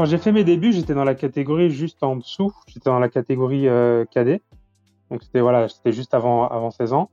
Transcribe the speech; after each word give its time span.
quand 0.00 0.06
j'ai 0.06 0.16
fait 0.16 0.32
mes 0.32 0.44
débuts, 0.44 0.72
j'étais 0.72 0.94
dans 0.94 1.04
la 1.04 1.14
catégorie 1.14 1.68
juste 1.68 2.02
en 2.02 2.16
dessous. 2.16 2.54
J'étais 2.66 2.88
dans 2.88 2.98
la 2.98 3.10
catégorie 3.10 3.68
euh, 3.68 4.06
cadet. 4.06 4.40
Donc 5.10 5.22
c'était 5.22 5.40
voilà, 5.40 5.68
c'était 5.68 5.92
juste 5.92 6.14
avant 6.14 6.48
avant 6.48 6.70
16 6.70 6.94
ans. 6.94 7.10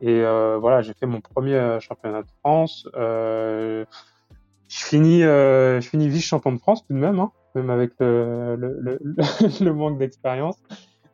Et 0.00 0.08
euh, 0.08 0.56
voilà, 0.58 0.80
j'ai 0.80 0.94
fait 0.94 1.04
mon 1.04 1.20
premier 1.20 1.56
euh, 1.56 1.80
championnat 1.80 2.22
de 2.22 2.28
France. 2.38 2.88
Euh, 2.96 3.84
je 4.68 4.84
finis, 4.86 5.22
euh, 5.22 5.82
je 5.82 5.88
finis 5.90 6.08
vice 6.08 6.24
champion 6.24 6.52
de 6.52 6.58
France 6.58 6.82
tout 6.86 6.94
de 6.94 6.98
même, 6.98 7.20
hein, 7.20 7.30
même 7.54 7.68
avec 7.68 7.90
le, 8.00 8.56
le, 8.56 8.78
le, 8.80 8.98
le 9.62 9.74
manque 9.74 9.98
d'expérience. 9.98 10.56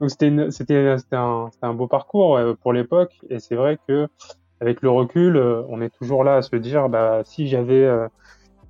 Donc 0.00 0.12
c'était 0.12 0.32
c'était 0.52 0.96
c'était 0.96 1.16
un, 1.16 1.50
un 1.60 1.74
beau 1.74 1.88
parcours 1.88 2.38
pour 2.62 2.72
l'époque. 2.72 3.18
Et 3.30 3.40
c'est 3.40 3.56
vrai 3.56 3.80
que 3.88 4.06
avec 4.60 4.80
le 4.80 4.90
recul, 4.90 5.36
on 5.36 5.80
est 5.80 5.90
toujours 5.90 6.22
là 6.22 6.36
à 6.36 6.42
se 6.42 6.54
dire, 6.54 6.88
bah 6.88 7.22
si 7.24 7.48
j'avais 7.48 7.84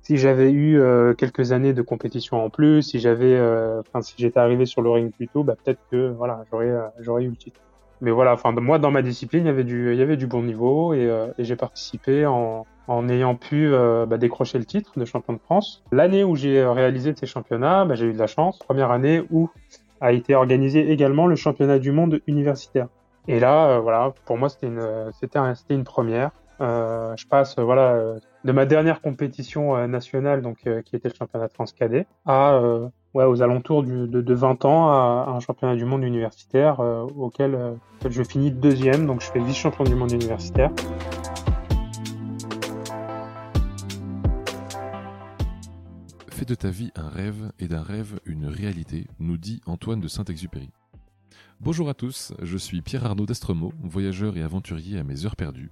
si 0.07 0.15
j'avais 0.15 0.51
eu 0.51 0.79
euh, 0.79 1.13
quelques 1.13 1.51
années 1.51 1.73
de 1.73 1.81
compétition 1.81 2.41
en 2.41 2.49
plus, 2.49 2.81
si 2.81 2.99
j'avais, 2.99 3.35
euh, 3.35 3.81
enfin 3.81 4.01
si 4.01 4.13
j'étais 4.17 4.39
arrivé 4.39 4.65
sur 4.65 4.81
le 4.81 4.89
ring 4.89 5.11
plus 5.11 5.27
tôt, 5.27 5.43
bah 5.43 5.55
peut-être 5.61 5.81
que 5.91 6.11
voilà, 6.11 6.45
j'aurais 6.49 6.69
euh, 6.69 6.87
j'aurais 7.01 7.25
eu 7.25 7.29
le 7.29 7.35
titre. 7.35 7.59
Mais 7.99 8.11
voilà, 8.11 8.31
enfin 8.31 8.53
moi 8.53 8.79
dans 8.79 8.89
ma 8.89 9.01
discipline, 9.01 9.43
il 9.43 9.47
y 9.47 9.49
avait 9.49 9.65
du 9.65 9.91
il 9.91 9.99
y 9.99 10.01
avait 10.01 10.15
du 10.15 10.25
bon 10.25 10.43
niveau 10.43 10.93
et, 10.93 11.11
et 11.37 11.43
j'ai 11.43 11.57
participé 11.57 12.25
en 12.25 12.65
en 12.87 13.09
ayant 13.09 13.35
pu 13.35 13.69
bah, 14.07 14.17
décrocher 14.17 14.59
le 14.59 14.65
titre 14.65 14.97
de 14.97 15.03
champion 15.03 15.33
de 15.33 15.39
France. 15.39 15.83
L'année 15.91 16.23
où 16.23 16.37
j'ai 16.37 16.63
réalisé 16.63 17.13
ces 17.13 17.25
championnats, 17.25 17.83
bah, 17.83 17.95
j'ai 17.95 18.05
eu 18.05 18.13
de 18.13 18.19
la 18.19 18.27
chance. 18.27 18.59
Première 18.59 18.91
année 18.91 19.23
où 19.29 19.49
a 19.99 20.13
été 20.13 20.35
organisé 20.35 20.89
également 20.89 21.27
le 21.27 21.35
championnat 21.35 21.79
du 21.79 21.91
monde 21.91 22.21
universitaire. 22.27 22.87
Et 23.27 23.41
là, 23.41 23.79
voilà, 23.79 24.13
pour 24.25 24.37
moi 24.37 24.47
c'était 24.47 24.67
une 24.67 25.11
c'était 25.19 25.39
c'était 25.55 25.73
une 25.73 25.83
première. 25.83 26.31
Euh, 26.59 27.15
je 27.17 27.27
passe 27.27 27.55
voilà 27.59 27.93
euh, 27.93 28.19
de 28.43 28.51
ma 28.51 28.65
dernière 28.65 29.01
compétition 29.01 29.75
euh, 29.75 29.87
nationale, 29.87 30.41
qui 30.55 30.95
était 30.95 31.09
le 31.09 31.13
championnat 31.13 31.47
de 31.47 31.53
France 31.53 31.73
cadet, 31.73 32.07
à 32.25 32.59
aux 33.13 33.41
alentours 33.41 33.81
de, 33.83 34.33
20 34.33 34.65
ans 34.65 34.89
à, 34.89 35.31
un 35.35 35.39
championnat 35.39 35.75
du 35.75 35.85
monde 35.85 36.03
universitaire 36.03 36.79
auquel, 36.79 37.57
je 38.07 38.21
finis 38.21 38.51
deuxième, 38.51 39.07
donc 39.07 39.21
je 39.21 39.31
fais 39.31 39.39
vice-champion 39.39 39.85
du 39.85 39.95
monde 39.95 40.11
universitaire. 40.11 40.69
Fais 46.29 46.45
de 46.45 46.53
ta 46.53 46.69
vie 46.69 46.91
un 46.95 47.09
rêve 47.09 47.51
et 47.57 47.67
d'un 47.67 47.81
rêve 47.81 48.19
une 48.25 48.45
réalité, 48.45 49.07
nous 49.19 49.37
dit 49.37 49.61
Antoine 49.65 49.99
de 49.99 50.07
Saint-Exupéry. 50.07 50.69
Bonjour 51.59 51.89
à 51.89 51.95
tous, 51.95 52.33
je 52.43 52.57
suis 52.57 52.83
Pierre 52.83 53.07
Arnaud 53.07 53.25
d'Estremaux, 53.25 53.73
voyageur 53.81 54.37
et 54.37 54.43
aventurier 54.43 54.99
à 54.99 55.03
mes 55.03 55.25
heures 55.25 55.35
perdues. 55.35 55.71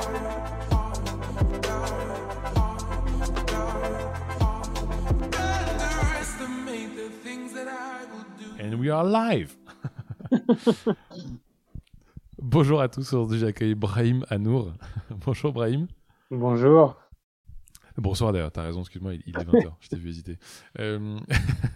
And 8.59 8.75
we 8.75 8.89
are 8.89 9.03
live 9.03 9.55
Bonjour 12.41 12.81
à 12.81 12.87
tous, 12.87 13.13
aujourd'hui 13.13 13.39
j'accueille 13.39 13.75
Brahim 13.75 14.25
Anour. 14.29 14.73
Bonjour 15.25 15.51
Brahim. 15.51 15.87
Bonjour. 16.29 16.95
Bonsoir 17.97 18.31
d'ailleurs, 18.33 18.51
t'as 18.51 18.63
raison, 18.63 18.81
excuse-moi, 18.81 19.13
il, 19.13 19.37
est 19.37 19.43
20h, 19.43 19.73
je 19.79 19.89
t'ai 19.89 19.95
vu 19.97 20.09
hésiter. 20.09 20.37
Euh, 20.79 21.17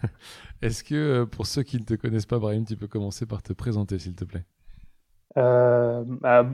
est-ce 0.62 0.82
que 0.82 0.94
euh, 0.94 1.26
pour 1.26 1.46
ceux 1.46 1.62
qui 1.62 1.76
ne 1.78 1.84
te 1.84 1.94
connaissent 1.94 2.26
pas, 2.26 2.38
Brahim, 2.38 2.64
tu 2.64 2.76
peux 2.76 2.88
commencer 2.88 3.26
par 3.26 3.42
te 3.42 3.52
présenter 3.52 3.98
s'il 3.98 4.14
te 4.14 4.24
plaît? 4.24 4.44
Euh, 5.36 6.02
bah, 6.06 6.46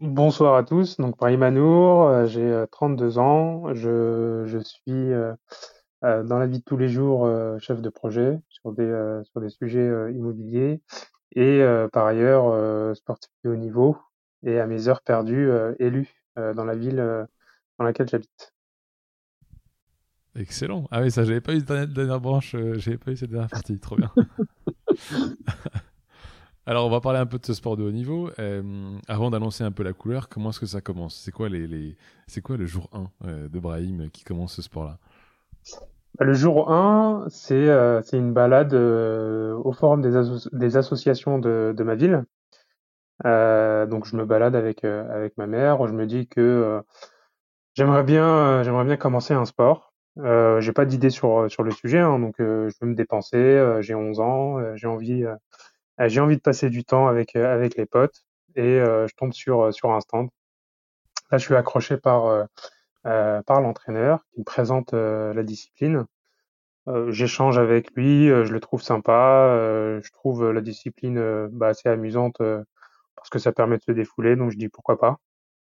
bonsoir 0.00 0.54
à 0.54 0.62
tous, 0.62 0.96
donc 0.98 1.18
Brahim 1.18 1.42
Anour, 1.42 2.26
j'ai 2.26 2.64
32 2.70 3.18
ans, 3.18 3.74
je, 3.74 4.44
je 4.46 4.58
suis 4.60 5.12
euh, 5.12 5.34
dans 6.02 6.38
la 6.38 6.46
vie 6.46 6.58
de 6.58 6.64
tous 6.64 6.76
les 6.76 6.88
jours, 6.88 7.26
euh, 7.26 7.58
chef 7.58 7.80
de 7.80 7.88
projet 7.88 8.38
sur 8.48 8.72
des, 8.72 8.84
euh, 8.84 9.22
sur 9.24 9.40
des 9.40 9.50
sujets 9.50 10.12
immobiliers 10.12 10.80
et 11.34 11.62
par 11.92 12.06
ailleurs 12.06 12.96
sportif 12.96 13.30
de 13.44 13.50
haut 13.50 13.56
niveau 13.56 13.98
et 14.42 14.58
à 14.58 14.66
mes 14.66 14.88
heures 14.88 15.02
perdues 15.02 15.50
élu 15.78 16.08
dans 16.36 16.64
la 16.64 16.74
ville 16.74 17.26
dans 17.78 17.84
laquelle 17.84 18.08
j'habite. 18.08 18.54
Excellent. 20.34 20.88
Ah 20.90 21.02
oui, 21.02 21.10
ça, 21.10 21.24
j'avais 21.24 21.42
pas 21.42 21.52
eu 21.54 21.60
cette 21.60 21.92
dernière 21.92 22.20
branche, 22.20 22.56
j'avais 22.76 22.96
pas 22.96 23.10
eu 23.10 23.16
cette 23.16 23.30
dernière 23.30 23.50
partie, 23.50 23.78
trop 23.78 23.96
bien. 23.96 24.10
Alors, 26.66 26.86
on 26.86 26.90
va 26.90 27.00
parler 27.00 27.18
un 27.18 27.26
peu 27.26 27.38
de 27.38 27.46
ce 27.46 27.54
sport 27.54 27.76
de 27.76 27.82
haut 27.82 27.92
niveau. 27.92 28.30
avant 29.06 29.30
d'annoncer 29.30 29.64
un 29.64 29.72
peu 29.72 29.82
la 29.82 29.92
couleur, 29.92 30.30
comment 30.30 30.48
est-ce 30.50 30.60
que 30.60 30.66
ça 30.66 30.80
commence? 30.80 31.14
C'est 31.14 31.32
quoi, 31.32 31.50
les, 31.50 31.66
les... 31.66 31.96
c'est 32.26 32.40
quoi 32.40 32.56
le 32.56 32.64
jour 32.64 32.88
1 33.22 33.48
de 33.48 33.60
Brahim 33.60 34.08
qui 34.10 34.24
commence 34.24 34.54
ce 34.54 34.62
sport-là? 34.62 34.98
Le 36.20 36.32
jour 36.32 36.72
1, 36.72 37.26
c'est 37.28 37.54
euh, 37.54 38.02
c'est 38.02 38.18
une 38.18 38.32
balade 38.32 38.74
euh, 38.74 39.54
au 39.54 39.72
forum 39.72 40.02
des, 40.02 40.76
associations 40.76 41.38
de, 41.38 41.82
ma 41.82 41.94
ville. 41.94 42.24
Euh, 43.24 43.86
donc 43.86 44.04
je 44.06 44.16
me 44.16 44.24
balade 44.24 44.56
avec 44.56 44.82
ma 45.36 45.46
mère. 45.46 45.86
Je 45.86 45.92
me 45.92 46.06
dis 46.06 46.26
que 46.26 46.82
j'aimerais 47.74 48.02
bien 48.02 48.96
commencer 48.98 49.34
un 49.34 49.44
sport. 49.44 49.92
Euh, 50.18 50.60
j'ai 50.60 50.72
pas 50.72 50.84
d'idée 50.84 51.10
sur 51.10 51.42
le 51.42 51.70
sujet, 51.70 52.00
hein, 52.00 52.18
donc 52.18 52.34
je 52.38 52.72
veux 52.80 52.88
me 52.88 52.94
dépenser. 52.94 53.78
j'ai 53.80 53.94
11 53.94 54.20
ans, 54.20 54.74
j'ai 54.74 54.88
envie 54.88 55.24
de 55.24 56.40
passer 56.40 56.68
du 56.68 56.84
temps 56.84 57.06
avec 57.06 57.34
les 57.34 57.86
potes 57.86 58.24
et 58.56 58.80
je 58.80 59.14
tombe 59.16 59.32
sur 59.32 59.92
un 59.92 60.00
stand. 60.00 60.28
Là, 61.30 61.38
je 61.38 61.44
suis 61.44 61.54
accroché 61.54 61.96
par 61.96 62.48
par 63.04 63.60
l'entraîneur 63.60 64.24
qui 64.32 64.40
me 64.40 64.44
présente 64.44 64.94
euh, 64.94 65.32
la 65.32 65.42
discipline. 65.42 66.04
Euh, 66.88 67.10
j'échange 67.10 67.58
avec 67.58 67.92
lui, 67.92 68.28
je 68.28 68.52
le 68.52 68.60
trouve 68.60 68.82
sympa, 68.82 69.50
je 70.02 70.10
trouve 70.12 70.50
la 70.50 70.60
discipline 70.60 71.48
bah, 71.52 71.68
assez 71.68 71.88
amusante 71.88 72.38
parce 72.38 73.30
que 73.30 73.38
ça 73.38 73.52
permet 73.52 73.76
de 73.76 73.82
se 73.82 73.92
défouler, 73.92 74.36
donc 74.36 74.50
je 74.50 74.56
dis 74.56 74.68
pourquoi 74.68 74.98
pas. 74.98 75.18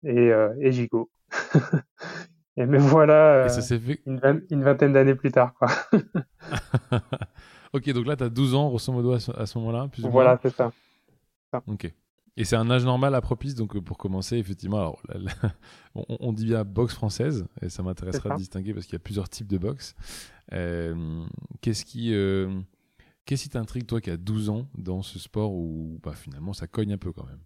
Et, 0.05 0.31
et 0.61 0.73
j'y 0.73 0.89
go. 0.89 1.11
et 2.57 2.67
me 2.67 2.79
voilà 2.79 3.47
une, 4.07 4.63
vingtaine 4.63 4.93
d'années 4.93 5.15
plus 5.15 5.31
tard. 5.31 5.55
Quoi. 5.55 5.69
ok, 7.73 7.91
donc 7.91 8.07
là, 8.07 8.17
tu 8.17 8.25
as 8.25 8.29
12 8.29 8.55
ans, 8.55 8.69
grosso 8.69 8.93
modo, 8.93 9.13
à 9.13 9.21
ce, 9.21 9.59
moment-là 9.59 9.89
Voilà, 9.99 10.39
c'est 10.43 10.51
ça. 10.51 10.73
ça. 11.53 11.63
Ok. 11.67 11.93
Et 12.37 12.45
c'est 12.45 12.57
un 12.57 12.71
âge 12.71 12.85
normal 12.85 13.15
à 13.15 13.21
propice, 13.21 13.55
donc 13.55 13.77
euh, 13.77 13.81
pour 13.83 13.99
commencer, 13.99 14.37
effectivement, 14.39 14.79
alors, 14.79 15.03
on, 15.95 16.33
dit 16.33 16.47
bien 16.47 16.65
boxe 16.65 16.95
française, 16.95 17.47
et 17.61 17.69
ça 17.69 17.83
m'intéressera 17.83 18.31
de 18.31 18.37
distinguer 18.37 18.73
parce 18.73 18.87
qu'il 18.87 18.95
y 18.95 18.97
a 18.97 19.01
plusieurs 19.01 19.29
types 19.29 19.49
de 19.49 19.59
boxe. 19.59 19.95
Euh, 20.53 21.25
qu'est-ce 21.61 21.85
qui 21.85 22.15
euh, 22.15 22.49
qu'est-ce 23.27 23.45
qui 23.45 23.51
t'intrigue, 23.51 23.87
toi, 23.87 24.01
qui 24.01 24.11
as 24.11 24.17
12 24.17 24.49
ans, 24.49 24.67
dans 24.77 25.03
ce 25.03 25.19
sport 25.19 25.53
où 25.53 26.01
bah, 26.03 26.13
finalement 26.15 26.55
ça 26.55 26.67
cogne 26.67 26.95
un 26.95 26.99
peu 26.99 27.13
quand 27.13 27.27
même? 27.27 27.41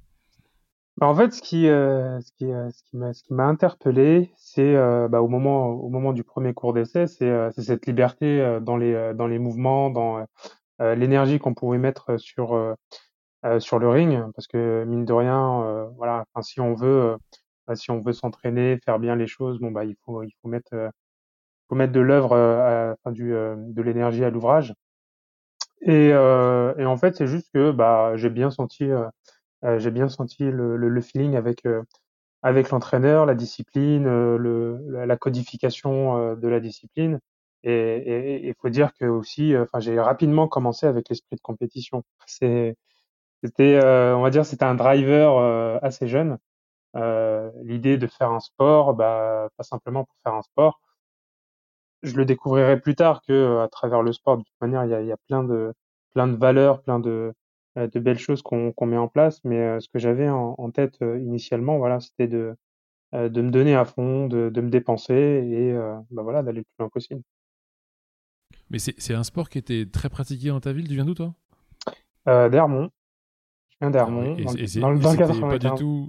Bah, 0.98 1.08
En 1.08 1.16
fait, 1.16 1.32
ce 1.32 1.42
qui, 1.42 1.64
ce 1.64 2.32
qui, 2.38 2.44
ce 2.46 3.22
qui 3.24 3.34
m'a 3.34 3.46
interpellé, 3.46 4.30
c'est 4.36 4.74
bah, 5.08 5.20
au, 5.20 5.28
moment, 5.28 5.66
au 5.70 5.88
moment 5.88 6.12
du 6.12 6.22
premier 6.22 6.54
cours 6.54 6.72
d'essai, 6.72 7.08
c'est 7.08 7.50
cette 7.60 7.86
liberté 7.86 8.60
dans, 8.62 8.76
les, 8.76 9.12
dans 9.16 9.26
les 9.26 9.40
mouvements, 9.40 9.90
dans 9.90 10.24
l'énergie 10.78 11.40
qu'on 11.40 11.54
pouvait 11.54 11.78
mettre 11.78 12.18
sur 12.18 12.76
euh, 13.44 13.60
sur 13.60 13.78
le 13.78 13.88
ring 13.88 14.18
parce 14.34 14.46
que 14.46 14.84
mine 14.84 15.04
de 15.04 15.12
rien, 15.12 15.62
euh, 15.62 15.88
voilà, 15.96 16.24
enfin, 16.34 16.42
si 16.42 16.60
on 16.60 16.74
veut, 16.74 17.16
euh, 17.68 17.74
si 17.74 17.90
on 17.90 18.00
veut 18.00 18.12
s'entraîner, 18.14 18.78
faire 18.84 18.98
bien 18.98 19.14
les 19.14 19.26
choses, 19.26 19.58
bon 19.60 19.70
bah 19.70 19.84
il 19.84 19.94
faut 20.04 20.22
il 20.22 20.32
faut 20.42 20.48
mettre 20.48 20.74
faut 21.68 21.74
mettre 21.76 21.92
de 21.92 22.00
l'œuvre, 22.00 22.32
enfin 22.98 23.12
du 23.12 23.30
de 23.30 23.82
l'énergie 23.82 24.24
à 24.24 24.30
l'ouvrage. 24.30 24.74
Et, 25.82 26.08
et 26.08 26.84
en 26.86 26.96
fait, 26.96 27.16
c'est 27.16 27.26
juste 27.26 27.50
que 27.54 27.70
bah 27.72 28.16
j'ai 28.16 28.30
bien 28.30 28.50
senti 28.50 28.88
j'ai 29.78 29.90
bien 29.90 30.08
senti 30.08 30.44
le, 30.44 30.76
le, 30.76 31.00
feeling 31.00 31.36
avec 31.36 31.62
avec 32.42 32.70
l'entraîneur, 32.70 33.26
la 33.26 33.34
discipline, 33.34 34.04
le, 34.04 34.80
la 35.06 35.16
codification 35.16 36.34
de 36.36 36.48
la 36.48 36.60
discipline. 36.60 37.20
Et 37.64 38.46
il 38.48 38.54
faut 38.60 38.68
dire 38.70 38.92
que 38.94 39.06
aussi, 39.06 39.56
enfin, 39.56 39.80
j'ai 39.80 39.98
rapidement 40.00 40.48
commencé 40.48 40.86
avec 40.86 41.08
l'esprit 41.08 41.36
de 41.36 41.40
compétition. 41.42 42.04
C'est 42.26 42.76
c'était, 43.46 43.76
euh, 43.76 44.16
on 44.16 44.22
va 44.22 44.30
dire, 44.30 44.44
c'était 44.44 44.64
un 44.64 44.74
driver 44.74 45.38
euh, 45.38 45.78
assez 45.80 46.08
jeune. 46.08 46.38
Euh, 46.96 47.50
l'idée 47.62 47.96
de 47.96 48.06
faire 48.06 48.30
un 48.32 48.40
sport, 48.40 48.94
bah, 48.94 49.48
pas 49.56 49.62
simplement 49.62 50.04
pour 50.04 50.16
faire 50.24 50.34
un 50.34 50.42
sport. 50.42 50.80
Je 52.02 52.16
le 52.16 52.24
découvrirai 52.24 52.80
plus 52.80 52.94
tard 52.94 53.22
que 53.22 53.60
à 53.60 53.68
travers 53.68 54.02
le 54.02 54.12
sport. 54.12 54.38
De 54.38 54.42
toute 54.42 54.60
manière, 54.60 54.84
il 54.84 54.90
y 54.90 54.94
a, 54.94 55.00
il 55.00 55.06
y 55.06 55.12
a 55.12 55.16
plein 55.28 55.44
de 55.44 55.72
plein 56.12 56.26
de 56.26 56.36
valeurs, 56.36 56.82
plein 56.82 56.98
de 56.98 57.32
de 57.76 58.00
belles 58.00 58.18
choses 58.18 58.42
qu'on 58.42 58.74
met 58.86 58.96
en 58.96 59.08
place. 59.08 59.40
Mais 59.44 59.78
ce 59.80 59.88
que 59.88 59.98
j'avais 59.98 60.28
en, 60.28 60.54
en 60.58 60.70
tête 60.70 60.98
initialement, 61.00 61.78
voilà, 61.78 62.00
c'était 62.00 62.26
de, 62.26 62.56
de 63.12 63.42
me 63.42 63.50
donner 63.50 63.76
à 63.76 63.84
fond, 63.84 64.26
de, 64.26 64.48
de 64.48 64.60
me 64.60 64.70
dépenser 64.70 65.14
et 65.14 65.74
bah 66.10 66.22
voilà, 66.22 66.42
d'aller 66.42 66.60
le 66.60 66.64
plus 66.64 66.76
loin 66.78 66.88
possible. 66.88 67.22
Mais 68.70 68.78
c'est 68.78 69.14
un 69.14 69.24
sport 69.24 69.48
qui 69.48 69.58
était 69.58 69.86
très 69.86 70.08
pratiqué 70.08 70.48
dans 70.48 70.60
ta 70.60 70.72
ville. 70.72 70.88
Tu 70.88 70.94
viens 70.94 71.04
d'où, 71.04 71.14
toi? 71.14 71.34
D'Hermont. 72.26 72.90
Je 73.80 73.86
viens 73.86 73.90
d'Hermont, 73.90 74.36
dans, 74.36 74.80
dans, 74.80 74.90
le 74.90 75.40
Pas 75.40 75.58
du 75.58 75.70
tout. 75.76 76.08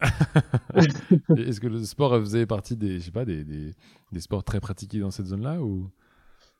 Est-ce 1.36 1.60
que 1.60 1.68
le 1.68 1.82
sport 1.84 2.12
faisait 2.18 2.46
partie 2.46 2.76
des, 2.76 2.98
je 2.98 3.06
sais 3.06 3.10
pas, 3.10 3.24
des, 3.24 3.44
des, 3.44 3.74
des 4.12 4.20
sports 4.20 4.44
très 4.44 4.60
pratiqués 4.60 4.98
dans 4.98 5.10
cette 5.10 5.26
zone-là 5.26 5.60
ou? 5.60 5.90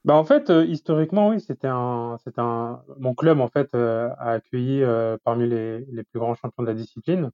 Bah 0.04 0.14
en 0.14 0.24
fait, 0.24 0.50
euh, 0.50 0.64
historiquement, 0.64 1.30
oui, 1.30 1.40
c'était 1.40 1.68
un, 1.68 2.18
c'était 2.22 2.40
un, 2.40 2.82
mon 2.98 3.14
club 3.14 3.40
en 3.40 3.48
fait 3.48 3.74
euh, 3.74 4.10
a 4.18 4.32
accueilli 4.32 4.82
euh, 4.82 5.16
parmi 5.24 5.48
les, 5.48 5.80
les 5.86 6.04
plus 6.04 6.20
grands 6.20 6.34
champions 6.34 6.62
de 6.62 6.68
la 6.68 6.74
discipline. 6.74 7.30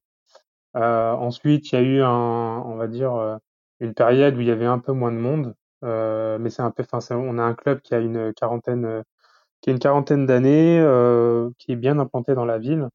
ensuite, 0.75 1.72
il 1.72 1.75
y 1.75 1.78
a 1.78 1.82
eu 1.82 2.00
un, 2.00 2.62
on 2.64 2.76
va 2.76 2.87
dire, 2.87 3.38
une 3.81 3.94
période 3.94 4.37
où 4.37 4.40
il 4.40 4.46
y 4.46 4.50
avait 4.50 4.67
un 4.67 4.78
peu 4.78 4.93
moins 4.93 5.12
de 5.12 5.19
monde. 5.19 5.55
Euh, 5.84 6.38
mais 6.38 6.50
c'est 6.50 6.62
un 6.62 6.70
peu, 6.70 6.84
enfin, 6.90 7.17
on 7.17 7.38
a 7.38 7.43
un 7.43 7.55
club 7.55 7.81
qui 7.81 7.94
a 7.94 7.99
une 8.00 8.32
quarantaine, 8.34 8.84
euh, 8.84 9.02
qui 9.61 9.70
a 9.70 9.72
une 9.72 9.78
quarantaine 9.78 10.26
d'années, 10.26 10.78
euh, 10.81 11.50
qui 11.58 11.72
est 11.72 11.76
bien 11.76 11.99
implanté 11.99 12.34
dans 12.34 12.44
la 12.44 12.58
ville. 12.58 12.88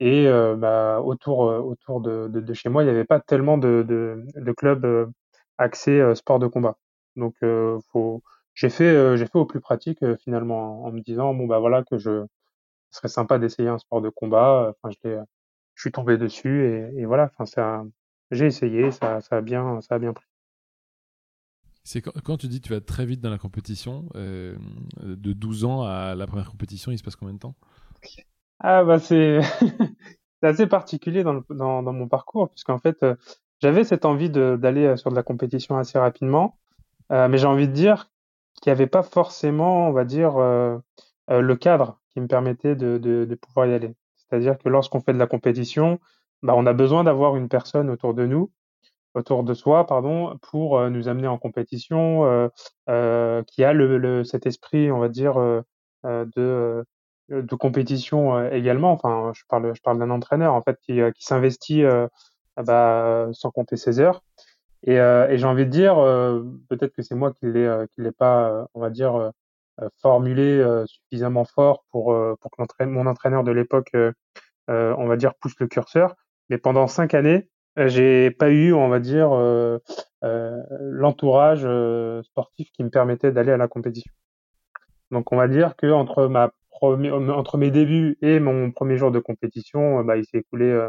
Et 0.00 0.26
bah, 0.56 1.00
autour, 1.02 1.40
autour 1.40 2.00
de, 2.00 2.28
de, 2.28 2.40
de, 2.40 2.54
chez 2.54 2.68
moi, 2.68 2.82
il 2.82 2.86
n'y 2.86 2.92
avait 2.92 3.04
pas 3.04 3.20
tellement 3.20 3.58
de, 3.58 4.24
clubs 4.56 5.10
axés 5.58 6.14
sport 6.14 6.38
de 6.38 6.46
combat. 6.46 6.76
Donc, 7.16 7.36
faut, 7.92 8.22
j'ai 8.54 8.70
fait, 8.70 9.16
j'ai 9.16 9.26
fait 9.26 9.38
au 9.38 9.46
plus 9.46 9.60
pratique 9.60 10.04
finalement, 10.16 10.84
en 10.84 10.92
me 10.92 11.00
disant 11.00 11.34
bon 11.34 11.46
bah 11.46 11.58
voilà 11.58 11.84
que 11.84 11.98
je, 11.98 12.24
ce 12.90 12.98
serait 12.98 13.08
sympa 13.08 13.38
d'essayer 13.38 13.68
un 13.68 13.78
sport 13.78 14.00
de 14.02 14.08
combat. 14.10 14.74
Enfin, 14.82 14.94
je 15.02 15.80
suis 15.80 15.92
tombé 15.92 16.18
dessus 16.18 16.64
et, 16.66 17.00
et 17.00 17.04
voilà. 17.06 17.30
Enfin, 17.32 17.46
ça, 17.46 17.84
j'ai 18.30 18.46
essayé, 18.46 18.90
ça, 18.90 19.20
ça 19.20 19.36
a 19.36 19.40
bien, 19.40 19.80
ça 19.80 19.96
a 19.96 19.98
bien 19.98 20.12
pris. 20.12 20.26
C'est 21.86 22.00
quand, 22.00 22.38
tu 22.38 22.48
dis 22.48 22.62
que 22.62 22.66
tu 22.66 22.72
vas 22.72 22.80
très 22.80 23.04
vite 23.04 23.20
dans 23.20 23.28
la 23.28 23.36
compétition, 23.36 24.08
euh, 24.14 24.56
de 25.02 25.34
12 25.34 25.66
ans 25.66 25.82
à 25.82 26.14
la 26.14 26.26
première 26.26 26.50
compétition, 26.50 26.90
il 26.90 26.98
se 26.98 27.02
passe 27.02 27.14
combien 27.14 27.34
de 27.34 27.38
temps? 27.38 27.54
Ah 28.58 28.84
bah 28.84 28.98
c'est 28.98 29.40
assez 30.44 30.66
particulier 30.66 31.22
dans, 31.22 31.42
dans, 31.50 31.82
dans, 31.82 31.92
mon 31.92 32.08
parcours, 32.08 32.50
puisqu'en 32.50 32.78
fait 32.78 33.02
euh, 33.02 33.14
j'avais 33.60 33.84
cette 33.84 34.04
envie 34.04 34.30
d'aller 34.30 34.86
euh, 34.86 34.96
sur 34.96 35.10
de 35.10 35.16
la 35.16 35.22
compétition 35.22 35.76
assez 35.76 35.98
rapidement, 35.98 36.58
euh, 37.12 37.28
mais 37.28 37.38
j'ai 37.38 37.46
envie 37.46 37.68
de 37.68 37.72
dire 37.72 38.10
qu'il 38.60 38.70
n'y 38.70 38.72
avait 38.72 38.86
pas 38.86 39.02
forcément, 39.02 39.88
on 39.88 39.92
va 39.92 40.04
dire, 40.04 40.36
euh, 40.36 40.78
le 41.28 41.56
cadre 41.56 42.00
qui 42.10 42.20
me 42.20 42.26
permettait 42.26 42.76
de, 42.76 42.98
de, 42.98 43.24
de 43.24 43.34
pouvoir 43.34 43.66
y 43.66 43.74
aller. 43.74 43.94
C'est-à-dire 44.16 44.58
que 44.58 44.68
lorsqu'on 44.68 45.00
fait 45.00 45.12
de 45.12 45.18
la 45.18 45.26
compétition, 45.26 45.98
bah, 46.42 46.54
on 46.56 46.66
a 46.66 46.72
besoin 46.72 47.04
d'avoir 47.04 47.36
une 47.36 47.48
personne 47.48 47.90
autour 47.90 48.14
de 48.14 48.26
nous 48.26 48.50
autour 49.14 49.44
de 49.44 49.54
soi, 49.54 49.86
pardon, 49.86 50.38
pour 50.42 50.78
euh, 50.78 50.90
nous 50.90 51.08
amener 51.08 51.28
en 51.28 51.38
compétition, 51.38 52.24
euh, 52.26 52.48
euh, 52.88 53.42
qui 53.44 53.64
a 53.64 53.72
le, 53.72 53.98
le, 53.98 54.24
cet 54.24 54.46
esprit, 54.46 54.90
on 54.90 54.98
va 54.98 55.08
dire, 55.08 55.34
de 56.04 56.84
de 57.28 57.54
compétition 57.54 58.48
également. 58.50 58.92
Enfin, 58.92 59.32
je 59.34 59.42
parle, 59.48 59.74
je 59.74 59.80
parle 59.82 59.98
d'un 59.98 60.10
entraîneur 60.10 60.54
en 60.54 60.62
fait 60.62 60.78
qui, 60.82 61.00
qui 61.14 61.24
s'investit 61.24 61.84
bah, 62.56 63.28
sans 63.32 63.50
compter 63.50 63.76
ses 63.76 64.00
heures. 64.00 64.22
Et, 64.86 64.96
et 64.96 65.38
j'ai 65.38 65.46
envie 65.46 65.64
de 65.64 65.70
dire, 65.70 65.96
peut-être 66.68 66.94
que 66.94 67.02
c'est 67.02 67.14
moi 67.14 67.32
qui 67.32 67.46
l'ai, 67.46 67.84
qui 67.92 68.02
l'ai 68.02 68.12
pas, 68.12 68.66
on 68.74 68.80
va 68.80 68.90
dire, 68.90 69.30
formulé 70.02 70.62
suffisamment 70.86 71.44
fort 71.44 71.84
pour 71.90 72.16
pour 72.40 72.50
que 72.50 72.84
mon 72.84 73.06
entraîneur 73.06 73.44
de 73.44 73.52
l'époque, 73.52 73.92
on 74.68 75.06
va 75.06 75.16
dire, 75.16 75.34
pousse 75.40 75.54
le 75.58 75.66
curseur. 75.66 76.14
Mais 76.50 76.58
pendant 76.58 76.86
cinq 76.86 77.14
années, 77.14 77.48
euh, 77.78 77.88
j'ai 77.88 78.30
pas 78.30 78.50
eu, 78.50 78.72
on 78.72 78.88
va 78.88 79.00
dire, 79.00 79.32
euh, 79.32 79.78
euh, 80.22 80.62
l'entourage 80.78 81.62
euh, 81.64 82.22
sportif 82.22 82.70
qui 82.72 82.84
me 82.84 82.90
permettait 82.90 83.32
d'aller 83.32 83.52
à 83.52 83.56
la 83.56 83.68
compétition. 83.68 84.12
Donc, 85.10 85.32
on 85.32 85.36
va 85.36 85.48
dire 85.48 85.76
que 85.76 85.90
entre 85.90 86.26
ma 86.26 86.50
entre 86.82 87.56
mes 87.58 87.70
débuts 87.70 88.18
et 88.20 88.40
mon 88.40 88.70
premier 88.70 88.96
jour 88.96 89.10
de 89.10 89.18
compétition, 89.18 90.02
bah, 90.04 90.16
il 90.16 90.24
s'est 90.24 90.38
écoulé 90.38 90.88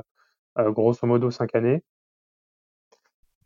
grosso 0.58 1.06
modo 1.08 1.32
cinq 1.32 1.56
années. 1.56 1.84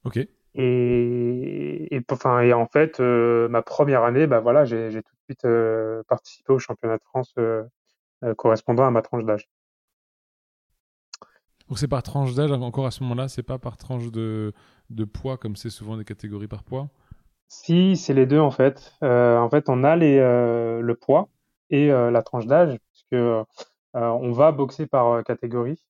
Ok. 0.04 0.18
Et, 0.56 1.96
et, 1.96 2.02
enfin, 2.12 2.42
et 2.42 2.54
en 2.54 2.66
fait, 2.66 3.00
ma 3.00 3.62
première 3.62 4.04
année, 4.04 4.26
bah 4.28 4.40
voilà, 4.40 4.66
j'ai 4.66 4.90
tout 4.92 5.00
de 5.00 5.34
suite 5.34 5.48
participé 6.08 6.54
au 6.54 6.60
championnat 6.60 6.98
de 6.98 7.04
France 7.04 7.36
correspondant 8.38 8.86
à 8.86 8.92
ma 8.92 9.02
tranche 9.02 9.26
d'âge. 9.26 9.48
Donc 11.68 11.78
c'est 11.78 11.88
par 11.88 12.02
tranche 12.02 12.34
d'âge 12.34 12.52
encore 12.52 12.88
à 12.88 12.92
ce 12.92 13.04
moment-là, 13.04 13.28
c'est 13.28 13.44
pas 13.44 13.60
par 13.60 13.78
tranche 13.78 14.10
de, 14.12 14.54
de 14.90 15.06
poids 15.06 15.38
comme 15.38 15.56
c'est 15.56 15.70
souvent 15.70 15.98
des 15.98 16.04
catégories 16.04 16.48
par 16.48 16.64
poids? 16.64 16.90
Si, 17.48 17.96
c'est 17.96 18.16
les 18.16 18.26
deux 18.26 18.40
en 18.40 18.50
fait. 18.50 18.94
Euh, 19.04 19.38
en 19.38 19.50
fait, 19.52 19.70
on 19.70 19.84
a 19.84 19.96
les, 19.96 20.18
euh, 20.18 20.82
le 20.82 20.96
poids 20.96 21.30
et 21.70 21.92
euh, 21.92 22.12
la 22.12 22.24
tranche 22.24 22.46
d'âge, 22.46 22.78
puisque 22.92 23.14
euh, 23.14 23.44
on 23.94 24.32
va 24.32 24.52
boxer 24.52 24.88
par 24.88 25.24
catégorie 25.24 25.84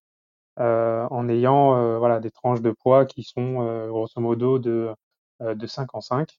en 0.58 1.30
ayant 1.30 1.98
voilà, 2.00 2.20
des 2.20 2.32
tranches 2.32 2.62
de 2.62 2.72
poids 2.72 3.06
qui 3.06 3.24
sont 3.24 3.88
grosso 3.88 4.20
modo 4.20 4.60
de, 4.60 4.94
de 5.40 5.68
5 5.68 5.96
en 5.96 6.02
5 6.02 6.38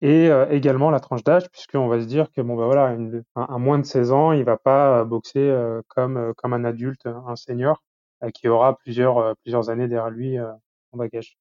et 0.00 0.30
également 0.50 0.90
la 0.90 1.00
tranche 1.00 1.24
d'âge 1.24 1.50
puisqu'on 1.50 1.88
va 1.88 2.00
se 2.00 2.06
dire 2.06 2.30
que 2.32 2.40
bon 2.40 2.56
bah 2.56 2.64
voilà 2.64 2.96
un, 3.36 3.58
moins 3.58 3.78
de 3.78 3.84
16 3.84 4.12
ans 4.12 4.32
il 4.32 4.44
va 4.44 4.56
pas 4.56 5.04
boxer 5.04 5.54
comme 5.88 6.32
comme 6.38 6.54
un 6.54 6.64
adulte 6.64 7.06
un 7.06 7.36
senior 7.36 7.82
euh, 8.24 8.30
qui 8.30 8.48
aura 8.48 8.76
plusieurs, 8.78 9.18
euh, 9.18 9.34
plusieurs 9.42 9.70
années 9.70 9.86
derrière 9.86 10.10
lui 10.10 10.38
euh, 10.38 10.52
en 10.92 10.98
bagage. 10.98 11.38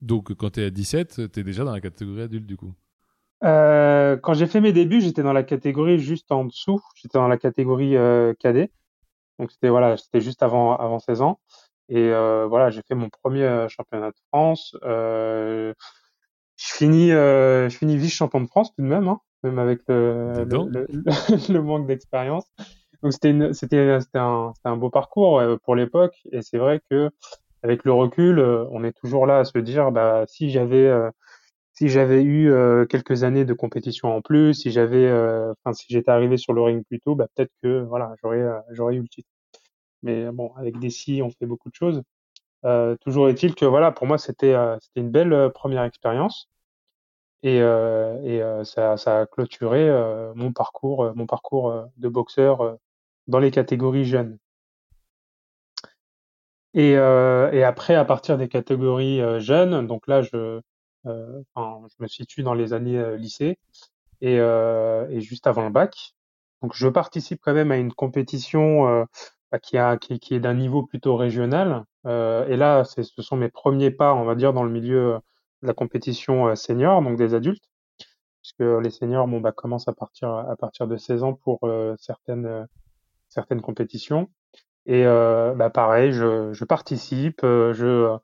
Donc, 0.00 0.34
quand 0.34 0.50
tu 0.50 0.60
es 0.60 0.66
à 0.66 0.70
17, 0.70 1.32
tu 1.32 1.40
es 1.40 1.44
déjà 1.44 1.64
dans 1.64 1.72
la 1.72 1.80
catégorie 1.80 2.22
adulte, 2.22 2.46
du 2.46 2.56
coup 2.56 2.74
euh, 3.44 4.16
Quand 4.16 4.34
j'ai 4.34 4.46
fait 4.46 4.60
mes 4.60 4.72
débuts, 4.72 5.00
j'étais 5.00 5.22
dans 5.22 5.32
la 5.32 5.42
catégorie 5.42 5.98
juste 5.98 6.30
en 6.32 6.44
dessous. 6.44 6.80
J'étais 6.94 7.18
dans 7.18 7.28
la 7.28 7.38
catégorie 7.38 7.96
euh, 7.96 8.34
cadet. 8.38 8.70
Donc, 9.38 9.50
c'était 9.52 9.68
voilà, 9.68 9.96
c'était 9.96 10.20
juste 10.20 10.42
avant, 10.42 10.76
avant 10.76 10.98
16 10.98 11.22
ans. 11.22 11.40
Et 11.88 12.10
euh, 12.10 12.46
voilà, 12.46 12.70
j'ai 12.70 12.82
fait 12.88 12.94
mon 12.94 13.08
premier 13.08 13.66
championnat 13.68 14.10
de 14.10 14.16
France. 14.32 14.76
je 14.82 15.74
finis, 16.56 17.10
je 17.10 17.76
finis 17.78 17.96
vice-champion 17.96 18.40
de 18.40 18.46
France 18.46 18.74
tout 18.74 18.82
de 18.82 18.88
même, 18.88 19.08
hein, 19.08 19.20
même 19.42 19.58
avec 19.58 19.80
le, 19.86 20.44
le, 20.44 20.86
le, 20.88 20.88
le 21.52 21.62
manque 21.62 21.86
d'expérience. 21.86 22.46
Donc 23.02 23.12
c'était 23.12 23.52
c'était 23.52 24.00
c'était 24.00 24.18
un, 24.18 24.52
un 24.64 24.76
beau 24.76 24.88
parcours 24.88 25.40
pour 25.62 25.76
l'époque 25.76 26.16
et 26.32 26.40
c'est 26.40 26.56
vrai 26.58 26.80
que 26.90 27.10
avec 27.66 27.84
le 27.84 27.92
recul, 27.92 28.38
euh, 28.38 28.64
on 28.70 28.84
est 28.84 28.92
toujours 28.92 29.26
là 29.26 29.38
à 29.38 29.44
se 29.44 29.58
dire 29.58 29.90
bah 29.90 30.24
si 30.28 30.50
j'avais 30.50 30.86
euh, 30.86 31.10
si 31.78 31.88
j'avais 31.88 32.22
eu 32.22 32.50
euh, 32.50 32.86
quelques 32.86 33.22
années 33.24 33.44
de 33.44 33.54
compétition 33.54 34.14
en 34.14 34.22
plus, 34.22 34.54
si 34.54 34.70
j'avais 34.70 35.10
enfin 35.10 35.72
si 35.74 35.86
j'étais 35.88 36.10
arrivé 36.10 36.36
sur 36.36 36.52
le 36.52 36.62
ring 36.62 36.84
plus 36.86 37.00
tôt, 37.00 37.14
bah 37.14 37.26
peut-être 37.34 37.52
que 37.62 37.82
voilà, 37.84 38.14
j'aurais 38.22 38.44
j'aurais 38.70 38.96
eu 38.96 39.02
le 39.02 39.08
titre. 39.08 39.28
Mais 40.02 40.30
bon, 40.32 40.52
avec 40.56 40.78
des 40.78 40.90
si, 40.90 41.22
on 41.22 41.30
fait 41.30 41.46
beaucoup 41.46 41.70
de 41.70 41.74
choses. 41.74 42.02
toujours 43.00 43.28
est-il 43.28 43.54
que 43.54 43.66
voilà, 43.66 43.92
pour 43.92 44.06
moi 44.06 44.18
c'était 44.18 44.54
c'était 44.80 45.00
une 45.00 45.10
belle 45.10 45.50
première 45.54 45.84
expérience 45.84 46.48
et, 47.42 47.58
et 47.58 48.42
ça, 48.64 48.96
ça 48.96 49.20
a 49.20 49.26
clôturé 49.26 49.90
mon 50.34 50.52
parcours 50.52 51.12
mon 51.16 51.26
parcours 51.26 51.88
de 51.96 52.08
boxeur 52.08 52.78
dans 53.28 53.38
les 53.40 53.50
catégories 53.50 54.04
jeunes. 54.04 54.38
Et, 56.76 56.94
euh, 56.98 57.50
et 57.52 57.64
après, 57.64 57.94
à 57.94 58.04
partir 58.04 58.36
des 58.36 58.48
catégories 58.48 59.20
euh, 59.22 59.40
jeunes, 59.40 59.86
donc 59.86 60.06
là, 60.06 60.20
je, 60.20 60.36
euh, 60.36 60.60
enfin, 61.54 61.86
je 61.88 62.02
me 62.02 62.08
situe 62.08 62.42
dans 62.42 62.54
les 62.54 62.72
années 62.72 62.98
euh, 62.98 63.16
lycée 63.16 63.58
et, 64.20 64.38
euh, 64.40 65.08
et, 65.10 65.20
juste 65.20 65.46
avant 65.46 65.64
le 65.64 65.70
bac. 65.70 66.14
Donc, 66.62 66.74
je 66.74 66.88
participe 66.88 67.40
quand 67.42 67.54
même 67.54 67.70
à 67.70 67.76
une 67.76 67.92
compétition 67.92 69.06
bah, 69.52 69.58
qui, 69.60 69.78
a, 69.78 69.96
qui, 69.98 70.18
qui 70.18 70.34
est 70.34 70.40
d'un 70.40 70.54
niveau 70.54 70.82
plutôt 70.84 71.16
régional. 71.16 71.84
et 72.06 72.56
là, 72.56 72.84
ce 72.84 73.22
sont 73.22 73.36
mes 73.36 73.50
premiers 73.50 73.90
pas, 73.90 74.14
on 74.14 74.24
va 74.24 74.34
dire, 74.34 74.52
dans 74.54 74.64
le 74.64 74.70
milieu 74.70 75.20
de 75.62 75.66
la 75.66 75.74
compétition 75.74 76.56
senior, 76.56 77.02
donc 77.02 77.18
des 77.18 77.34
adultes, 77.34 77.70
puisque 78.42 78.60
les 78.82 78.90
seniors, 78.90 79.28
bon, 79.28 79.40
bah, 79.40 79.52
commencent 79.52 79.88
à 79.88 79.92
partir 79.92 80.30
à 80.30 80.56
partir 80.56 80.88
de 80.88 80.96
16 80.96 81.22
ans 81.24 81.34
pour 81.34 81.60
certaines 81.98 82.66
certaines 83.28 83.60
compétitions. 83.60 84.28
Et 84.86 85.04
euh, 85.04 85.54
bah 85.54 85.70
pareil, 85.70 86.12
je, 86.12 86.52
je 86.52 86.64
participe, 86.64 87.42
euh, 87.42 87.72
je, 87.74 88.16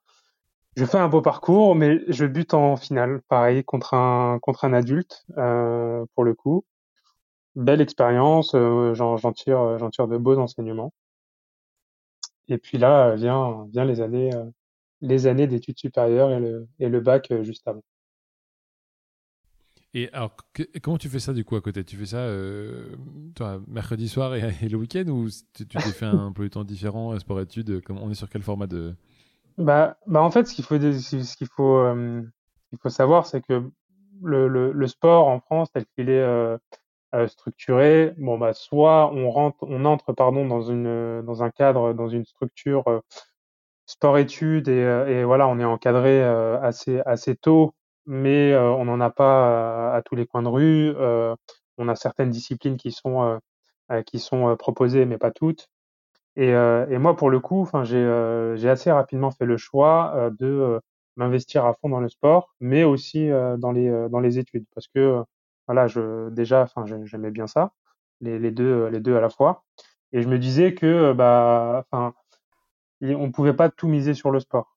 je 0.77 0.85
fais 0.85 0.99
un 0.99 1.09
beau 1.09 1.23
parcours, 1.23 1.75
mais 1.75 2.01
je 2.09 2.25
bute 2.27 2.55
en 2.55 2.77
finale, 2.77 3.21
pareil, 3.29 3.65
contre 3.65 3.95
un, 3.95 4.39
contre 4.41 4.65
un 4.65 4.73
adulte, 4.73 5.25
euh, 5.39 6.05
pour 6.15 6.25
le 6.25 6.35
coup. 6.35 6.65
Belle 7.57 7.81
expérience, 7.81 8.55
euh, 8.55 8.95
j'en 8.95 9.33
tire, 9.33 9.79
j'en 9.79 9.91
tire 9.91 10.09
de 10.09 10.17
beaux 10.17 10.39
enseignements. 10.39 10.93
Et 12.49 12.59
puis 12.59 12.79
là, 12.79 13.15
vient, 13.15 13.67
vient 13.73 13.85
les 13.85 14.01
années, 14.01 14.31
les 15.01 15.27
années 15.27 15.47
d'études 15.47 15.79
supérieures 15.79 16.31
et 16.31 16.41
le, 16.41 16.69
et 16.81 16.89
le 16.89 17.01
bac 17.01 17.33
juste 17.43 17.67
avant. 17.69 17.83
Et 19.95 20.11
alors, 20.13 20.35
comment 20.83 20.97
tu 20.97 21.11
fais 21.11 21.19
ça 21.19 21.35
du 21.35 21.45
coup 21.45 21.55
à 21.57 21.61
côté? 21.61 21.85
Tu 21.85 21.97
fais 21.97 22.07
ça 22.07 22.19
euh, 22.19 22.97
toi, 23.35 23.61
mercredi 23.69 24.09
soir 24.09 24.35
et, 24.35 24.69
le 24.69 24.77
week-end 24.79 25.05
ou 25.09 25.29
tu 25.53 25.67
t'es 25.67 25.81
fait 25.81 26.07
un 26.07 26.33
peu 26.35 26.45
de 26.45 26.49
temps 26.49 26.65
différent, 26.65 27.19
sport-études 27.19 27.83
On 27.91 28.11
est 28.11 28.15
sur 28.15 28.31
quel 28.31 28.43
format 28.43 28.67
de 28.67 28.95
bah, 29.59 29.97
bah 30.07 30.23
en 30.23 30.31
fait, 30.31 30.47
ce 30.47 30.55
qu'il 30.55 30.65
faut, 30.65 30.79
ce 30.79 31.37
qu'il 31.37 31.49
faut, 31.49 31.77
euh, 31.77 32.23
il 32.73 32.79
faut 32.79 32.89
savoir, 32.89 33.27
c'est 33.27 33.41
que 33.43 33.71
le, 34.23 34.49
le, 34.49 34.73
le, 34.73 34.87
sport 34.87 35.29
en 35.29 35.41
France, 35.41 35.71
tel 35.73 35.85
qu'il 35.97 36.09
est 36.11 36.21
euh, 36.21 36.57
euh, 37.15 37.27
structuré, 37.29 38.15
bon 38.19 38.39
bah 38.39 38.53
soit 38.55 39.13
on 39.13 39.31
rentre, 39.31 39.59
on 39.63 39.85
entre 39.85 40.13
pardon 40.13 40.47
dans 40.47 40.63
une 40.63 41.23
dans 41.23 41.43
un 41.43 41.51
cadre, 41.51 41.93
dans 41.93 42.09
une 42.09 42.25
structure 42.25 43.03
sport-études 43.87 44.69
et, 44.69 44.81
et 45.09 45.25
voilà, 45.25 45.49
on 45.49 45.59
est 45.59 45.65
encadré 45.65 46.23
assez 46.23 47.01
assez 47.07 47.37
tôt 47.37 47.75
mais 48.07 48.53
euh, 48.53 48.71
on 48.73 48.85
n'en 48.87 49.01
a 49.01 49.11
pas 49.11 49.95
à, 49.95 50.03
tous 50.03 50.17
les 50.17 50.27
coins 50.27 50.43
de 50.43 50.49
rue. 50.49 50.95
Euh, 50.97 51.35
on 51.79 51.89
a 51.89 51.97
certaines 51.97 52.31
disciplines 52.31 52.77
qui 52.77 52.93
sont 52.93 53.41
euh, 53.91 54.03
qui 54.03 54.19
sont 54.19 54.57
proposées, 54.57 55.05
mais 55.05 55.19
pas 55.19 55.31
toutes. 55.31 55.69
Et, 56.37 56.49
et 56.51 56.99
moi, 56.99 57.17
pour 57.17 57.31
le 57.31 57.41
coup, 57.41 57.61
enfin, 57.63 57.85
j'ai 57.85 58.03
j'ai 58.57 58.69
assez 58.71 58.91
rapidement 58.91 59.31
fait 59.31 59.45
le 59.47 59.57
choix 59.57 60.31
de 60.39 60.81
m'investir 61.17 61.67
à 61.67 61.75
fond 61.75 61.89
dans 61.91 62.01
le 62.01 62.09
sport, 62.09 62.55
mais 62.61 62.85
aussi 62.85 63.29
dans 63.59 63.73
les 63.73 64.09
dans 64.11 64.21
les 64.21 64.39
études, 64.39 64.65
parce 64.75 64.89
que 64.89 65.23
voilà, 65.67 65.87
je 65.89 66.31
déjà, 66.31 66.63
enfin, 66.63 66.85
j'aimais 67.05 67.31
bien 67.31 67.47
ça, 67.47 67.73
les, 68.21 68.39
les 68.39 68.51
deux 68.51 68.87
les 68.89 69.01
deux 69.01 69.17
à 69.17 69.21
la 69.21 69.29
fois, 69.31 69.65
et 70.13 70.23
je 70.23 70.29
me 70.29 70.39
disais 70.39 70.75
que 70.75 71.13
bah, 71.13 71.85
enfin, 71.91 72.15
on 73.03 73.31
pouvait 73.33 73.55
pas 73.55 73.69
tout 73.71 73.89
miser 73.89 74.15
sur 74.15 74.31
le 74.31 74.41
sport. 74.41 74.77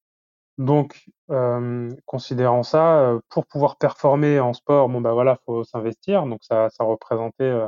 Donc, 0.57 1.05
euh, 1.31 1.89
considérant 2.05 2.63
ça, 2.63 2.99
euh, 2.99 3.19
pour 3.29 3.45
pouvoir 3.47 3.77
performer 3.77 4.39
en 4.39 4.53
sport, 4.53 4.89
bon 4.89 5.01
bah 5.01 5.13
voilà, 5.13 5.37
faut 5.45 5.63
s'investir. 5.65 6.25
Donc 6.25 6.39
ça, 6.43 6.69
ça 6.69 6.83
représentait 6.85 7.43
euh, 7.43 7.67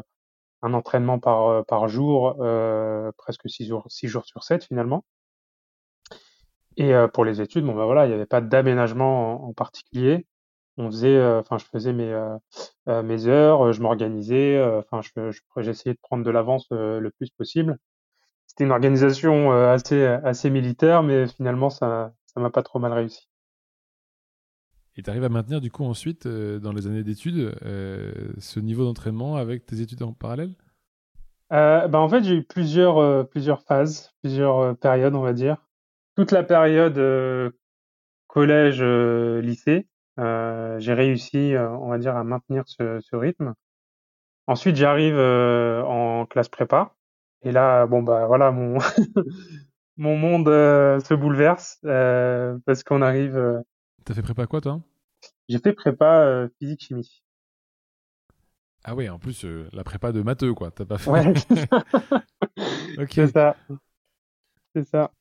un 0.62 0.74
entraînement 0.74 1.20
par 1.20 1.66
par 1.66 1.88
jour, 1.88 2.36
presque 3.18 3.50
six 3.50 3.68
jours, 3.68 3.86
six 3.90 4.08
jours 4.08 4.26
sur 4.26 4.44
7 4.44 4.66
finalement. 4.66 5.06
Et 6.78 6.94
pour 7.14 7.26
les 7.26 7.42
études, 7.42 7.66
bon 7.66 7.76
bah 7.76 8.06
il 8.06 8.10
n'y 8.10 8.14
avait 8.14 8.26
pas 8.26 8.42
d'aménagement 8.42 9.48
en, 9.48 9.54
particulier. 9.54 10.28
On 10.78 10.92
faisait, 10.92 11.20
enfin, 11.38 11.58
je 11.58 11.66
faisais 11.66 11.94
mes 11.94 13.28
heures, 13.28 13.74
je 13.74 13.82
m'organisais, 13.82 14.62
enfin, 14.78 15.02
je, 15.02 15.40
j'essayais 15.58 15.96
de 15.96 16.00
prendre 16.02 16.24
de 16.24 16.32
l'avance 16.32 16.68
le 16.72 17.10
plus 17.18 17.30
possible. 17.32 17.78
C'était 18.48 18.64
une 18.66 18.72
organisation 18.72 19.52
assez 19.52 20.06
assez 20.06 20.50
militaire, 20.50 21.04
mais 21.04 21.28
finalement 21.28 21.70
ça 21.70 22.14
ça 22.26 22.40
m'a 22.40 22.50
pas 22.52 22.64
trop 22.64 22.80
mal 22.80 22.94
réussi. 22.94 23.28
Et 24.98 25.04
tu 25.04 25.10
arrives 25.10 25.24
à 25.24 25.30
maintenir 25.30 25.62
du 25.62 25.72
coup 25.72 25.86
ensuite, 25.86 26.25
euh, 26.25 26.60
dans 26.60 26.74
les 26.74 26.88
années 26.88 27.04
d'études, 27.04 27.56
euh, 27.63 28.12
ce 28.39 28.60
niveau 28.60 28.84
d'entraînement 28.84 29.36
avec 29.36 29.66
tes 29.66 29.82
études 29.82 30.01
en 30.04 30.13
parallèle? 30.13 30.54
Euh, 31.54 31.88
bah, 31.88 32.00
En 32.00 32.10
fait, 32.10 32.24
j'ai 32.24 32.36
eu 32.36 32.44
plusieurs, 32.44 33.30
plusieurs 33.30 33.62
phases, 33.62 34.13
plusieurs 34.22 34.75
périodes, 34.77 35.16
on 35.16 35.22
va 35.22 35.34
dire. 35.34 35.58
Toute 36.16 36.32
la 36.32 36.44
période 36.44 37.00
collège-lycée, 38.27 39.88
j'ai 40.18 40.94
réussi, 40.94 41.54
on 41.56 41.89
va 41.89 42.00
dire, 42.00 42.16
à 42.16 42.24
maintenir 42.24 42.63
ce, 42.66 43.16
rythme. 43.16 43.54
Ensuite, 44.48 44.75
j'arrive 44.75 45.18
en 45.18 46.25
classe 46.25 46.50
prépa. 46.50 46.96
Et 47.44 47.51
là, 47.51 47.86
bon, 47.86 48.01
bah 48.01 48.25
voilà, 48.25 48.51
mon, 48.51 48.80
mon 49.98 50.16
monde 50.16 50.48
euh, 50.48 51.00
se 51.00 51.13
bouleverse 51.13 51.80
euh, 51.86 52.58
parce 52.66 52.84
qu'on 52.84 53.01
arrive. 53.01 53.63
Euh, 54.08 54.14
T'as 54.14 54.14
fait 54.14 54.22
prépa 54.22 54.48
quoi, 54.48 54.62
toi? 54.62 54.80
J'ai 55.50 55.60
fait 55.60 55.74
prépa 55.74 56.48
physique 56.60 56.82
chimie. 56.82 57.24
Ah 58.84 58.96
ouais, 58.96 59.10
en 59.10 59.20
plus 59.20 59.46
la 59.74 59.84
prépa 59.84 60.12
de 60.12 60.22
matheux, 60.22 60.54
quoi. 60.54 60.72
T'as 60.72 60.86
pas 60.86 60.98
fait. 60.98 61.10
Ouais. 61.10 61.34
C'est 63.10 63.28
ça. 63.28 63.56
C'est 64.76 64.84
ça. 64.84 65.12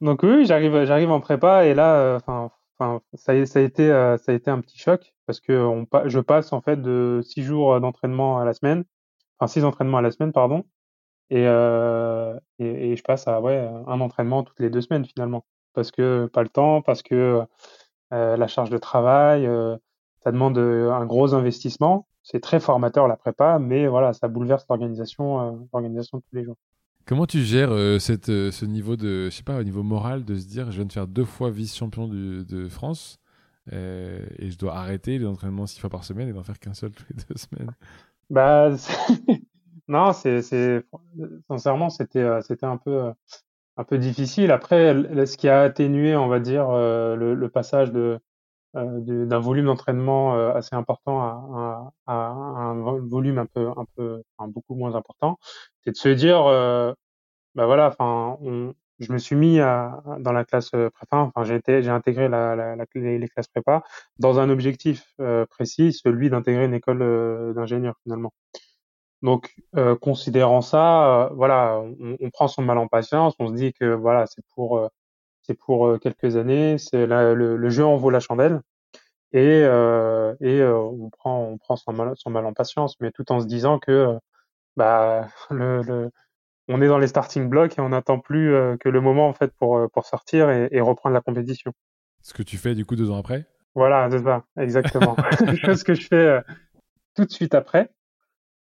Donc 0.00 0.22
oui, 0.22 0.44
j'arrive, 0.44 0.84
j'arrive 0.84 1.10
en 1.10 1.20
prépa 1.20 1.64
et 1.64 1.74
là, 1.74 2.16
enfin, 2.16 2.50
enfin, 2.78 3.00
ça, 3.14 3.46
ça 3.46 3.58
a 3.60 3.62
été, 3.62 3.88
ça 3.88 4.32
a 4.32 4.32
été 4.32 4.50
un 4.50 4.60
petit 4.60 4.78
choc 4.78 5.14
parce 5.26 5.40
que 5.40 5.52
on, 5.52 5.86
je 6.06 6.20
passe 6.20 6.52
en 6.52 6.60
fait 6.60 6.80
de 6.80 7.20
six 7.24 7.42
jours 7.42 7.80
d'entraînement 7.80 8.38
à 8.38 8.44
la 8.44 8.52
semaine, 8.52 8.84
enfin 9.38 9.46
six 9.46 9.64
entraînements 9.64 9.98
à 9.98 10.02
la 10.02 10.10
semaine, 10.10 10.32
pardon, 10.32 10.64
et, 11.30 11.46
euh, 11.46 12.38
et, 12.58 12.92
et, 12.92 12.96
je 12.96 13.02
passe 13.02 13.26
à 13.28 13.40
ouais, 13.40 13.56
un 13.86 14.00
entraînement 14.00 14.42
toutes 14.42 14.60
les 14.60 14.70
deux 14.70 14.82
semaines 14.82 15.06
finalement. 15.06 15.46
Parce 15.74 15.90
que 15.90 16.26
pas 16.32 16.42
le 16.42 16.48
temps, 16.48 16.82
parce 16.82 17.02
que 17.02 17.42
euh, 18.12 18.36
la 18.36 18.46
charge 18.46 18.70
de 18.70 18.78
travail, 18.78 19.46
euh, 19.46 19.76
ça 20.22 20.32
demande 20.32 20.58
un 20.58 21.04
gros 21.06 21.34
investissement. 21.34 22.06
C'est 22.22 22.40
très 22.40 22.60
formateur 22.60 23.08
la 23.08 23.16
prépa, 23.16 23.58
mais 23.58 23.86
voilà, 23.88 24.12
ça 24.12 24.28
bouleverse 24.28 24.64
l'organisation, 24.68 25.68
l'organisation 25.72 26.18
de 26.18 26.22
tous 26.22 26.36
les 26.36 26.44
jours. 26.44 26.56
Comment 27.04 27.26
tu 27.26 27.40
gères 27.40 27.72
cette, 28.00 28.26
ce 28.26 28.64
niveau 28.64 28.94
de, 28.94 29.24
je 29.24 29.30
sais 29.30 29.42
pas, 29.42 29.58
au 29.58 29.64
niveau 29.64 29.82
moral, 29.82 30.24
de 30.24 30.36
se 30.36 30.46
dire, 30.46 30.70
je 30.70 30.76
viens 30.76 30.84
de 30.84 30.92
faire 30.92 31.08
deux 31.08 31.24
fois 31.24 31.50
vice-champion 31.50 32.06
de 32.06 32.68
France 32.68 33.18
et 33.72 34.50
je 34.50 34.56
dois 34.56 34.76
arrêter 34.76 35.18
les 35.18 35.26
entraînements 35.26 35.66
six 35.66 35.80
fois 35.80 35.90
par 35.90 36.04
semaine 36.04 36.28
et 36.28 36.32
d'en 36.32 36.44
faire 36.44 36.60
qu'un 36.60 36.74
seul 36.74 36.90
toutes 36.92 37.08
les 37.08 37.16
deux 37.28 37.36
semaines? 37.36 37.72
Bah, 38.30 38.70
Non, 39.88 40.12
c'est, 40.12 40.40
sincèrement, 41.48 41.90
c'était, 41.90 42.40
c'était 42.42 42.66
un 42.66 42.76
peu, 42.76 43.12
un 43.76 43.84
peu 43.84 43.98
difficile. 43.98 44.50
Après, 44.50 44.94
ce 45.26 45.36
qui 45.36 45.48
a 45.48 45.62
atténué, 45.62 46.16
on 46.16 46.28
va 46.28 46.40
dire, 46.40 46.68
euh, 46.70 47.16
le, 47.16 47.34
le 47.34 47.48
passage 47.48 47.92
de, 47.92 48.20
d'un 48.74 49.38
volume 49.38 49.66
d'entraînement 49.66 50.34
assez 50.54 50.74
important 50.74 51.20
à, 51.20 51.92
à, 52.06 52.12
à, 52.12 52.14
un 52.30 52.98
volume 53.00 53.38
un 53.38 53.46
peu, 53.46 53.68
un 53.68 53.84
peu, 53.96 54.22
beaucoup 54.48 54.74
moins 54.74 54.94
important, 54.94 55.38
c'est 55.84 55.92
de 55.92 55.96
se 55.96 56.08
dire, 56.08 56.44
bah 57.54 57.66
voilà, 57.66 57.88
enfin, 57.88 58.38
je 58.98 59.12
me 59.12 59.18
suis 59.18 59.36
mis 59.36 59.60
à, 59.60 60.02
dans 60.20 60.32
la 60.32 60.44
classe 60.44 60.70
prépa, 60.70 61.18
enfin, 61.18 61.44
j'ai 61.44 61.56
été, 61.56 61.82
j'ai 61.82 61.90
intégré 61.90 62.28
la, 62.28 62.56
la, 62.56 62.76
la, 62.76 62.86
les, 62.94 63.28
classes 63.28 63.48
prépa 63.48 63.82
dans 64.18 64.38
un 64.40 64.48
objectif 64.48 65.14
précis, 65.50 65.92
celui 65.92 66.30
d'intégrer 66.30 66.64
une 66.64 66.74
école 66.74 67.52
d'ingénieur 67.54 67.94
finalement. 68.04 68.32
Donc, 69.22 69.54
euh, 69.76 69.94
considérant 69.94 70.62
ça, 70.62 71.26
euh, 71.26 71.28
voilà, 71.34 71.78
on, 71.78 72.16
on, 72.20 72.30
prend 72.30 72.48
son 72.48 72.62
mal 72.62 72.78
en 72.78 72.88
patience. 72.88 73.34
On 73.38 73.48
se 73.48 73.54
dit 73.54 73.72
que 73.72 73.84
voilà, 73.94 74.26
c'est 74.26 74.44
pour 74.54 74.78
euh, 74.78 74.88
c'est 75.42 75.54
pour 75.54 75.98
quelques 76.00 76.36
années. 76.36 76.76
C'est 76.78 77.06
le, 77.06 77.56
le, 77.56 77.70
jeu 77.70 77.84
en 77.84 77.96
vaut 77.96 78.10
la 78.10 78.20
chandelle 78.20 78.60
et 79.32 79.60
et 80.40 80.62
on 80.64 81.10
prend 81.10 81.44
on 81.44 81.58
prend 81.58 81.76
son 81.76 81.92
mal 81.92 82.12
son 82.16 82.30
mal 82.30 82.46
en 82.46 82.52
patience, 82.52 82.96
mais 83.00 83.10
tout 83.12 83.30
en 83.32 83.40
se 83.40 83.46
disant 83.46 83.78
que 83.78 84.18
bah 84.76 85.28
le, 85.50 85.82
le 85.82 86.10
on 86.68 86.80
est 86.80 86.88
dans 86.88 86.98
les 86.98 87.08
starting 87.08 87.48
blocks 87.48 87.78
et 87.78 87.80
on 87.80 87.90
n'attend 87.90 88.18
plus 88.20 88.52
que 88.80 88.88
le 88.88 89.00
moment 89.00 89.28
en 89.28 89.34
fait 89.34 89.52
pour 89.58 89.88
pour 89.92 90.04
sortir 90.06 90.50
et, 90.50 90.68
et 90.70 90.80
reprendre 90.80 91.14
la 91.14 91.20
compétition. 91.20 91.72
Ce 92.22 92.34
que 92.34 92.42
tu 92.42 92.56
fais 92.56 92.74
du 92.74 92.84
coup 92.84 92.96
deux 92.96 93.10
ans 93.10 93.18
après? 93.18 93.46
Voilà, 93.74 94.08
c'est 94.10 94.22
ça, 94.22 94.44
exactement. 94.56 95.16
ce 95.76 95.84
que 95.84 95.94
je 95.94 96.06
fais 96.06 96.40
tout 97.16 97.24
de 97.24 97.30
suite 97.30 97.54
après 97.54 97.90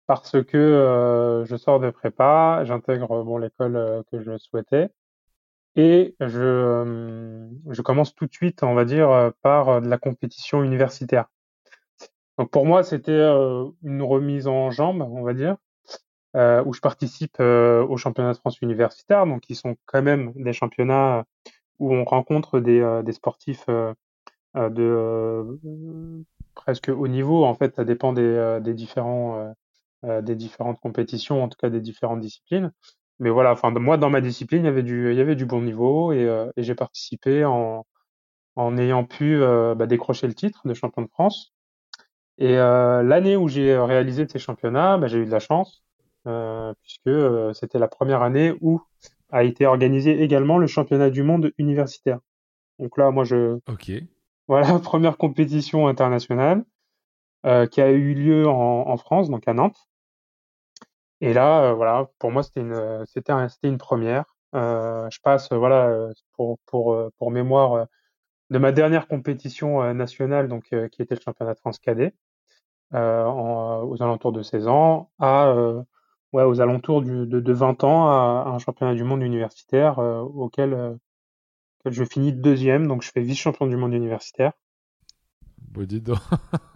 parce 0.08 0.42
que 0.44 0.58
euh, 0.58 1.46
je 1.46 1.56
sors 1.58 1.80
de 1.80 1.90
prépa, 1.92 2.62
j'intègre 2.64 3.24
bon 3.24 3.38
l'école 3.38 3.76
euh, 3.76 4.04
que 4.12 4.22
je 4.22 4.38
souhaitais 4.38 4.90
et 5.76 6.16
je 6.20 6.42
euh, 6.42 7.48
je 7.70 7.82
commence 7.82 8.16
tout 8.16 8.26
de 8.26 8.34
suite, 8.34 8.64
on 8.64 8.74
va 8.74 8.86
dire, 8.86 9.32
par 9.42 9.82
de 9.82 9.88
la 9.88 9.98
compétition 9.98 10.64
universitaire. 10.64 11.26
Donc 12.40 12.50
pour 12.52 12.66
moi, 12.66 12.84
c'était 12.84 13.22
une 13.84 14.02
remise 14.02 14.48
en 14.48 14.72
jambe, 14.72 15.02
on 15.02 15.24
va 15.24 15.34
dire, 15.34 15.58
où 16.36 16.74
je 16.74 16.82
participe 16.82 17.40
aux 17.40 17.98
championnats 17.98 18.34
de 18.34 18.38
France 18.38 18.62
universitaires, 18.62 19.26
donc 19.26 19.42
qui 19.42 19.56
sont 19.56 19.76
quand 19.86 20.02
même 20.02 20.34
des 20.36 20.54
championnats 20.54 21.26
où 21.80 21.94
on 21.94 22.06
rencontre 22.06 22.60
des, 22.60 23.02
des 23.04 23.12
sportifs 23.12 23.68
de 24.56 25.58
presque 26.56 26.90
haut 26.90 27.08
niveau. 27.08 27.46
En 27.46 27.54
fait, 27.56 27.76
ça 27.76 27.86
dépend 27.86 28.14
des, 28.14 28.60
des 28.62 28.74
différents 28.74 29.40
euh, 29.40 29.52
des 30.04 30.36
différentes 30.36 30.80
compétitions, 30.80 31.44
en 31.44 31.50
tout 31.50 31.58
cas 31.60 31.70
des 31.70 31.82
différentes 31.82 32.22
disciplines. 32.22 32.72
Mais 33.20 33.30
voilà, 33.30 33.52
enfin 33.52 33.72
moi 33.72 33.98
dans 33.98 34.10
ma 34.10 34.22
discipline, 34.22 34.64
il 34.64 34.66
y 34.66 34.70
avait 34.70 34.84
du, 34.84 35.12
il 35.12 35.18
y 35.18 35.22
avait 35.22 35.36
du 35.36 35.46
bon 35.46 35.62
niveau 35.62 36.12
et, 36.14 36.26
euh, 36.26 36.52
et 36.56 36.64
j'ai 36.64 36.76
participé 36.76 37.46
en, 37.46 37.86
en 38.56 38.78
ayant 38.78 39.06
pu 39.06 39.42
euh, 39.42 39.76
bah, 39.76 39.88
décrocher 39.88 40.28
le 40.28 40.36
titre 40.36 40.62
de 40.68 40.74
champion 40.74 41.02
de 41.04 41.10
France. 41.10 41.54
Et 42.40 42.54
l'année 42.54 43.36
où 43.36 43.48
j'ai 43.48 43.76
réalisé 43.76 44.28
ces 44.28 44.38
championnats, 44.38 45.00
bah, 45.00 45.08
j'ai 45.08 45.18
eu 45.18 45.26
de 45.26 45.32
la 45.32 45.40
chance 45.40 45.84
puisque 46.84 47.56
c'était 47.56 47.80
la 47.80 47.88
première 47.88 48.22
année 48.22 48.54
où 48.62 48.82
a 49.32 49.44
été 49.44 49.66
organisé 49.66 50.22
également 50.22 50.58
le 50.58 50.68
championnat 50.68 51.10
du 51.10 51.24
monde 51.24 51.52
universitaire. 51.58 52.20
Donc 52.80 52.98
là, 52.98 53.12
moi, 53.12 53.24
je. 53.24 53.60
Ok. 53.68 53.92
Voilà, 54.48 54.80
première 54.84 55.18
compétition 55.18 55.88
internationale 55.88 56.60
euh, 56.60 56.64
qui 57.44 57.82
a 57.82 57.92
eu 57.92 58.14
lieu 58.14 58.48
en, 58.48 58.88
en, 58.88 58.98
France, 58.98 59.30
donc 59.30 59.48
à 59.48 59.54
Nantes. 59.54 59.88
Et 61.22 61.34
là, 61.34 61.64
euh, 61.64 61.74
voilà, 61.74 62.10
pour 62.20 62.32
moi, 62.32 62.44
c'était 62.44 62.62
une, 62.62 63.06
c'était 63.08 63.32
un, 63.32 63.50
c'était 63.50 63.68
une 63.68 63.78
première. 63.78 64.26
Euh, 64.56 65.10
je 65.10 65.20
passe, 65.22 65.52
voilà, 65.52 66.10
pour 66.34 66.60
pour 66.66 67.12
pour 67.18 67.32
mémoire 67.32 67.88
de 68.50 68.60
ma 68.60 68.72
dernière 68.72 69.08
compétition 69.08 69.94
nationale, 69.94 70.48
donc 70.48 70.66
qui 70.92 71.02
était 71.02 71.16
le 71.16 71.22
championnat 71.22 71.54
de 71.54 71.60
France 71.60 71.80
cadet. 71.80 72.14
aux 72.94 73.98
alentours 74.02 74.32
de 74.32 74.44
16 74.44 74.68
ans 74.68 75.12
à 75.20 75.54
ouais, 76.34 76.44
aux 76.44 76.62
alentours 76.62 77.02
de, 77.02 77.26
de, 77.26 77.54
20 77.54 77.84
ans 77.84 78.08
à, 78.08 78.50
un 78.50 78.60
championnat 78.60 78.96
du 78.96 79.04
monde 79.04 79.22
universitaire 79.24 80.00
auquel, 80.00 80.98
je 81.86 82.04
finis 82.04 82.34
deuxième, 82.34 82.88
donc 82.88 83.02
je 83.04 83.12
fais 83.12 83.22
vice-champion 83.22 83.68
du 83.68 83.78
monde 83.78 83.94
universitaire. 83.94 84.54
Bon, 85.62 85.84
dis 85.86 86.02
donc. 86.02 86.20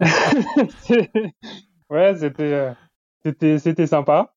ouais, 1.90 2.16
c'était, 2.16 2.72
c'était, 3.22 3.58
c'était 3.58 3.86
sympa. 3.86 4.34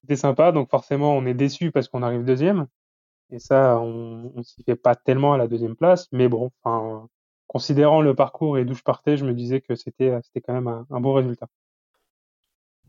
C'était 0.00 0.16
sympa, 0.16 0.52
donc 0.52 0.70
forcément 0.70 1.16
on 1.16 1.26
est 1.26 1.34
déçu 1.34 1.70
parce 1.70 1.88
qu'on 1.88 2.02
arrive 2.02 2.24
deuxième. 2.24 2.66
Et 3.30 3.38
ça, 3.38 3.78
on, 3.80 4.32
on 4.34 4.42
s'y 4.42 4.62
fait 4.62 4.76
pas 4.76 4.94
tellement 4.94 5.34
à 5.34 5.38
la 5.38 5.48
deuxième 5.48 5.76
place, 5.76 6.08
mais 6.12 6.28
bon, 6.28 6.50
enfin, 6.62 7.08
considérant 7.46 8.00
le 8.00 8.14
parcours 8.14 8.56
et 8.56 8.64
d'où 8.64 8.74
je 8.74 8.82
partais, 8.82 9.16
je 9.16 9.24
me 9.24 9.34
disais 9.34 9.60
que 9.60 9.74
c'était, 9.74 10.18
c'était 10.22 10.40
quand 10.40 10.54
même 10.54 10.68
un, 10.68 10.86
un 10.90 11.00
beau 11.00 11.12
résultat. 11.12 11.48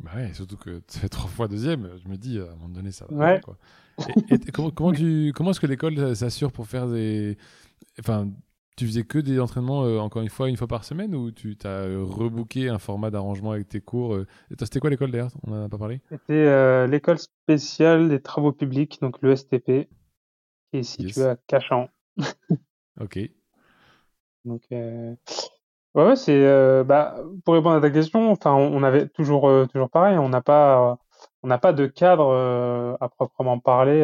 Bah 0.01 0.11
ouais, 0.15 0.33
surtout 0.33 0.57
que 0.57 0.79
tu 0.87 0.99
fais 0.99 1.09
trois 1.09 1.29
fois 1.29 1.47
deuxième, 1.47 1.89
je 2.03 2.07
me 2.07 2.17
dis 2.17 2.39
à 2.39 2.43
un 2.43 2.55
moment 2.55 2.69
donné 2.69 2.91
ça 2.91 3.05
va. 3.09 3.33
Ouais. 3.33 3.41
Quoi. 3.41 3.57
Et, 4.29 4.39
comment, 4.51 4.71
comment, 4.71 4.93
tu, 4.93 5.33
comment 5.35 5.51
est-ce 5.51 5.59
que 5.59 5.67
l'école 5.67 6.15
s'assure 6.15 6.51
pour 6.51 6.67
faire 6.67 6.87
des. 6.87 7.37
Enfin, 7.99 8.29
tu 8.79 8.87
faisais 8.87 9.03
que 9.03 9.19
des 9.19 9.41
entraînements, 9.41 9.83
euh, 9.83 9.99
encore 9.99 10.21
une 10.21 10.29
fois, 10.29 10.47
une 10.47 10.55
fois 10.55 10.67
par 10.67 10.85
semaine 10.85 11.13
ou 11.13 11.31
tu 11.31 11.57
as 11.65 11.67
euh, 11.67 12.01
rebooké 12.01 12.69
un 12.69 12.79
format 12.79 13.11
d'arrangement 13.11 13.51
avec 13.51 13.67
tes 13.67 13.81
cours 13.81 14.15
euh... 14.15 14.25
C'était 14.57 14.79
quoi 14.79 14.89
l'école 14.89 15.11
d'ailleurs? 15.11 15.31
On 15.45 15.51
n'en 15.51 15.65
a 15.65 15.69
pas 15.69 15.77
parlé 15.77 15.99
C'était 16.09 16.33
euh, 16.33 16.87
l'école 16.87 17.19
spéciale 17.19 18.07
des 18.07 18.21
travaux 18.21 18.53
publics, 18.53 19.01
donc 19.01 19.21
le 19.21 19.35
STP, 19.35 19.89
qui 20.71 20.77
est 20.77 20.83
située 20.83 21.23
à 21.23 21.35
Cachan. 21.47 21.89
ok. 23.01 23.19
Donc, 24.45 24.63
Ouais, 25.95 26.15
c'est 26.15 26.83
bah, 26.85 27.17
pour 27.43 27.55
répondre 27.55 27.75
à 27.75 27.81
ta 27.81 27.89
question, 27.89 28.31
enfin, 28.31 28.53
on, 28.53 28.81
avait 28.83 29.09
toujours 29.09 29.51
toujours 29.69 29.89
pareil, 29.89 30.17
on 30.17 30.29
n'a 30.29 30.41
pas 30.41 30.97
on 31.43 31.47
n'a 31.47 31.57
pas 31.57 31.73
de 31.73 31.87
cadre 31.87 32.97
à 33.01 33.09
proprement 33.09 33.59
parler 33.59 34.03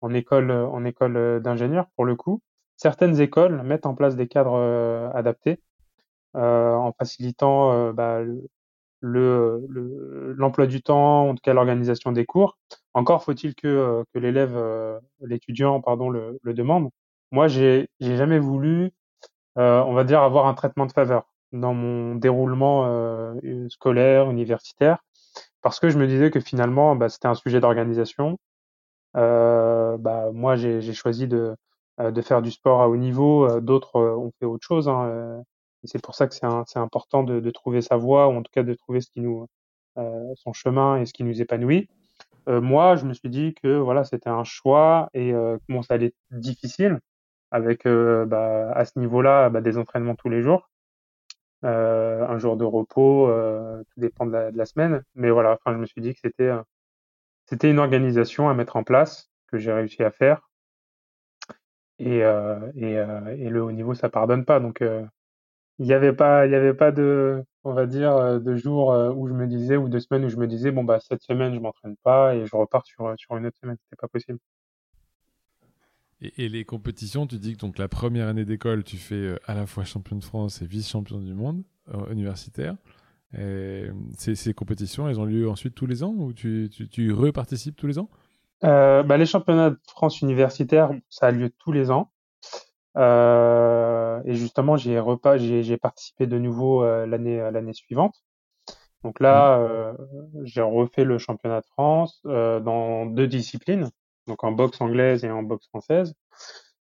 en 0.00 0.14
école 0.14 0.52
en 0.52 0.84
école 0.84 1.40
d'ingénieur 1.42 1.86
pour 1.96 2.04
le 2.04 2.14
coup. 2.14 2.40
Certaines 2.78 3.20
écoles 3.20 3.62
mettent 3.62 3.84
en 3.84 3.94
place 3.94 4.16
des 4.16 4.28
cadres 4.28 5.10
adaptés 5.14 5.60
en 6.34 6.92
facilitant 6.98 7.92
bah, 7.92 8.20
le 9.00 10.34
l'emploi 10.36 10.66
du 10.66 10.82
temps, 10.82 11.28
en 11.28 11.34
tout 11.34 11.42
cas 11.42 11.52
l'organisation 11.52 12.12
des 12.12 12.24
cours. 12.24 12.56
Encore 12.94 13.24
faut-il 13.24 13.54
que 13.54 14.04
l'élève 14.14 14.56
l'étudiant 15.20 15.80
pardon 15.82 16.08
le, 16.08 16.38
demande. 16.54 16.88
Moi, 17.32 17.48
j'ai 17.48 17.88
jamais 18.00 18.38
voulu 18.38 18.92
euh, 19.58 19.82
on 19.82 19.92
va 19.94 20.04
dire, 20.04 20.22
avoir 20.22 20.46
un 20.46 20.54
traitement 20.54 20.86
de 20.86 20.92
faveur 20.92 21.24
dans 21.52 21.74
mon 21.74 22.14
déroulement 22.14 22.86
euh, 22.86 23.68
scolaire, 23.70 24.30
universitaire, 24.30 24.98
parce 25.62 25.80
que 25.80 25.88
je 25.90 25.98
me 25.98 26.06
disais 26.06 26.30
que 26.30 26.40
finalement, 26.40 26.94
bah, 26.96 27.08
c'était 27.08 27.28
un 27.28 27.34
sujet 27.34 27.60
d'organisation. 27.60 28.38
Euh, 29.16 29.96
bah, 29.98 30.30
moi, 30.32 30.56
j'ai 30.56 30.92
choisi 30.92 31.26
de, 31.28 31.56
de 31.98 32.22
faire 32.22 32.42
du 32.42 32.50
sport 32.50 32.80
à 32.80 32.88
haut 32.88 32.96
niveau, 32.96 33.60
d'autres 33.60 34.00
ont 34.00 34.32
fait 34.38 34.46
autre 34.46 34.64
chose. 34.66 34.88
Hein, 34.88 35.42
c'est 35.84 36.02
pour 36.02 36.14
ça 36.14 36.26
que 36.28 36.34
c'est 36.34 36.78
important 36.78 37.22
de, 37.22 37.40
de, 37.40 37.50
trouver 37.50 37.82
sa 37.82 37.96
voie, 37.96 38.28
ou 38.28 38.32
en 38.32 38.42
tout 38.42 38.50
cas 38.52 38.62
de 38.62 38.74
trouver 38.74 39.00
ce 39.00 39.10
qui 39.10 39.20
nous, 39.20 39.46
son 40.36 40.52
chemin 40.52 41.00
et 41.00 41.06
ce 41.06 41.12
qui 41.12 41.24
nous 41.24 41.40
épanouit. 41.42 41.88
moi, 42.46 42.96
je 42.96 43.04
me 43.04 43.14
suis 43.14 43.30
dit 43.30 43.54
que 43.62 43.76
voilà, 43.78 44.04
c'était 44.04 44.30
un 44.30 44.44
choix 44.44 45.08
et 45.14 45.32
bon, 45.68 45.82
ça 45.82 45.94
allait 45.94 46.06
être 46.06 46.16
difficile 46.30 47.00
avec 47.50 47.86
euh, 47.86 48.26
bah, 48.26 48.70
à 48.72 48.84
ce 48.84 48.98
niveau-là 48.98 49.50
bah, 49.50 49.60
des 49.60 49.78
entraînements 49.78 50.14
tous 50.14 50.28
les 50.28 50.42
jours, 50.42 50.70
euh, 51.64 52.26
un 52.26 52.38
jour 52.38 52.56
de 52.56 52.64
repos, 52.64 53.28
euh, 53.28 53.82
tout 53.90 54.00
dépend 54.00 54.26
de 54.26 54.32
la, 54.32 54.50
de 54.52 54.58
la, 54.58 54.66
semaine. 54.66 55.02
Mais 55.14 55.30
voilà, 55.30 55.52
enfin, 55.52 55.74
je 55.74 55.78
me 55.80 55.86
suis 55.86 56.00
dit 56.00 56.14
que 56.14 56.20
c'était 56.22 56.50
c'était 57.46 57.70
une 57.70 57.78
organisation 57.78 58.48
à 58.48 58.54
mettre 58.54 58.76
en 58.76 58.84
place 58.84 59.30
que 59.48 59.58
j'ai 59.58 59.72
réussi 59.72 60.02
à 60.02 60.10
faire. 60.10 60.47
Et, 61.98 62.18
et, 62.76 62.92
et, 62.92 63.48
le 63.50 63.62
haut 63.62 63.72
niveau, 63.72 63.94
ça 63.94 64.08
pardonne 64.08 64.44
pas. 64.44 64.60
Donc 64.60 64.80
il 64.80 65.86
n'y 65.86 65.92
avait 65.92 66.12
pas 66.12 66.46
il 66.46 66.52
y 66.52 66.54
avait 66.54 66.74
pas 66.74 66.92
de 66.92 67.44
on 67.64 67.72
va 67.72 67.86
dire 67.86 68.40
de 68.40 68.56
jours 68.56 68.88
où 69.16 69.28
je 69.28 69.32
me 69.34 69.46
disais 69.46 69.76
ou 69.76 69.88
de 69.88 69.98
semaines 69.98 70.24
où 70.24 70.28
je 70.28 70.36
me 70.36 70.46
disais 70.46 70.70
bon 70.72 70.84
bah 70.84 70.98
cette 71.00 71.22
semaine 71.22 71.54
je 71.54 71.60
m'entraîne 71.60 71.96
pas 72.02 72.34
et 72.34 72.46
je 72.46 72.56
repars 72.56 72.84
sur 72.86 73.14
sur 73.18 73.36
une 73.36 73.46
autre 73.46 73.58
semaine 73.60 73.76
c'était 73.84 74.00
pas 74.00 74.08
possible 74.08 74.38
et, 76.20 76.48
les 76.48 76.64
compétitions, 76.64 77.26
tu 77.26 77.38
dis 77.38 77.54
que 77.54 77.58
donc 77.58 77.78
la 77.78 77.88
première 77.88 78.26
année 78.26 78.44
d'école, 78.44 78.82
tu 78.82 78.96
fais 78.96 79.14
euh, 79.14 79.36
à 79.46 79.54
la 79.54 79.66
fois 79.66 79.84
champion 79.84 80.16
de 80.16 80.24
France 80.24 80.62
et 80.62 80.66
vice-champion 80.66 81.20
du 81.20 81.32
monde 81.32 81.62
euh, 81.94 82.10
universitaire. 82.10 82.76
Ces, 84.16 84.34
ces, 84.34 84.54
compétitions, 84.54 85.06
elles 85.06 85.20
ont 85.20 85.26
lieu 85.26 85.50
ensuite 85.50 85.74
tous 85.74 85.86
les 85.86 86.02
ans 86.02 86.14
ou 86.16 86.32
tu, 86.32 86.70
tu 86.90 87.12
reparticipes 87.12 87.76
tous 87.76 87.86
les 87.86 87.98
ans? 87.98 88.08
Euh, 88.64 89.02
bah, 89.02 89.16
Les 89.16 89.26
championnats 89.26 89.70
de 89.70 89.78
France 89.86 90.20
universitaire, 90.20 90.90
ça 91.08 91.26
a 91.26 91.30
lieu 91.30 91.50
tous 91.58 91.72
les 91.72 91.90
ans. 91.90 92.10
Euh, 92.96 94.20
et 94.24 94.34
justement, 94.34 94.76
j'ai 94.76 95.00
j'ai 95.62 95.76
participé 95.76 96.26
de 96.26 96.38
nouveau 96.38 96.82
euh, 96.82 97.06
l'année 97.06 97.38
l'année 97.52 97.72
suivante. 97.74 98.14
Donc 99.04 99.20
là, 99.20 99.58
mmh. 99.58 100.44
j'ai 100.44 100.62
refait 100.62 101.04
le 101.04 101.18
championnat 101.18 101.60
de 101.60 101.66
France 101.66 102.20
dans 102.24 103.06
deux 103.06 103.28
disciplines 103.28 103.90
donc 104.28 104.44
en 104.44 104.52
boxe 104.52 104.80
anglaise 104.80 105.24
et 105.24 105.30
en 105.30 105.42
boxe 105.42 105.66
française. 105.68 106.14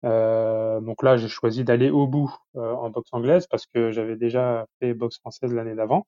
Euh, 0.06 0.80
donc 0.82 1.04
là, 1.04 1.18
j'ai 1.18 1.28
choisi 1.28 1.64
d'aller 1.64 1.90
au 1.90 2.08
bout 2.08 2.32
euh, 2.56 2.74
en 2.74 2.90
boxe 2.92 3.10
anglaise 3.12 3.48
parce 3.48 3.66
que 3.66 3.92
j'avais 3.92 4.16
déjà 4.16 4.68
fait 4.80 4.94
boxe 4.94 5.18
française 5.20 5.54
l'année 5.54 5.76
d'avant. 5.76 6.06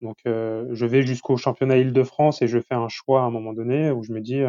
Donc 0.00 0.16
euh, 0.26 0.66
je 0.72 0.86
vais 0.86 1.02
jusqu'au 1.02 1.36
championnat 1.36 1.76
Île-de-France 1.78 2.40
et 2.42 2.48
je 2.48 2.60
fais 2.60 2.74
un 2.74 2.88
choix 2.88 3.22
à 3.22 3.24
un 3.24 3.30
moment 3.30 3.52
donné 3.52 3.90
où 3.90 4.02
je 4.02 4.12
me 4.12 4.20
dis 4.20 4.42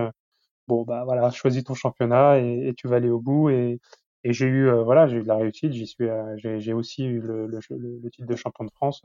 bon 0.70 0.84
bah 0.84 1.04
voilà, 1.04 1.30
choisis 1.32 1.64
ton 1.64 1.74
championnat 1.74 2.38
et, 2.40 2.74
tu 2.78 2.88
vas 2.88 2.98
aller 2.98 3.10
au 3.10 3.20
bout 3.20 3.50
et, 3.50 3.80
et 4.24 4.34
j'ai 4.34 4.46
eu 4.46 4.72
voilà, 4.84 5.08
j'ai 5.08 5.18
eu 5.18 5.24
de 5.24 5.28
la 5.28 5.38
réussite. 5.38 5.74
J'y 5.74 5.88
suis, 5.88 6.08
j'ai 6.38 6.74
aussi 6.74 7.06
eu 7.06 7.20
le, 7.20 7.48
le, 7.48 7.60
le, 7.70 8.10
titre 8.10 8.28
de 8.28 8.36
champion 8.36 8.66
de 8.66 8.72
France 8.72 9.02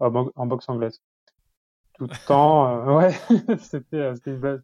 en, 0.00 0.46
boxe 0.46 0.68
anglaise. 0.68 1.00
Tout 1.94 2.04
le 2.04 2.26
temps, 2.26 2.96
ouais, 2.96 3.12
c'était 3.58 4.14
c'était 4.14 4.30
une 4.30 4.40
belle 4.40 4.62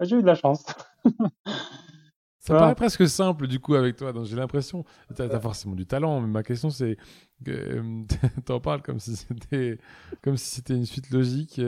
ah, 0.00 0.04
j'ai 0.04 0.16
eu 0.16 0.22
de 0.22 0.26
la 0.26 0.34
chance. 0.34 0.64
Ça 2.38 2.54
paraît 2.54 2.74
presque 2.74 3.06
simple 3.06 3.46
du 3.46 3.60
coup 3.60 3.74
avec 3.74 3.96
toi, 3.96 4.14
donc 4.14 4.24
j'ai 4.24 4.34
l'impression, 4.34 4.82
tu 5.14 5.20
as, 5.20 5.40
forcément 5.40 5.74
du 5.74 5.84
talent, 5.84 6.22
mais 6.22 6.26
ma 6.26 6.42
question 6.42 6.70
c'est 6.70 6.96
que 7.44 7.50
euh, 7.50 8.04
tu 8.46 8.52
en 8.52 8.60
parles 8.60 8.80
comme 8.80 8.98
si 8.98 9.14
c'était 9.14 9.78
comme 10.22 10.38
si 10.38 10.46
c'était 10.46 10.74
une 10.74 10.86
suite 10.86 11.10
logique. 11.10 11.60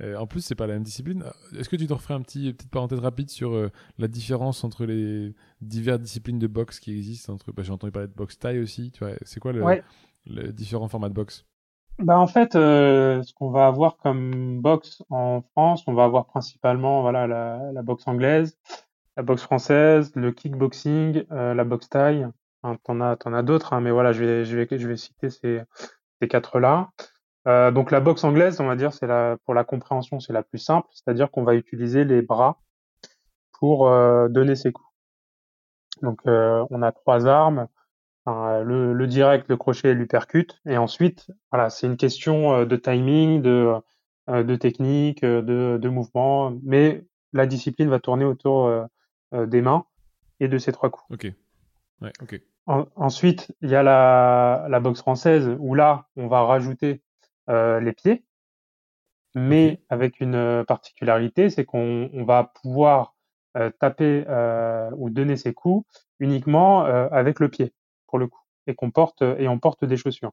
Euh, 0.00 0.14
euh, 0.14 0.18
en 0.18 0.26
plus, 0.26 0.40
c'est 0.40 0.54
pas 0.54 0.66
la 0.66 0.74
même 0.74 0.82
discipline. 0.82 1.24
Est-ce 1.58 1.68
que 1.68 1.76
tu 1.76 1.86
te 1.86 1.92
referais 1.92 2.14
un 2.14 2.22
petit 2.22 2.52
petite 2.52 2.70
parenthèse 2.70 2.98
rapide 2.98 3.30
sur 3.30 3.70
la 3.98 4.08
différence 4.08 4.64
entre 4.64 4.84
les 4.84 5.34
diverses 5.60 6.00
disciplines 6.00 6.38
de 6.38 6.46
boxe 6.46 6.80
qui 6.80 6.92
existent 6.92 7.32
entre 7.32 7.52
bah, 7.52 7.62
j'ai 7.62 7.72
entendu 7.72 7.92
parler 7.92 8.08
de 8.08 8.14
boxe 8.14 8.38
taille 8.38 8.58
aussi, 8.60 8.90
tu 8.90 9.04
vois, 9.04 9.14
c'est 9.22 9.40
quoi 9.40 9.52
le, 9.52 9.64
le 10.26 10.52
différent 10.52 10.88
format 10.88 11.08
de 11.08 11.14
boxe? 11.14 11.46
Bah 11.98 12.18
en 12.18 12.26
fait, 12.26 12.56
euh, 12.56 13.22
ce 13.22 13.32
qu'on 13.32 13.50
va 13.50 13.66
avoir 13.66 13.96
comme 13.96 14.60
boxe 14.60 15.02
en 15.08 15.40
France, 15.52 15.82
on 15.86 15.94
va 15.94 16.04
avoir 16.04 16.26
principalement 16.26 17.00
voilà 17.00 17.26
la, 17.26 17.72
la 17.72 17.82
boxe 17.82 18.06
anglaise, 18.06 18.58
la 19.16 19.22
boxe 19.22 19.42
française, 19.42 20.12
le 20.14 20.30
kickboxing, 20.30 21.24
euh, 21.32 21.54
la 21.54 21.64
boxe 21.64 21.88
thaï. 21.88 22.26
Enfin, 22.62 22.76
t'en 22.84 23.00
as 23.00 23.16
t'en 23.16 23.32
as 23.32 23.42
d'autres, 23.42 23.72
hein, 23.72 23.80
mais 23.80 23.90
voilà, 23.90 24.12
je 24.12 24.22
vais 24.22 24.44
je 24.44 24.56
vais 24.58 24.68
je 24.78 24.86
vais 24.86 24.96
citer 24.96 25.30
ces 25.30 25.62
ces 26.20 26.28
quatre-là. 26.28 26.90
Euh, 27.46 27.70
donc 27.70 27.90
la 27.90 28.00
boxe 28.00 28.24
anglaise, 28.24 28.60
on 28.60 28.66
va 28.66 28.76
dire, 28.76 28.92
c'est 28.92 29.06
la 29.06 29.36
pour 29.44 29.54
la 29.54 29.64
compréhension, 29.64 30.18
c'est 30.18 30.32
la 30.32 30.42
plus 30.42 30.58
simple, 30.58 30.88
c'est-à-dire 30.92 31.30
qu'on 31.30 31.44
va 31.44 31.54
utiliser 31.54 32.04
les 32.04 32.22
bras 32.22 32.60
pour 33.58 33.88
euh, 33.88 34.28
donner 34.28 34.56
ses 34.56 34.72
coups. 34.72 34.88
Donc 36.02 36.20
euh, 36.26 36.64
on 36.70 36.82
a 36.82 36.92
trois 36.92 37.26
armes 37.26 37.68
le, 38.26 38.92
le, 38.92 39.06
direct, 39.06 39.48
le 39.48 39.56
crochet 39.56 39.90
et 39.90 39.94
l'uppercut. 39.94 40.48
Et 40.66 40.76
ensuite, 40.76 41.30
voilà, 41.52 41.70
c'est 41.70 41.86
une 41.86 41.96
question 41.96 42.54
euh, 42.54 42.64
de 42.64 42.74
timing, 42.74 43.40
de, 43.40 43.72
euh, 44.28 44.42
de 44.42 44.56
technique, 44.56 45.24
de, 45.24 45.78
de 45.80 45.88
mouvement, 45.88 46.52
mais 46.64 47.04
la 47.32 47.46
discipline 47.46 47.88
va 47.88 48.00
tourner 48.00 48.24
autour 48.24 48.72
des 49.32 49.60
mains 49.60 49.84
et 50.40 50.48
de 50.48 50.58
ces 50.58 50.72
trois 50.72 50.90
coups. 50.90 51.06
Ok. 51.10 51.32
Ouais, 52.00 52.12
ok. 52.22 52.40
ensuite, 52.96 53.54
il 53.60 53.70
y 53.70 53.74
a 53.74 53.82
la, 53.82 54.66
la 54.68 54.80
boxe 54.80 55.00
française 55.00 55.54
où 55.58 55.74
là, 55.74 56.06
on 56.16 56.28
va 56.28 56.42
rajouter 56.42 57.02
les 57.48 57.92
pieds, 57.92 58.24
mais 59.34 59.82
avec 59.88 60.20
une 60.20 60.64
particularité, 60.66 61.50
c'est 61.50 61.64
qu'on 61.64 62.10
on 62.12 62.24
va 62.24 62.52
pouvoir 62.62 63.14
taper 63.78 64.24
ou 64.96 65.10
donner 65.10 65.36
ses 65.36 65.54
coups 65.54 65.86
uniquement 66.18 66.84
avec 66.84 67.40
le 67.40 67.48
pied 67.48 67.72
pour 68.06 68.18
le 68.18 68.26
coup, 68.26 68.42
et 68.66 68.74
qu'on 68.74 68.90
porte 68.90 69.22
et 69.22 69.48
on 69.48 69.58
porte 69.58 69.84
des 69.84 69.96
chaussures. 69.96 70.32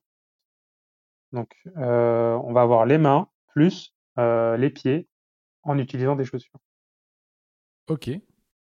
Donc, 1.33 1.55
euh, 1.77 2.35
on 2.43 2.53
va 2.53 2.61
avoir 2.61 2.85
les 2.85 2.99
mains 2.99 3.27
plus 3.47 3.93
euh, 4.19 4.55
les 4.55 4.69
pieds 4.69 5.07
en 5.63 5.77
utilisant 5.79 6.15
des 6.15 6.25
chaussures. 6.25 6.59
Ok. 7.89 8.11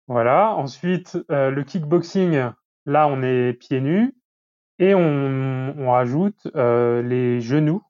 Voilà. 0.08 0.56
Ensuite, 0.56 1.18
euh, 1.30 1.52
le 1.52 1.64
kickboxing, 1.64 2.52
là, 2.86 3.08
on 3.08 3.22
est 3.22 3.54
pieds 3.54 3.82
nus 3.82 4.16
et 4.80 4.96
on, 4.96 5.76
on 5.78 5.92
rajoute 5.92 6.48
les 6.56 7.42
genoux 7.42 7.84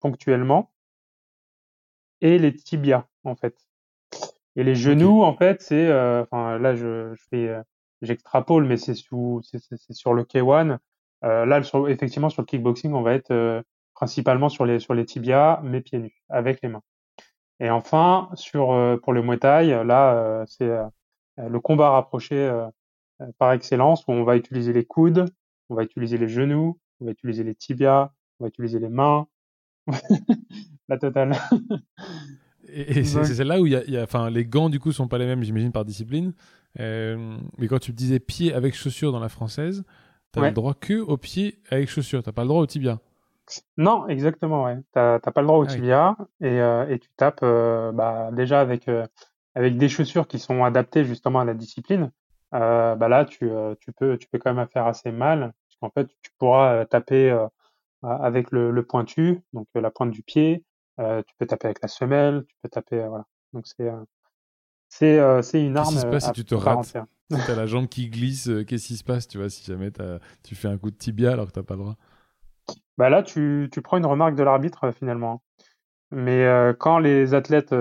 ponctuellement 0.00 0.70
et 2.20 2.38
les 2.38 2.54
tibias 2.54 3.06
en 3.24 3.34
fait. 3.34 3.56
Et 4.56 4.64
les 4.64 4.74
genoux 4.74 5.22
en 5.22 5.34
fait 5.34 5.62
c'est 5.62 5.86
euh, 5.86 6.22
enfin 6.22 6.58
là 6.58 6.74
je, 6.74 7.14
je 7.14 7.22
fais 7.30 7.48
euh, 7.48 7.62
j'extrapole 8.02 8.64
mais 8.64 8.76
c'est 8.76 8.94
sous 8.94 9.40
c'est 9.42 9.92
sur 9.92 10.12
le 10.12 10.24
K1 10.24 10.78
euh, 11.24 11.46
là 11.46 11.62
sur, 11.62 11.88
effectivement 11.88 12.30
sur 12.30 12.42
le 12.42 12.46
kickboxing 12.46 12.92
on 12.92 13.02
va 13.02 13.14
être 13.14 13.30
euh, 13.30 13.62
principalement 13.94 14.48
sur 14.48 14.64
les 14.66 14.80
sur 14.80 14.94
les 14.94 15.04
tibias 15.04 15.60
mais 15.62 15.80
pieds 15.80 16.00
nus 16.00 16.22
avec 16.28 16.60
les 16.62 16.68
mains. 16.68 16.82
Et 17.60 17.70
enfin 17.70 18.30
sur 18.34 18.98
pour 19.02 19.12
le 19.12 19.22
Muay 19.22 19.38
Thai 19.38 19.84
là 19.84 20.44
c'est 20.46 20.70
le 21.36 21.60
combat 21.60 21.90
rapproché 21.90 22.50
par 23.38 23.52
excellence 23.52 24.06
où 24.08 24.12
on 24.12 24.24
va 24.24 24.36
utiliser 24.36 24.72
les 24.72 24.86
coudes, 24.86 25.26
on 25.68 25.74
va 25.74 25.82
utiliser 25.82 26.16
les 26.16 26.28
genoux, 26.28 26.78
on 27.00 27.04
va 27.04 27.10
utiliser 27.10 27.44
les 27.44 27.54
tibias, 27.54 28.12
on 28.38 28.44
va 28.44 28.48
utiliser 28.48 28.78
les 28.78 28.88
mains, 28.88 29.26
la 30.88 30.98
totale. 30.98 31.36
Et, 32.72 33.04
c'est 33.04 33.44
là 33.44 33.60
où 33.60 33.66
il 33.66 33.72
y 33.72 33.96
a, 33.96 34.02
enfin, 34.02 34.30
les 34.30 34.44
gants 34.44 34.68
du 34.68 34.78
coup 34.78 34.92
sont 34.92 35.08
pas 35.08 35.18
les 35.18 35.26
mêmes, 35.26 35.42
j'imagine 35.42 35.72
par 35.72 35.84
discipline. 35.84 36.32
Euh, 36.78 37.36
mais 37.58 37.66
quand 37.66 37.78
tu 37.78 37.92
disais 37.92 38.20
pied 38.20 38.54
avec 38.54 38.74
chaussures 38.74 39.12
dans 39.12 39.20
la 39.20 39.28
française, 39.28 39.84
tu 40.32 40.40
le 40.40 40.52
droit 40.52 40.74
que 40.74 41.00
au 41.00 41.16
pied 41.16 41.58
avec 41.70 41.88
chaussures. 41.88 42.22
T'as 42.22 42.32
pas 42.32 42.42
le 42.42 42.48
droit 42.48 42.62
au 42.62 42.66
tibia. 42.66 43.00
Non, 43.76 44.06
exactement. 44.06 44.64
Ouais. 44.64 44.78
T'as 44.92 45.18
pas 45.18 45.40
le 45.40 45.46
droit 45.46 45.58
au 45.58 45.64
ah 45.64 45.66
tibia 45.66 46.16
et, 46.40 46.60
euh, 46.60 46.88
et, 46.88 47.00
tu 47.00 47.08
tapes 47.16 47.40
euh, 47.42 47.90
bah, 47.90 48.30
déjà 48.32 48.60
avec 48.60 48.88
avec 49.56 49.76
des 49.76 49.88
chaussures 49.88 50.28
qui 50.28 50.38
sont 50.38 50.62
adaptées 50.62 51.04
justement 51.04 51.40
à 51.40 51.44
la 51.44 51.54
discipline. 51.54 52.12
bah 52.52 53.08
là, 53.08 53.24
tu, 53.24 53.50
tu 53.80 53.92
peux 53.92 54.16
tu 54.16 54.28
peux 54.28 54.38
quand 54.38 54.54
même 54.54 54.68
faire 54.68 54.86
assez 54.86 55.10
mal 55.10 55.52
parce 55.66 55.76
qu'en 55.80 55.90
fait, 55.90 56.08
tu 56.22 56.30
pourras 56.38 56.84
taper 56.84 57.36
avec 58.02 58.50
le, 58.50 58.70
le, 58.70 58.82
pointu, 58.84 59.42
donc 59.52 59.66
euh, 59.76 59.80
la 59.80 59.90
pointe 59.90 60.10
du 60.10 60.22
pied. 60.22 60.64
Euh, 60.98 61.22
tu 61.26 61.34
peux 61.38 61.46
taper 61.46 61.66
avec 61.66 61.80
la 61.82 61.88
semelle, 61.88 62.44
tu 62.48 62.56
peux 62.62 62.68
taper, 62.68 63.00
euh, 63.00 63.08
voilà. 63.08 63.24
Donc 63.52 63.66
c'est 63.66 63.90
c'est 64.88 65.42
c'est 65.42 65.64
une 65.64 65.76
arme. 65.76 65.88
Qu'est-ce 65.88 65.94
qui 65.94 66.00
se 66.02 66.06
passe 66.06 66.26
si 66.26 66.32
tu 66.32 66.44
te 66.44 66.54
rates 66.54 66.96
Si 67.30 67.38
t'as 67.46 67.54
la 67.54 67.66
jambe 67.66 67.86
qui 67.86 68.08
glisse, 68.10 68.50
qu'est-ce 68.66 68.88
qui 68.88 68.96
se 68.96 69.04
passe, 69.04 69.28
tu 69.28 69.38
vois, 69.38 69.48
si 69.48 69.64
jamais 69.64 69.90
tu 70.42 70.54
fais 70.54 70.68
un 70.68 70.78
coup 70.78 70.90
de 70.90 70.96
tibia 70.96 71.32
alors 71.32 71.46
que 71.46 71.52
t'as 71.52 71.62
pas 71.62 71.74
le 71.74 71.80
droit? 71.80 71.96
Bah 72.98 73.08
là, 73.08 73.22
tu, 73.22 73.68
tu 73.72 73.82
prends 73.82 73.96
une 73.96 74.06
remarque 74.06 74.34
de 74.34 74.42
l'arbitre 74.42 74.90
finalement. 74.92 75.42
Mais 76.10 76.44
quand 76.78 76.98
les 76.98 77.34
athlètes 77.34 77.74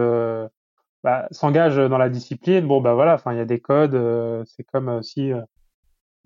bah, 1.03 1.27
s'engagent 1.31 1.89
dans 1.89 1.97
la 1.97 2.09
discipline, 2.09 2.67
bon 2.67 2.79
bah 2.79 2.93
voilà, 2.93 3.15
enfin 3.15 3.33
il 3.33 3.37
y 3.37 3.41
a 3.41 3.45
des 3.45 3.59
codes. 3.59 3.99
c'est 4.45 4.63
comme 4.63 5.01
si 5.01 5.31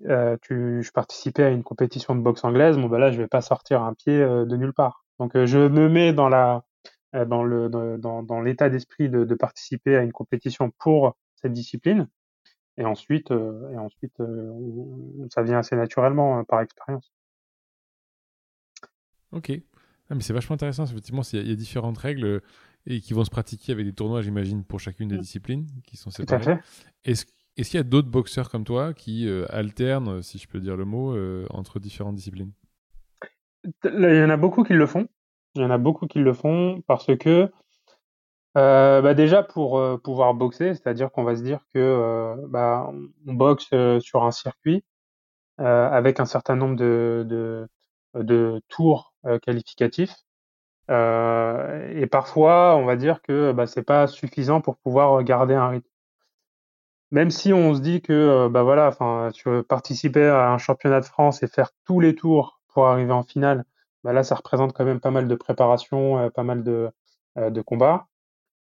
euh, 0.05 0.37
tu, 0.41 0.83
je 0.83 0.91
participais 0.91 1.43
à 1.43 1.49
une 1.49 1.63
compétition 1.63 2.15
de 2.15 2.21
boxe 2.21 2.43
anglaise, 2.43 2.77
bon 2.77 2.87
bah 2.87 2.99
là 2.99 3.11
je 3.11 3.17
vais 3.17 3.27
pas 3.27 3.41
sortir 3.41 3.83
un 3.83 3.93
pied 3.93 4.13
euh, 4.13 4.45
de 4.45 4.57
nulle 4.57 4.73
part. 4.73 5.05
Donc 5.19 5.35
euh, 5.35 5.45
je 5.45 5.59
me 5.59 5.87
mets 5.89 6.13
dans 6.13 6.29
la 6.29 6.63
dans 7.13 7.43
le 7.43 7.69
dans, 7.69 8.23
dans 8.23 8.41
l'état 8.41 8.69
d'esprit 8.69 9.07
de, 9.07 9.23
de, 9.23 9.35
participer 9.35 9.95
à 9.95 10.01
une 10.01 10.11
compétition 10.11 10.71
pour 10.79 11.15
cette 11.35 11.53
discipline, 11.53 12.07
et 12.77 12.85
ensuite 12.85 13.29
et 13.29 13.77
ensuite 13.77 14.19
ça 15.29 15.43
vient 15.43 15.59
assez 15.59 15.75
naturellement 15.75 16.39
hein, 16.39 16.43
par 16.43 16.61
expérience. 16.61 17.11
Ok, 19.31 19.51
ah, 20.09 20.15
mais 20.15 20.21
c'est 20.21 20.33
vachement 20.33 20.55
intéressant. 20.55 20.85
Effectivement, 20.85 21.21
il 21.33 21.47
y, 21.47 21.51
a 21.51 21.55
différentes 21.55 21.99
règles 21.99 22.41
et 22.87 22.99
qui 22.99 23.13
vont 23.13 23.23
se 23.23 23.29
pratiquer 23.29 23.71
avec 23.71 23.85
des 23.85 23.93
tournois, 23.93 24.21
j'imagine, 24.21 24.63
pour 24.63 24.79
chacune 24.79 25.07
des 25.07 25.17
mmh. 25.17 25.21
disciplines 25.21 25.67
qui 25.85 25.97
sont 25.97 26.09
séparées. 26.09 26.57
Est-ce 27.05 27.25
est-ce 27.55 27.69
qu'il 27.69 27.77
y 27.77 27.81
a 27.81 27.83
d'autres 27.83 28.09
boxeurs 28.09 28.49
comme 28.49 28.63
toi 28.63 28.93
qui 28.93 29.27
euh, 29.27 29.45
alternent, 29.49 30.23
si 30.23 30.39
je 30.39 30.47
peux 30.47 30.59
dire 30.59 30.75
le 30.75 30.85
mot, 30.85 31.15
euh, 31.15 31.45
entre 31.51 31.79
différentes 31.79 32.15
disciplines? 32.15 32.51
Il 33.63 34.15
y 34.15 34.23
en 34.23 34.29
a 34.29 34.37
beaucoup 34.37 34.63
qui 34.63 34.73
le 34.73 34.87
font. 34.87 35.07
Il 35.55 35.61
y 35.61 35.65
en 35.65 35.69
a 35.69 35.77
beaucoup 35.77 36.07
qui 36.07 36.19
le 36.19 36.33
font 36.33 36.81
parce 36.87 37.15
que 37.15 37.51
euh, 38.55 39.01
bah 39.01 39.13
déjà 39.13 39.41
pour 39.43 39.81
pouvoir 40.01 40.33
boxer, 40.33 40.73
c'est-à-dire 40.73 41.11
qu'on 41.11 41.23
va 41.23 41.35
se 41.35 41.43
dire 41.43 41.59
que 41.73 42.35
bah, 42.49 42.91
on 43.27 43.33
boxe 43.33 43.69
sur 43.99 44.23
un 44.23 44.31
circuit 44.31 44.83
avec 45.57 46.19
un 46.19 46.25
certain 46.25 46.55
nombre 46.55 46.75
de 46.75 48.61
tours 48.67 49.13
qualificatifs. 49.43 50.15
et 50.89 52.07
parfois, 52.11 52.75
on 52.75 52.85
va 52.85 52.95
dire 52.95 53.21
que 53.21 53.51
bah, 53.53 53.67
c'est 53.67 53.83
pas 53.83 54.07
suffisant 54.07 54.59
pour 54.59 54.77
pouvoir 54.77 55.23
garder 55.23 55.53
un 55.53 55.69
rythme 55.69 55.92
même 57.13 57.29
si 57.29 57.53
on 57.53 57.75
se 57.75 57.79
dit 57.79 58.01
que 58.01 58.11
euh, 58.11 58.49
bah 58.49 58.63
voilà, 58.63 58.87
enfin, 58.87 59.29
tu 59.33 59.47
veux 59.47 59.61
participer 59.61 60.25
à 60.25 60.51
un 60.51 60.57
championnat 60.57 60.99
de 60.99 61.05
France 61.05 61.43
et 61.43 61.47
faire 61.47 61.69
tous 61.85 61.99
les 61.99 62.15
tours 62.15 62.59
pour 62.69 62.87
arriver 62.87 63.11
en 63.11 63.21
finale, 63.23 63.65
bah 64.03 64.13
là, 64.13 64.23
ça 64.23 64.33
représente 64.35 64.73
quand 64.73 64.83
même 64.83 64.99
pas 64.99 65.11
mal 65.11 65.27
de 65.27 65.35
préparation, 65.35 66.17
euh, 66.17 66.29
pas 66.31 66.41
mal 66.43 66.63
de, 66.63 66.89
euh, 67.37 67.63
combats. 67.63 68.07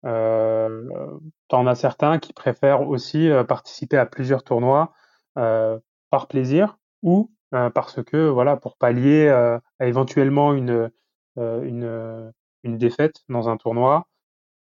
T'en 0.04 1.68
as 1.68 1.76
certains 1.76 2.18
qui 2.20 2.34
préfèrent 2.34 2.88
aussi 2.88 3.30
participer 3.48 3.98
à 3.98 4.06
plusieurs 4.06 4.44
tournois 4.44 4.94
par 5.36 6.28
plaisir 6.30 6.78
ou 7.04 7.32
parce 7.52 8.02
que 8.04 8.30
voilà, 8.30 8.56
pour 8.56 8.78
pallier 8.78 9.28
à 9.28 9.62
éventuellement 9.86 10.54
une, 10.54 10.90
une, 11.36 12.32
une 12.64 12.78
défaite 12.78 13.24
dans 13.28 13.50
un 13.50 13.58
tournoi, 13.58 14.08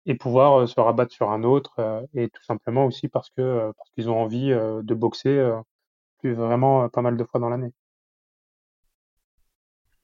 et 0.05 0.15
pouvoir 0.15 0.67
se 0.67 0.79
rabattre 0.79 1.13
sur 1.13 1.31
un 1.31 1.43
autre 1.43 2.07
et 2.13 2.29
tout 2.29 2.43
simplement 2.43 2.85
aussi 2.85 3.07
parce 3.07 3.29
que 3.29 3.71
parce 3.77 3.89
qu'ils 3.91 4.09
ont 4.09 4.19
envie 4.19 4.49
de 4.49 4.93
boxer 4.93 5.51
plus 6.19 6.33
vraiment 6.33 6.89
pas 6.89 7.01
mal 7.01 7.17
de 7.17 7.23
fois 7.23 7.39
dans 7.39 7.49
l'année. 7.49 7.71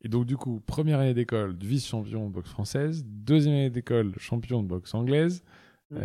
Et 0.01 0.07
donc 0.07 0.25
du 0.25 0.37
coup, 0.37 0.61
première 0.65 0.99
année 0.99 1.13
d'école, 1.13 1.55
vice-champion 1.59 2.27
de 2.27 2.33
boxe 2.33 2.49
française, 2.49 3.03
deuxième 3.05 3.55
année 3.55 3.69
d'école, 3.69 4.13
champion 4.17 4.63
de 4.63 4.67
boxe 4.67 4.93
anglaise. 4.93 5.43
Mmh. 5.91 5.99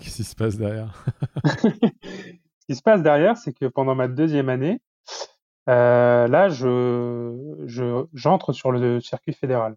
Qu'est-ce 0.00 0.16
qui 0.16 0.24
se 0.24 0.36
passe 0.36 0.56
derrière? 0.56 1.04
Ce 2.62 2.66
qui 2.66 2.76
se 2.76 2.82
passe 2.82 3.02
derrière, 3.02 3.36
c'est 3.36 3.52
que 3.52 3.66
pendant 3.66 3.96
ma 3.96 4.06
deuxième 4.06 4.48
année, 4.48 4.80
euh, 5.68 6.28
là, 6.28 6.48
je, 6.48 7.56
je, 7.66 8.06
j'entre 8.14 8.52
sur 8.52 8.70
le 8.70 9.00
circuit 9.00 9.32
fédéral. 9.32 9.76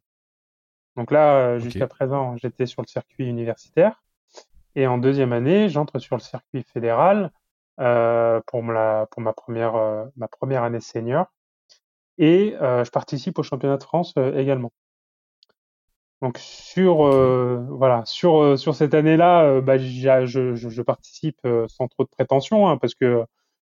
Donc 0.96 1.12
là, 1.12 1.38
euh, 1.38 1.60
jusqu'à 1.60 1.88
présent, 1.88 2.38
j'étais 2.38 2.66
sur 2.66 2.82
le 2.82 2.88
circuit 2.88 3.28
universitaire. 3.28 4.02
Et 4.76 4.88
en 4.88 4.98
deuxième 4.98 5.34
année, 5.34 5.70
j'entre 5.70 6.00
sur 6.00 6.16
le 6.16 6.22
circuit 6.22 6.64
fédéral 6.64 7.32
euh, 7.80 8.42
pour, 8.48 8.64
ma, 8.64 9.08
pour 9.12 9.22
ma, 9.22 9.34
première, 9.34 9.76
euh, 9.76 10.06
ma 10.18 10.28
première 10.28 10.64
année 10.64 10.80
senior. 10.82 11.28
Et 12.18 12.56
euh, 12.62 12.84
je 12.86 12.92
participe 12.92 13.40
au 13.40 13.44
championnat 13.44 13.78
de 13.78 13.84
France 13.84 14.14
euh, 14.18 14.38
également. 14.38 14.72
Donc 16.22 16.38
sur 16.40 17.10
voilà 17.78 18.04
sur 18.06 18.58
sur 18.58 18.74
cette 18.74 18.94
année-là, 18.94 19.60
bah, 19.62 19.78
je, 19.78 20.26
je, 20.26 20.56
je, 20.56 20.82
participe 20.82 21.40
sans 21.68 21.88
trop 21.88 22.04
de 22.04 22.10
prétention 22.10 22.68
hein, 22.68 22.78
parce 22.78 22.96
que 22.96 23.24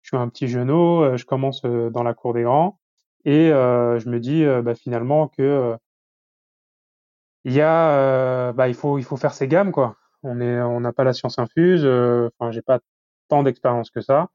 je 0.02 0.10
suis 0.10 0.18
un 0.18 0.28
petit 0.28 0.48
genou, 0.48 1.18
je 1.18 1.26
commence 1.26 1.62
dans 1.64 2.04
la 2.04 2.14
cour 2.14 2.34
des 2.34 2.44
grands 2.44 2.78
et 3.24 3.48
je 3.48 4.10
me 4.10 4.20
dis 4.20 4.46
bah, 4.64 4.76
finalement 4.76 5.30
que 5.30 5.76
il 7.46 7.54
y 7.54 7.62
a, 7.62 7.92
euh, 7.92 8.54
bah, 8.54 8.68
il 8.68 8.76
faut, 8.76 8.98
il 8.98 9.04
faut 9.06 9.18
faire 9.18 9.34
ses 9.34 9.48
gammes, 9.48 9.72
quoi. 9.72 9.98
On 10.24 10.42
est, 10.42 10.62
on 10.62 10.80
n'a 10.82 10.94
pas 10.94 11.04
la 11.04 11.14
science 11.14 11.40
infuse. 11.40 11.84
Euh, 11.86 12.30
enfin, 12.40 12.52
j'ai 12.52 12.62
pas 12.64 12.80
tant 13.30 13.44
d'expérience 13.44 13.92
que 13.92 14.02
ça. 14.02 14.30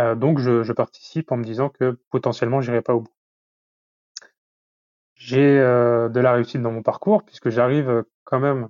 Euh, 0.00 0.14
donc, 0.14 0.38
je, 0.38 0.62
je, 0.62 0.72
participe 0.72 1.32
en 1.32 1.38
me 1.38 1.44
disant 1.44 1.70
que 1.70 1.98
potentiellement, 2.10 2.60
j'irai 2.60 2.82
pas 2.82 2.94
au 2.94 3.00
bout. 3.00 3.12
J'ai 5.14 5.58
de 5.58 6.20
la 6.20 6.32
réussite 6.32 6.62
dans 6.62 6.72
mon 6.72 6.82
parcours 6.82 7.22
puisque 7.22 7.48
j'arrive 7.48 8.04
quand 8.24 8.40
même 8.40 8.68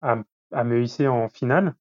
à, 0.00 0.16
à 0.52 0.64
me 0.64 0.82
hisser 0.82 1.06
en 1.06 1.28
finale. 1.28 1.74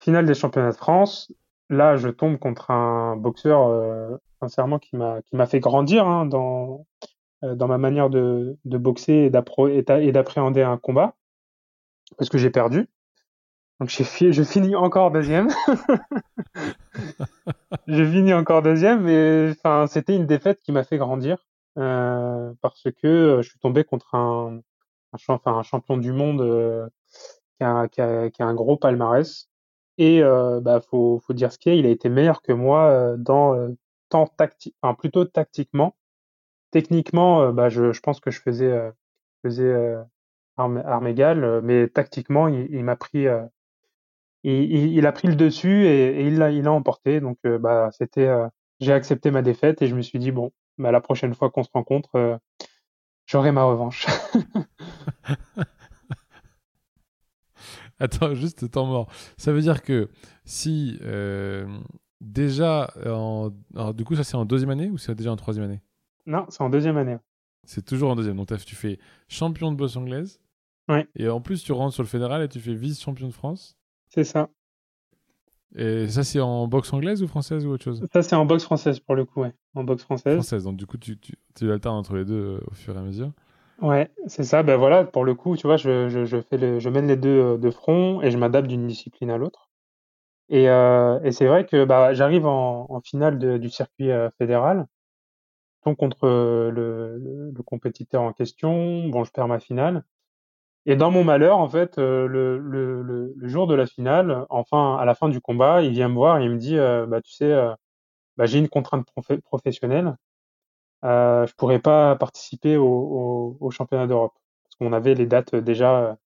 Finale 0.00 0.26
des 0.26 0.34
championnats 0.34 0.72
de 0.72 0.76
France. 0.76 1.32
Là, 1.70 1.96
je 1.96 2.08
tombe 2.08 2.38
contre 2.38 2.70
un 2.70 3.16
boxeur, 3.16 4.20
sincèrement, 4.40 4.78
qui 4.78 4.96
m'a, 4.96 5.22
qui 5.22 5.36
m'a 5.36 5.46
fait 5.46 5.60
grandir 5.60 6.06
hein, 6.06 6.26
dans, 6.26 6.80
euh, 6.80 7.06
dans 7.42 7.68
ma 7.68 7.78
manière 7.78 8.10
de, 8.10 8.56
de 8.64 8.78
boxer 8.78 9.30
et 9.30 10.12
d'appréhender 10.12 10.62
un 10.62 10.78
combat, 10.78 11.14
parce 12.16 12.30
que 12.30 12.38
j'ai 12.38 12.50
perdu. 12.50 12.88
Donc 13.80 13.88
j'ai 13.88 14.32
je 14.32 14.42
finis 14.44 14.76
encore 14.76 15.10
deuxième. 15.10 15.48
je 17.88 18.04
finis 18.04 18.32
encore 18.32 18.62
deuxième, 18.62 19.02
mais 19.02 19.50
enfin 19.50 19.86
c'était 19.88 20.14
une 20.14 20.26
défaite 20.26 20.60
qui 20.60 20.70
m'a 20.70 20.84
fait 20.84 20.98
grandir 20.98 21.38
euh, 21.78 22.52
parce 22.60 22.84
que 22.84 23.08
euh, 23.08 23.42
je 23.42 23.50
suis 23.50 23.58
tombé 23.58 23.82
contre 23.82 24.14
un, 24.14 24.60
un, 25.12 25.18
enfin, 25.28 25.56
un 25.56 25.62
champion 25.62 25.96
du 25.96 26.12
monde 26.12 26.42
euh, 26.42 26.88
qui, 27.58 27.64
a, 27.64 27.88
qui, 27.88 28.00
a, 28.00 28.30
qui, 28.30 28.42
a, 28.42 28.46
un 28.46 28.54
gros 28.54 28.76
palmarès 28.76 29.48
et 29.98 30.22
euh, 30.22 30.60
bah 30.60 30.80
faut, 30.80 31.20
faut 31.26 31.32
dire 31.32 31.52
ce 31.52 31.58
qu'il 31.58 31.72
est, 31.72 31.78
il 31.78 31.86
a 31.86 31.90
été 31.90 32.08
meilleur 32.08 32.42
que 32.42 32.52
moi 32.52 32.88
euh, 32.88 33.16
dans 33.16 33.56
tant 34.08 34.26
tactique, 34.26 34.76
enfin 34.82 34.94
plutôt 34.94 35.24
tactiquement 35.24 35.94
techniquement, 36.72 37.42
euh, 37.42 37.52
bah, 37.52 37.68
je, 37.68 37.92
je, 37.92 38.00
pense 38.00 38.18
que 38.18 38.32
je 38.32 38.40
faisais, 38.40 38.66
euh, 38.66 38.90
faisais 39.44 39.62
euh, 39.62 40.02
mais 41.62 41.88
tactiquement, 41.88 42.48
il, 42.48 42.82
m'a 42.82 42.96
pris, 42.96 43.28
a 43.28 43.48
pris 44.44 45.28
le 45.28 45.36
dessus 45.36 45.86
et, 45.86 46.26
il 46.26 46.38
l'a, 46.38 46.72
emporté. 46.72 47.20
Donc, 47.20 47.38
bah, 47.44 47.90
c'était, 47.92 48.28
j'ai 48.80 48.92
accepté 48.92 49.30
ma 49.30 49.42
défaite 49.42 49.82
et 49.82 49.86
je 49.86 49.94
me 49.94 50.02
suis 50.02 50.18
dit 50.18 50.32
bon, 50.32 50.50
bah, 50.78 50.90
la 50.90 51.00
prochaine 51.00 51.34
fois 51.34 51.50
qu'on 51.50 51.62
se 51.62 51.70
rencontre, 51.72 52.40
j'aurai 53.26 53.52
ma 53.52 53.64
revanche. 53.64 54.06
Attends, 57.98 58.34
juste 58.34 58.70
temps 58.70 58.86
mort. 58.86 59.08
Ça 59.36 59.52
veut 59.52 59.60
dire 59.60 59.82
que 59.82 60.10
si 60.44 60.98
déjà, 62.20 62.92
en... 63.06 63.50
Du 63.94 64.04
coup, 64.04 64.16
ça 64.16 64.24
c'est 64.24 64.36
en 64.36 64.44
deuxième 64.44 64.70
année 64.70 64.90
ou 64.90 64.98
c'est 64.98 65.14
déjà 65.14 65.32
en 65.32 65.36
troisième 65.36 65.64
année? 65.64 65.82
Non, 66.26 66.46
c'est 66.48 66.62
en 66.62 66.70
deuxième 66.70 66.96
année. 66.96 67.16
C'est 67.64 67.84
toujours 67.84 68.10
en 68.10 68.16
deuxième. 68.16 68.36
Donc 68.36 68.48
tu 68.64 68.74
fais 68.74 68.98
champion 69.28 69.72
de 69.72 69.76
boxe 69.76 69.96
anglaise. 69.96 70.40
Ouais. 70.88 71.06
Et 71.14 71.28
en 71.28 71.40
plus, 71.40 71.62
tu 71.62 71.72
rentres 71.72 71.94
sur 71.94 72.02
le 72.02 72.08
fédéral 72.08 72.42
et 72.42 72.48
tu 72.48 72.60
fais 72.60 72.74
vice-champion 72.74 73.28
de 73.28 73.32
France. 73.32 73.76
C'est 74.08 74.24
ça. 74.24 74.48
Et 75.74 76.08
ça, 76.08 76.22
c'est 76.22 76.40
en 76.40 76.66
boxe 76.66 76.92
anglaise 76.92 77.22
ou 77.22 77.28
française 77.28 77.64
ou 77.64 77.70
autre 77.70 77.84
chose? 77.84 78.06
Ça, 78.12 78.22
c'est 78.22 78.36
en 78.36 78.44
boxe 78.44 78.64
française 78.64 79.00
pour 79.00 79.14
le 79.14 79.24
coup, 79.24 79.40
ouais. 79.40 79.54
En 79.74 79.84
boxe 79.84 80.02
française. 80.02 80.34
Française, 80.34 80.64
donc 80.64 80.76
du 80.76 80.86
coup, 80.86 80.98
tu, 80.98 81.18
tu, 81.18 81.32
tu 81.54 81.72
alternes 81.72 81.96
entre 81.96 82.14
les 82.14 82.24
deux 82.24 82.58
euh, 82.58 82.60
au 82.66 82.74
fur 82.74 82.94
et 82.94 82.98
à 82.98 83.02
mesure. 83.02 83.32
Ouais, 83.80 84.10
c'est 84.26 84.44
ça. 84.44 84.62
Ben 84.62 84.76
voilà, 84.76 85.04
pour 85.04 85.24
le 85.24 85.34
coup, 85.34 85.56
tu 85.56 85.66
vois, 85.66 85.76
je, 85.76 86.08
je, 86.08 86.24
je 86.24 86.40
fais 86.42 86.58
le, 86.58 86.78
je 86.78 86.88
mène 86.90 87.08
les 87.08 87.16
deux 87.16 87.40
euh, 87.40 87.58
de 87.58 87.70
front 87.70 88.20
et 88.20 88.30
je 88.30 88.36
m'adapte 88.36 88.68
d'une 88.68 88.86
discipline 88.86 89.30
à 89.30 89.38
l'autre. 89.38 89.70
Et, 90.50 90.68
euh, 90.68 91.18
et 91.22 91.32
c'est 91.32 91.46
vrai 91.46 91.64
que 91.64 91.86
bah, 91.86 92.12
j'arrive 92.12 92.44
en, 92.44 92.86
en 92.90 93.00
finale 93.00 93.38
de, 93.38 93.56
du 93.56 93.70
circuit 93.70 94.10
euh, 94.10 94.28
fédéral, 94.36 94.86
contre 95.82 96.26
le, 96.72 97.18
le, 97.54 97.62
compétiteur 97.62 98.22
en 98.22 98.32
question. 98.32 99.08
Bon, 99.08 99.24
je 99.24 99.32
perds 99.32 99.48
ma 99.48 99.60
finale. 99.60 100.04
Et 100.86 100.96
dans 100.96 101.10
mon 101.10 101.24
malheur, 101.24 101.58
en 101.58 101.68
fait, 101.68 101.98
euh, 101.98 102.26
le, 102.26 102.58
le, 102.58 103.48
jour 103.48 103.66
de 103.66 103.74
la 103.74 103.86
finale, 103.86 104.46
enfin, 104.50 104.96
à 104.96 105.04
la 105.04 105.14
fin 105.14 105.28
du 105.28 105.40
combat, 105.40 105.82
il 105.82 105.92
vient 105.92 106.08
me 106.08 106.14
voir 106.14 106.38
et 106.38 106.44
il 106.44 106.50
me 106.50 106.58
dit, 106.58 106.76
euh, 106.78 107.06
bah, 107.06 107.20
tu 107.22 107.32
sais, 107.32 107.52
euh, 107.52 107.74
bah, 108.36 108.46
j'ai 108.46 108.58
une 108.58 108.68
contrainte 108.68 109.06
professionnelle, 109.44 110.16
euh, 111.04 111.46
je 111.46 111.54
pourrais 111.54 111.80
pas 111.80 112.16
participer 112.16 112.76
au, 112.76 112.86
au, 112.86 113.56
au 113.60 113.70
championnat 113.70 114.06
d'Europe 114.06 114.34
parce 114.64 114.76
qu'on 114.76 114.92
avait 114.92 115.14
les 115.14 115.26
dates 115.26 115.54
déjà 115.56 116.16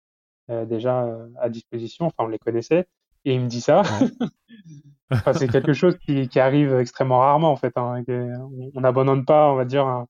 euh, 0.51 0.65
déjà 0.65 1.09
à 1.41 1.49
disposition, 1.49 2.07
enfin, 2.07 2.25
on 2.25 2.29
les 2.29 2.39
connaissait. 2.39 2.87
Et 3.27 3.35
il 3.35 3.41
me 3.43 3.49
dit 3.49 3.61
ça. 3.61 3.83
enfin, 5.11 5.35
c'est 5.35 5.49
quelque 5.49 5.75
chose 5.75 5.99
qui, 5.99 6.29
qui, 6.29 6.41
arrive 6.41 6.75
extrêmement 6.75 7.19
rarement 7.19 7.53
en 7.53 7.57
fait. 7.57 7.77
Hein, 7.77 8.03
on 8.09 8.81
n'abandonne 8.81 9.27
pas, 9.27 9.53
on 9.53 9.57
va 9.57 9.67
dire, 9.67 9.87
un, 9.87 10.07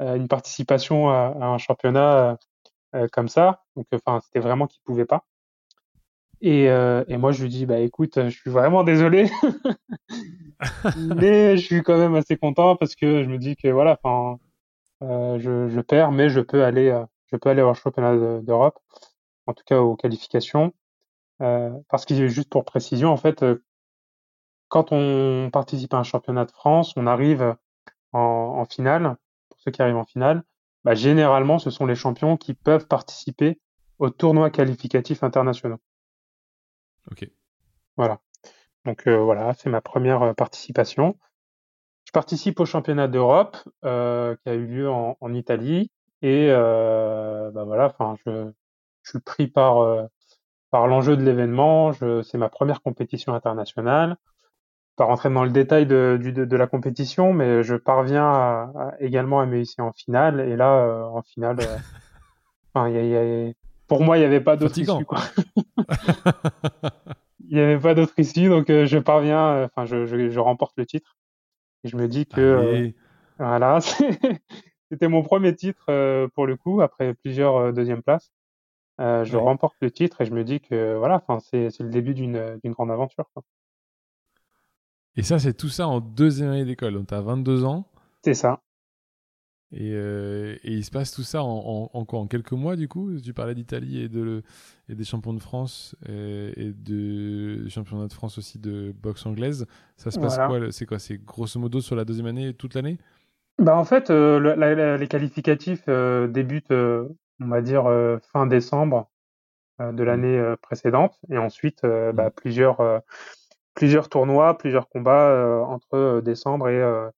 une 0.00 0.28
participation 0.28 1.10
à, 1.10 1.34
à 1.38 1.46
un 1.48 1.58
championnat 1.58 2.38
euh, 2.94 3.08
comme 3.12 3.28
ça. 3.28 3.64
Donc, 3.76 3.86
enfin, 3.92 4.20
c'était 4.24 4.40
vraiment 4.40 4.66
qu'il 4.66 4.80
pouvait 4.82 5.04
pas. 5.04 5.24
Et, 6.40 6.68
euh, 6.68 7.04
et, 7.08 7.16
moi, 7.16 7.32
je 7.32 7.42
lui 7.42 7.48
dis, 7.48 7.66
bah 7.66 7.78
écoute, 7.78 8.22
je 8.22 8.28
suis 8.28 8.50
vraiment 8.50 8.84
désolé, 8.84 9.30
mais 11.16 11.56
je 11.56 11.64
suis 11.64 11.82
quand 11.82 11.96
même 11.96 12.14
assez 12.14 12.36
content 12.36 12.76
parce 12.76 12.94
que 12.94 13.24
je 13.24 13.28
me 13.28 13.38
dis 13.38 13.56
que 13.56 13.68
voilà, 13.68 13.98
enfin, 14.02 14.38
euh, 15.02 15.38
je, 15.40 15.68
je, 15.68 15.80
perds, 15.80 16.12
mais 16.12 16.28
je 16.28 16.40
peux 16.40 16.64
aller, 16.64 16.90
euh, 16.90 17.04
je 17.32 17.36
peux 17.36 17.48
aller 17.48 17.62
au 17.62 17.72
championnat 17.74 18.40
d'Europe, 18.42 18.78
en 19.46 19.54
tout 19.54 19.64
cas 19.64 19.80
aux 19.80 19.96
qualifications, 19.96 20.66
euh, 20.66 20.83
parce 21.38 22.04
que 22.06 22.28
juste 22.28 22.50
pour 22.50 22.64
précision, 22.64 23.10
en 23.10 23.16
fait, 23.16 23.44
quand 24.68 24.92
on 24.92 25.50
participe 25.52 25.94
à 25.94 25.98
un 25.98 26.02
championnat 26.02 26.44
de 26.44 26.52
France, 26.52 26.94
on 26.96 27.06
arrive 27.06 27.56
en, 28.12 28.20
en 28.20 28.64
finale, 28.64 29.16
pour 29.48 29.60
ceux 29.60 29.70
qui 29.70 29.82
arrivent 29.82 29.96
en 29.96 30.04
finale, 30.04 30.42
bah, 30.84 30.94
généralement, 30.94 31.58
ce 31.58 31.70
sont 31.70 31.86
les 31.86 31.94
champions 31.94 32.36
qui 32.36 32.54
peuvent 32.54 32.86
participer 32.86 33.60
aux 33.98 34.10
tournois 34.10 34.50
qualificatifs 34.50 35.22
internationaux. 35.22 35.78
Ok. 37.10 37.28
Voilà. 37.96 38.20
Donc 38.84 39.06
euh, 39.06 39.18
voilà, 39.18 39.54
c'est 39.54 39.70
ma 39.70 39.80
première 39.80 40.22
euh, 40.22 40.32
participation. 40.34 41.16
Je 42.04 42.12
participe 42.12 42.60
au 42.60 42.66
championnat 42.66 43.08
d'Europe 43.08 43.56
euh, 43.84 44.36
qui 44.42 44.48
a 44.48 44.54
eu 44.54 44.66
lieu 44.66 44.90
en, 44.90 45.16
en 45.20 45.32
Italie 45.32 45.90
et 46.22 46.48
euh, 46.50 47.50
bah 47.50 47.64
voilà, 47.64 47.86
enfin 47.86 48.16
je, 48.26 48.50
je 49.02 49.10
suis 49.10 49.20
pris 49.20 49.46
par 49.46 49.78
euh, 49.78 50.04
par 50.74 50.88
l'enjeu 50.88 51.16
de 51.16 51.22
l'événement. 51.22 51.92
C'est 52.24 52.36
ma 52.36 52.48
première 52.48 52.82
compétition 52.82 53.32
internationale 53.32 54.16
pas 54.96 55.04
rentrer 55.04 55.30
dans 55.30 55.44
le 55.44 55.50
détail 55.50 55.86
de, 55.86 56.18
de, 56.20 56.44
de, 56.44 56.56
la 56.56 56.66
compétition, 56.66 57.32
mais 57.32 57.62
je 57.62 57.76
parviens 57.76 58.26
à, 58.26 58.72
à, 58.76 58.94
également 58.98 59.38
à 59.38 59.46
me 59.46 59.60
hisser 59.60 59.82
en 59.82 59.92
finale. 59.92 60.40
Et 60.40 60.56
là, 60.56 60.78
euh, 60.78 61.04
en 61.04 61.22
finale, 61.22 61.58
euh, 61.60 61.76
enfin, 62.74 62.88
y 62.88 62.98
a, 62.98 63.02
y 63.04 63.50
a, 63.50 63.52
pour 63.86 64.02
moi, 64.02 64.16
il 64.16 64.20
n'y 64.20 64.26
avait 64.26 64.40
pas 64.40 64.56
d'autre 64.56 64.76
issue. 64.76 64.90
Il 67.46 67.56
n'y 67.56 67.62
avait 67.62 67.78
pas 67.78 67.94
d'autre 67.94 68.18
issue, 68.18 68.48
donc 68.48 68.68
euh, 68.70 68.86
je 68.86 68.98
parviens, 68.98 69.64
enfin, 69.64 69.84
je, 69.84 70.06
je, 70.06 70.30
je, 70.30 70.40
remporte 70.40 70.72
le 70.76 70.86
titre. 70.86 71.16
Et 71.84 71.88
je 71.88 71.96
me 71.96 72.08
dis 72.08 72.26
que 72.26 72.92
voilà, 73.38 73.78
c'était 74.90 75.08
mon 75.08 75.22
premier 75.22 75.54
titre 75.54 75.84
pour 76.34 76.46
le 76.46 76.56
coup, 76.56 76.80
après 76.80 77.14
plusieurs 77.14 77.72
deuxièmes 77.72 78.02
places. 78.02 78.32
Je 78.98 79.36
ouais. 79.36 79.42
remporte 79.42 79.76
le 79.80 79.90
titre 79.90 80.20
et 80.20 80.24
je 80.24 80.32
me 80.32 80.44
dis 80.44 80.60
que 80.60 80.96
voilà, 80.96 81.22
c'est 81.50 81.80
le 81.80 81.90
début 81.90 82.14
d'une 82.14 82.58
grande 82.64 82.90
aventure. 82.90 83.28
Quoi. 83.34 83.42
Et 85.16 85.22
ça, 85.22 85.38
c'est 85.38 85.54
tout 85.54 85.68
ça 85.68 85.86
en 85.88 86.00
deuxième 86.00 86.50
année 86.50 86.64
d'école. 86.64 86.94
Donc, 86.94 87.08
tu 87.08 87.14
as 87.14 87.20
22 87.20 87.64
ans. 87.64 87.88
C'est 88.24 88.34
ça. 88.34 88.60
Et, 89.72 89.92
euh, 89.92 90.56
et, 90.62 90.72
il 90.74 90.84
se 90.84 90.90
passe 90.90 91.10
tout 91.12 91.22
ça 91.24 91.42
en, 91.42 91.90
en, 91.92 91.98
en, 91.98 92.04
quoi? 92.04 92.20
En 92.20 92.26
quelques 92.28 92.52
mois, 92.52 92.76
du 92.76 92.86
coup? 92.88 93.18
Tu 93.20 93.32
parlais 93.34 93.54
d'Italie 93.54 94.00
et, 94.02 94.08
de, 94.08 94.42
et 94.88 94.94
des 94.94 95.04
champions 95.04 95.34
de 95.34 95.40
France 95.40 95.96
et, 96.08 96.52
et 96.56 96.72
de 96.72 97.68
championnat 97.68 98.06
de 98.06 98.12
France 98.12 98.38
aussi 98.38 98.58
de 98.58 98.94
boxe 99.02 99.26
anglaise. 99.26 99.66
Ça 99.96 100.10
se 100.10 100.18
passe 100.18 100.36
voilà. 100.36 100.46
quoi 100.46 100.72
C'est 100.72 100.86
quoi? 100.86 100.98
C'est 100.98 101.18
grosso 101.24 101.58
modo 101.58 101.80
sur 101.80 101.96
la 101.96 102.04
deuxième 102.04 102.26
année, 102.26 102.54
toute 102.54 102.74
l'année? 102.74 102.98
Bah 103.58 103.76
En 103.76 103.84
fait, 103.84 104.10
euh, 104.10 104.40
la, 104.40 104.74
la, 104.74 104.96
les 104.96 105.08
qualificatifs 105.08 105.84
euh, 105.88 106.26
débutent, 106.26 106.72
euh, 106.72 107.08
on 107.40 107.48
va 107.48 107.60
dire, 107.60 107.86
euh, 107.86 108.18
fin 108.32 108.46
décembre 108.46 109.10
euh, 109.80 109.92
de 109.92 110.02
l'année 110.02 110.54
précédente. 110.62 111.18
Et 111.30 111.38
ensuite, 111.38 111.82
bah, 111.84 112.30
plusieurs 112.30 113.02
plusieurs 113.74 114.08
tournois, 114.08 114.56
plusieurs 114.56 114.88
combats 114.88 115.28
euh, 115.28 115.60
entre 115.60 115.94
euh, 115.94 116.20
décembre 116.20 116.68
et, 116.68 116.80
euh, 116.80 117.10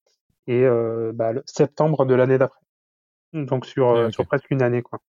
et 0.47 0.65
bah, 1.13 1.33
le 1.33 1.43
septembre 1.47 2.07
de 2.07 2.15
l'année 2.15 2.39
d'après. 2.39 2.61
Donc 3.33 3.67
sur, 3.67 3.89
okay. 3.89 4.13
sur 4.13 4.27
presque 4.27 4.51
une 4.51 4.63
année. 4.63 4.83
Quoi. 4.83 5.01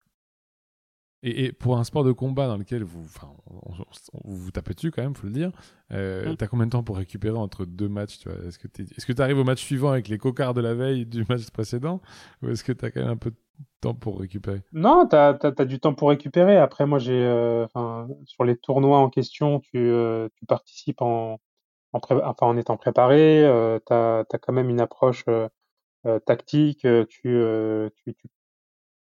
Et, 1.22 1.46
et, 1.46 1.52
pour 1.52 1.78
un 1.78 1.84
sport 1.84 2.04
de 2.04 2.12
combat 2.12 2.46
dans 2.46 2.56
lequel 2.56 2.82
vous, 2.84 3.04
enfin, 3.04 3.28
on, 3.46 3.72
on, 3.72 3.84
on, 4.24 4.34
vous 4.34 4.50
tapez 4.50 4.74
dessus 4.74 4.90
quand 4.90 5.02
même, 5.02 5.14
faut 5.14 5.26
le 5.26 5.32
dire, 5.32 5.52
euh, 5.92 6.32
mm. 6.32 6.36
t'as 6.36 6.46
combien 6.46 6.66
de 6.66 6.70
temps 6.70 6.82
pour 6.82 6.96
récupérer 6.96 7.36
entre 7.36 7.64
deux 7.64 7.88
matchs 7.88 8.18
tu 8.18 8.28
vois 8.28 8.38
Est-ce 8.46 8.58
que 8.58 8.68
tu 8.68 8.82
est-ce 8.82 9.06
que 9.06 9.20
arrives 9.20 9.38
au 9.38 9.44
match 9.44 9.62
suivant 9.62 9.90
avec 9.90 10.08
les 10.08 10.18
cocards 10.18 10.54
de 10.54 10.60
la 10.60 10.74
veille 10.74 11.06
du 11.06 11.24
match 11.28 11.48
précédent? 11.50 12.00
Ou 12.42 12.48
est-ce 12.48 12.64
que 12.64 12.72
tu 12.72 12.84
as 12.84 12.90
quand 12.90 13.00
même 13.00 13.10
un 13.10 13.16
peu 13.16 13.30
de 13.30 13.36
temps 13.80 13.94
pour 13.94 14.20
récupérer 14.20 14.62
Non, 14.72 15.06
tu 15.06 15.16
as, 15.16 15.38
as, 15.42 15.64
du 15.64 15.80
temps 15.80 15.94
pour 15.94 16.08
récupérer. 16.08 16.56
Après, 16.56 16.86
moi, 16.86 16.98
j'ai, 16.98 17.22
euh, 17.24 17.66
sur 18.24 18.44
les 18.44 18.56
tournois 18.56 18.98
en 18.98 19.10
question, 19.10 19.60
tu, 19.60 19.78
euh, 19.78 20.28
tu 20.36 20.46
participes 20.46 21.02
en, 21.02 21.40
en, 21.92 22.00
enfin, 22.00 22.46
en 22.46 22.56
étant 22.56 22.76
préparé. 22.76 23.44
Euh, 23.44 23.78
tu 23.86 23.92
as, 23.92 24.24
quand 24.40 24.52
même 24.52 24.70
une 24.70 24.80
approche 24.80 25.24
euh, 25.28 25.48
tactique. 26.26 26.80
Tu, 27.08 27.08
tu, 27.08 28.14
tu 28.14 28.28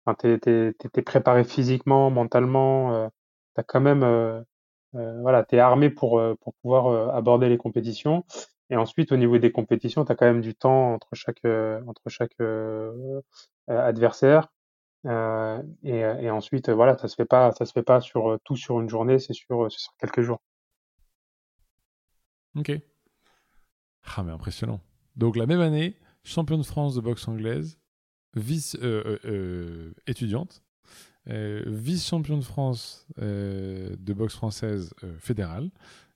enfin, 0.06 0.16
t'es, 0.16 0.40
t'es, 0.40 0.74
t'es 0.74 1.02
préparé 1.02 1.44
physiquement, 1.44 2.10
mentalement. 2.10 2.94
Euh, 2.96 3.08
t'as 3.56 3.64
quand 3.64 3.82
même, 3.82 4.04
euh, 4.04 4.42
euh, 4.96 5.22
voilà, 5.22 5.44
t'es 5.44 5.60
armé 5.60 5.90
pour 5.90 6.22
pour 6.42 6.54
pouvoir 6.56 7.16
aborder 7.16 7.50
les 7.50 7.58
compétitions. 7.58 8.26
Et 8.74 8.76
ensuite, 8.76 9.12
au 9.12 9.18
niveau 9.18 9.38
des 9.38 9.52
compétitions, 9.52 10.04
t'as 10.04 10.16
quand 10.16 10.26
même 10.26 10.42
du 10.42 10.56
temps 10.56 10.94
entre 10.96 11.10
chaque 11.14 11.46
entre 11.46 12.10
chaque 12.10 12.36
adversaire. 13.68 14.48
et, 15.06 16.00
et 16.00 16.30
ensuite, 16.32 16.70
voilà, 16.70 16.98
ça 16.98 17.08
se 17.08 17.16
fait 17.16 17.26
pas, 17.26 17.52
ça 17.52 17.66
se 17.66 17.72
fait 17.72 17.84
pas 17.84 18.02
sur 18.02 18.40
tout 18.44 18.56
sur 18.56 18.82
une 18.82 18.90
journée, 18.90 19.20
c'est 19.20 19.34
sur 19.34 19.72
sur 19.72 19.94
quelques 20.00 20.22
jours. 20.22 20.42
Ok. 22.56 22.72
Ah 24.16 24.24
mais 24.24 24.32
impressionnant. 24.32 24.82
Donc 25.16 25.36
la 25.36 25.46
même 25.46 25.62
année, 25.62 26.00
champion 26.24 26.58
de 26.58 26.64
France 26.64 26.96
de 26.96 27.02
boxe 27.02 27.28
anglaise, 27.28 27.78
vice 28.36 28.76
euh, 28.82 29.20
euh, 29.26 29.94
étudiante, 30.08 30.64
euh, 31.30 31.64
vice-champion 31.68 32.38
de 32.38 32.44
France 32.44 33.06
de 33.18 34.14
boxe 34.14 34.34
française 34.34 34.94
fédérale 35.20 35.70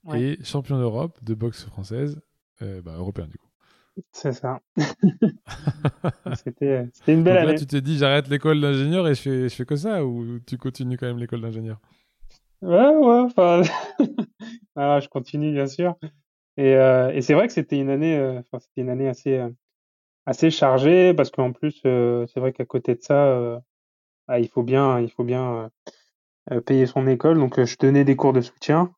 ouais. 0.05 0.21
et 0.21 0.43
champion 0.43 0.79
d'Europe 0.79 1.23
de 1.23 1.35
boxe 1.35 1.65
française 1.65 2.19
bah, 2.59 2.93
européen 2.97 3.27
du 3.27 3.37
coup. 3.37 3.47
C'est 4.11 4.33
ça. 4.33 4.59
C'était 6.35 6.87
une 7.07 7.23
belle 7.23 7.37
Donc 7.37 7.43
année. 7.43 7.53
Là, 7.53 7.59
tu 7.59 7.65
t'es 7.65 7.81
dit 7.81 7.97
j'arrête 7.97 8.27
l'école 8.27 8.61
d'ingénieur 8.61 9.07
et 9.07 9.15
je 9.15 9.21
fais, 9.21 9.49
je 9.49 9.55
fais 9.55 9.65
que 9.65 9.75
ça 9.75 10.05
ou 10.05 10.39
tu 10.45 10.57
continues 10.57 10.97
quand 10.97 11.07
même 11.07 11.17
l'école 11.17 11.41
d'ingénieur? 11.41 11.79
Ouais, 12.61 12.95
ouais, 12.95 13.19
enfin, 13.19 13.61
je 14.75 15.07
continue 15.09 15.51
bien 15.51 15.67
sûr. 15.67 15.95
Et, 16.57 16.75
euh, 16.75 17.11
et 17.11 17.21
c'est 17.21 17.33
vrai 17.33 17.47
que 17.47 17.53
c'était 17.53 17.77
une 17.77 17.89
année, 17.89 18.19
enfin, 18.19 18.59
c'était 18.59 18.81
une 18.81 18.89
année 18.89 19.07
assez, 19.07 19.41
assez 20.27 20.51
chargé 20.51 21.13
parce 21.15 21.31
qu'en 21.31 21.53
plus 21.53 21.81
euh, 21.85 22.27
c'est 22.27 22.39
vrai 22.39 22.51
qu'à 22.51 22.65
côté 22.65 22.93
de 22.93 23.01
ça 23.01 23.27
euh, 23.27 23.57
bah, 24.27 24.39
il 24.39 24.49
faut 24.49 24.61
bien 24.61 24.99
il 24.99 25.09
faut 25.09 25.23
bien 25.23 25.71
euh, 26.51 26.61
payer 26.61 26.85
son 26.85 27.07
école 27.07 27.37
donc 27.37 27.63
je 27.63 27.77
donnais 27.77 28.03
des 28.03 28.17
cours 28.17 28.33
de 28.33 28.41
soutien 28.41 28.91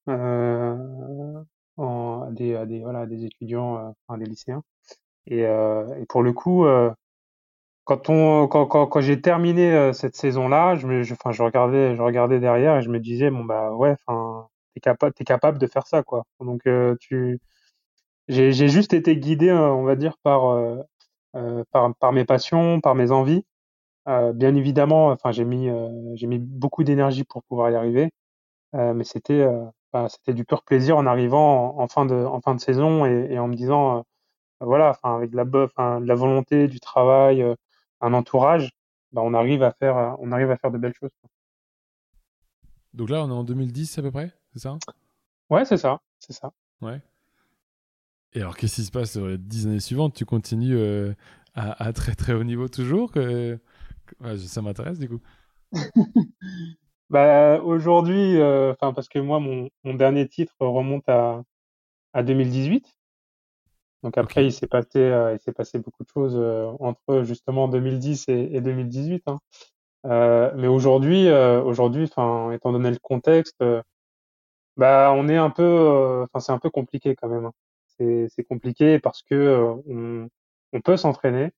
en, 1.80 2.24
à 2.24 2.32
des, 2.32 2.56
à 2.56 2.66
des 2.66 2.82
voilà 2.82 3.02
à 3.02 3.06
des 3.06 3.26
étudiants 3.26 3.94
enfin 4.08 4.18
des 4.18 4.26
lycéens 4.26 4.64
et, 5.28 5.42
et 5.42 6.06
pour 6.08 6.24
le 6.24 6.34
coup 6.34 6.66
quand 7.90 8.08
on 8.10 8.48
quand, 8.48 8.68
quand, 8.68 8.86
quand 8.86 9.02
j'ai 9.02 9.20
terminé 9.20 9.74
euh, 9.74 9.94
cette 9.94 10.16
saison-là, 10.16 10.76
je 10.76 10.86
me, 10.86 11.02
je, 11.02 11.16
enfin, 11.16 11.32
je 11.32 11.42
regardais, 11.42 11.96
je 11.96 12.02
regardais 12.04 12.40
derrière 12.40 12.78
et 12.78 12.82
je 12.84 12.90
me 12.90 13.00
disais 13.00 13.32
bon 13.32 13.44
bah 13.46 13.72
ouais, 13.74 13.96
t'es 14.76 14.80
capable, 14.80 15.14
t'es 15.16 15.24
capable 15.24 15.58
de 15.58 15.66
faire 15.66 15.88
ça 15.88 16.04
quoi. 16.04 16.24
Donc 16.40 16.62
euh, 16.68 16.96
tu, 17.00 17.40
j'ai, 18.28 18.52
juste 18.70 18.94
été 18.94 19.18
guidé, 19.18 19.50
euh, 19.50 19.72
on 19.72 19.84
va 19.86 19.96
dire 19.96 20.18
par 20.24 20.56
par, 21.72 21.96
par 21.96 22.14
mes 22.14 22.26
passions, 22.26 22.80
par 22.80 22.94
mes 22.96 23.12
envies. 23.12 23.44
bien 24.08 24.56
évidemment, 24.56 25.08
enfin, 25.10 25.32
j'ai 25.32 25.46
mis 25.46 25.70
j'ai 26.16 26.28
mis 26.28 26.40
beaucoup 26.40 26.84
d'énergie 26.84 27.24
pour 27.24 27.44
pouvoir 27.44 27.72
y 27.72 27.76
arriver, 27.76 28.12
mais 28.74 29.04
c'était 29.04 29.48
c'était 30.10 30.34
du 30.34 30.46
pur 30.46 30.64
plaisir 30.64 30.98
en 30.98 31.06
arrivant 31.06 31.80
en, 31.80 31.88
fin 31.88 32.06
de 32.06 32.16
en 32.16 32.42
fin 32.42 32.56
de 32.56 32.60
saison 32.62 33.06
et, 33.06 33.28
et 33.32 33.40
en 33.40 33.48
me 33.48 33.56
disant 33.56 34.06
voilà, 34.62 34.90
enfin 34.90 35.16
avec 35.16 35.32
de 35.32 35.38
la, 35.38 35.46
de 35.46 36.06
la 36.06 36.16
volonté, 36.16 36.68
du 36.68 36.80
travail, 36.80 37.44
un 38.02 38.14
entourage, 38.14 38.72
bah, 39.12 39.22
on 39.24 39.34
arrive 39.34 39.64
à 39.64 39.72
faire, 39.72 39.98
euh, 39.98 40.12
on 40.20 40.32
arrive 40.32 40.52
à 40.52 40.58
faire 40.58 40.72
de 40.72 40.78
belles 40.78 40.94
choses. 41.00 41.12
Donc 42.94 43.10
là, 43.10 43.24
on 43.24 43.30
est 43.30 43.34
en 43.34 43.44
2010 43.44 43.98
à 43.98 44.02
peu 44.02 44.12
près, 44.12 44.34
c'est 44.54 44.60
ça? 44.60 44.78
Ouais, 45.50 45.66
c'est 45.66 45.78
ça, 45.78 46.00
c'est 46.20 46.34
ça. 46.34 46.52
Ouais. 46.82 47.02
Et 48.34 48.42
alors, 48.42 48.56
qu'est-ce 48.56 48.76
qui 48.76 48.84
se 48.84 48.92
passe 48.92 49.12
sur 49.14 49.28
les 49.28 49.38
dix 49.38 49.66
années 49.66 49.80
suivantes? 49.80 50.14
Tu 50.14 50.26
continues 50.26 50.78
euh, 50.78 51.14
à, 51.56 51.92
très 51.94 52.14
très 52.14 52.34
haut 52.34 52.44
niveau 52.44 52.68
toujours 52.68 53.12
que... 53.12 53.60
Ça 54.38 54.64
m'intéresse 54.64 54.98
du 54.98 55.08
coup. 55.08 55.22
bah, 57.10 57.62
aujourd'hui, 57.64 58.40
euh, 58.40 58.74
enfin 58.74 58.94
parce 58.94 59.10
que 59.10 59.20
moi, 59.20 59.40
mon, 59.40 59.70
mon, 59.84 59.94
dernier 59.96 60.28
titre 60.28 60.54
remonte 60.60 61.08
à, 61.10 61.42
à 62.14 62.24
2018. 62.24 62.96
Donc 64.04 64.18
après, 64.18 64.46
il 64.46 64.54
s'est 64.54 64.68
passé, 64.68 65.00
euh, 65.00 65.34
il 65.34 65.40
s'est 65.40 65.52
passé 65.52 65.80
beaucoup 65.80 66.04
de 66.04 66.10
choses 66.10 66.36
euh, 66.38 66.72
entre 66.80 67.24
justement 67.24 67.68
2010 67.68 68.30
et, 68.30 68.56
et 68.56 68.62
2018. 68.62 69.24
Hein. 69.28 69.40
Euh, 70.06 70.52
mais 70.56 70.68
aujourd'hui, 70.68 71.28
euh, 71.28 71.62
aujourd'hui, 71.64 72.06
enfin, 72.06 72.52
étant 72.54 72.72
donné 72.72 72.92
le 72.92 73.00
contexte, 73.00 73.64
bah, 74.78 75.12
on 75.16 75.28
est 75.28 75.38
un 75.38 75.50
peu, 75.50 76.24
enfin, 76.24 76.40
c'est 76.40 76.52
un 76.52 76.60
peu 76.60 76.70
compliqué 76.70 77.16
quand 77.16 77.28
même. 77.30 77.46
Hein. 77.46 77.54
C'est, 77.98 78.28
c'est 78.30 78.44
compliqué 78.44 79.00
parce 79.00 79.24
que 79.24 79.76
on, 79.88 80.30
on 80.74 80.82
peut 80.82 80.98
s'entraîner, 80.98 81.52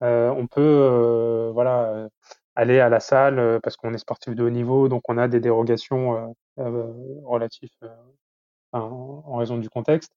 on 0.00 0.46
peut, 0.46 1.50
voilà, 1.52 2.08
aller 2.60 2.80
à 2.80 2.88
la 2.88 3.00
salle 3.00 3.60
parce 3.62 3.76
qu'on 3.76 3.94
est 3.94 3.98
sportif 3.98 4.34
de 4.34 4.44
haut 4.44 4.50
niveau, 4.50 4.88
donc 4.88 5.02
on 5.08 5.18
a 5.18 5.28
des 5.28 5.40
dérogations 5.40 6.34
relatives 6.56 7.70
en 8.72 9.36
raison 9.36 9.58
du 9.58 9.68
contexte. 9.68 10.12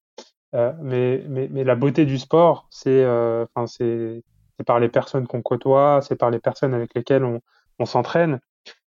Euh, 0.56 0.71
mais, 0.82 1.23
mais, 1.27 1.47
mais, 1.51 1.63
la 1.63 1.75
beauté 1.75 2.06
du 2.06 2.19
sport, 2.19 2.67
c'est 2.69 3.03
euh, 3.03 3.45
enfin 3.56 3.65
c'est 3.65 4.23
par 4.67 4.79
les 4.79 4.89
personnes 4.89 5.27
qu'on 5.27 5.41
côtoie, 5.41 6.01
c'est 6.03 6.15
par 6.15 6.29
les 6.29 6.39
personnes 6.39 6.75
avec 6.75 6.93
lesquelles 6.93 7.23
on, 7.23 7.41
on 7.79 7.86
s'entraîne. 7.86 8.39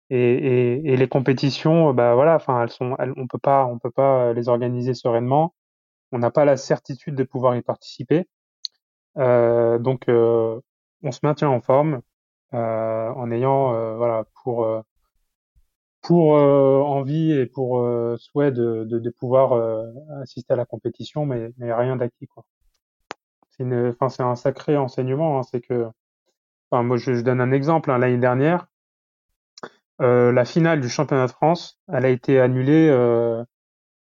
Et, 0.09 0.17
et, 0.17 0.93
et, 0.93 0.97
les 0.97 1.07
compétitions, 1.07 1.93
bah 1.93 2.15
voilà, 2.15 2.35
enfin 2.35 2.63
elles 2.63 2.71
sont, 2.71 2.95
elles, 2.99 3.13
on 3.15 3.27
peut 3.27 3.37
pas, 3.37 3.65
on 3.65 3.79
peut 3.79 3.91
pas 3.91 4.33
les 4.33 4.49
organiser 4.49 4.93
sereinement. 4.93 5.53
On 6.11 6.19
n'a 6.19 6.31
pas 6.31 6.45
la 6.45 6.57
certitude 6.57 7.15
de 7.15 7.23
pouvoir 7.23 7.55
y 7.55 7.61
participer. 7.61 8.27
Euh, 9.17 9.79
donc, 9.79 10.09
euh, 10.09 10.59
on 11.03 11.11
se 11.11 11.19
maintient 11.23 11.49
en 11.49 11.61
forme 11.61 11.95
euh, 11.95 12.01
en 12.53 13.31
ayant, 13.31 13.95
voilà, 13.97 14.25
pour 14.43 14.83
pour 16.01 16.37
euh, 16.37 16.79
envie 16.81 17.31
et 17.31 17.45
pour 17.45 17.79
euh, 17.79 18.17
souhait 18.17 18.51
de, 18.51 18.85
de, 18.85 18.99
de 18.99 19.09
pouvoir 19.09 19.53
euh, 19.53 19.91
assister 20.21 20.53
à 20.53 20.55
la 20.55 20.65
compétition, 20.65 21.25
mais, 21.25 21.51
mais 21.57 21.71
rien 21.73 21.95
d'acquis 21.95 22.27
quoi. 22.27 22.43
C'est 23.51 23.63
une, 23.63 23.89
enfin 23.89 24.09
c'est 24.09 24.23
un 24.23 24.35
sacré 24.35 24.77
enseignement. 24.77 25.39
Hein, 25.39 25.43
c'est 25.43 25.61
que, 25.61 25.87
enfin 26.69 26.83
moi 26.83 26.97
je, 26.97 27.13
je, 27.13 27.21
donne 27.21 27.41
un 27.41 27.51
exemple. 27.51 27.91
Hein, 27.91 27.99
L'année 27.99 28.17
dernière, 28.17 28.67
la 29.99 30.45
finale 30.45 30.81
du 30.81 30.89
championnat 30.89 31.27
de 31.27 31.31
France, 31.31 31.79
elle 31.87 32.05
a 32.05 32.09
été 32.09 32.39
annulée 32.39 32.89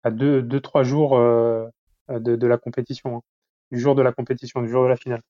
à 0.05 0.11
deux, 0.11 0.43
deux 0.43 0.61
trois 0.61 0.83
jours 0.83 1.17
de, 1.19 1.71
de 2.09 2.47
la 2.47 2.59
compétition, 2.59 3.17
hein, 3.17 3.23
du 3.73 3.81
jour 3.81 3.95
de 3.95 4.03
la 4.03 4.13
compétition, 4.13 4.61
du 4.61 4.69
jour 4.69 4.83
de 4.85 4.89
la 4.89 4.97
finale. 4.97 5.23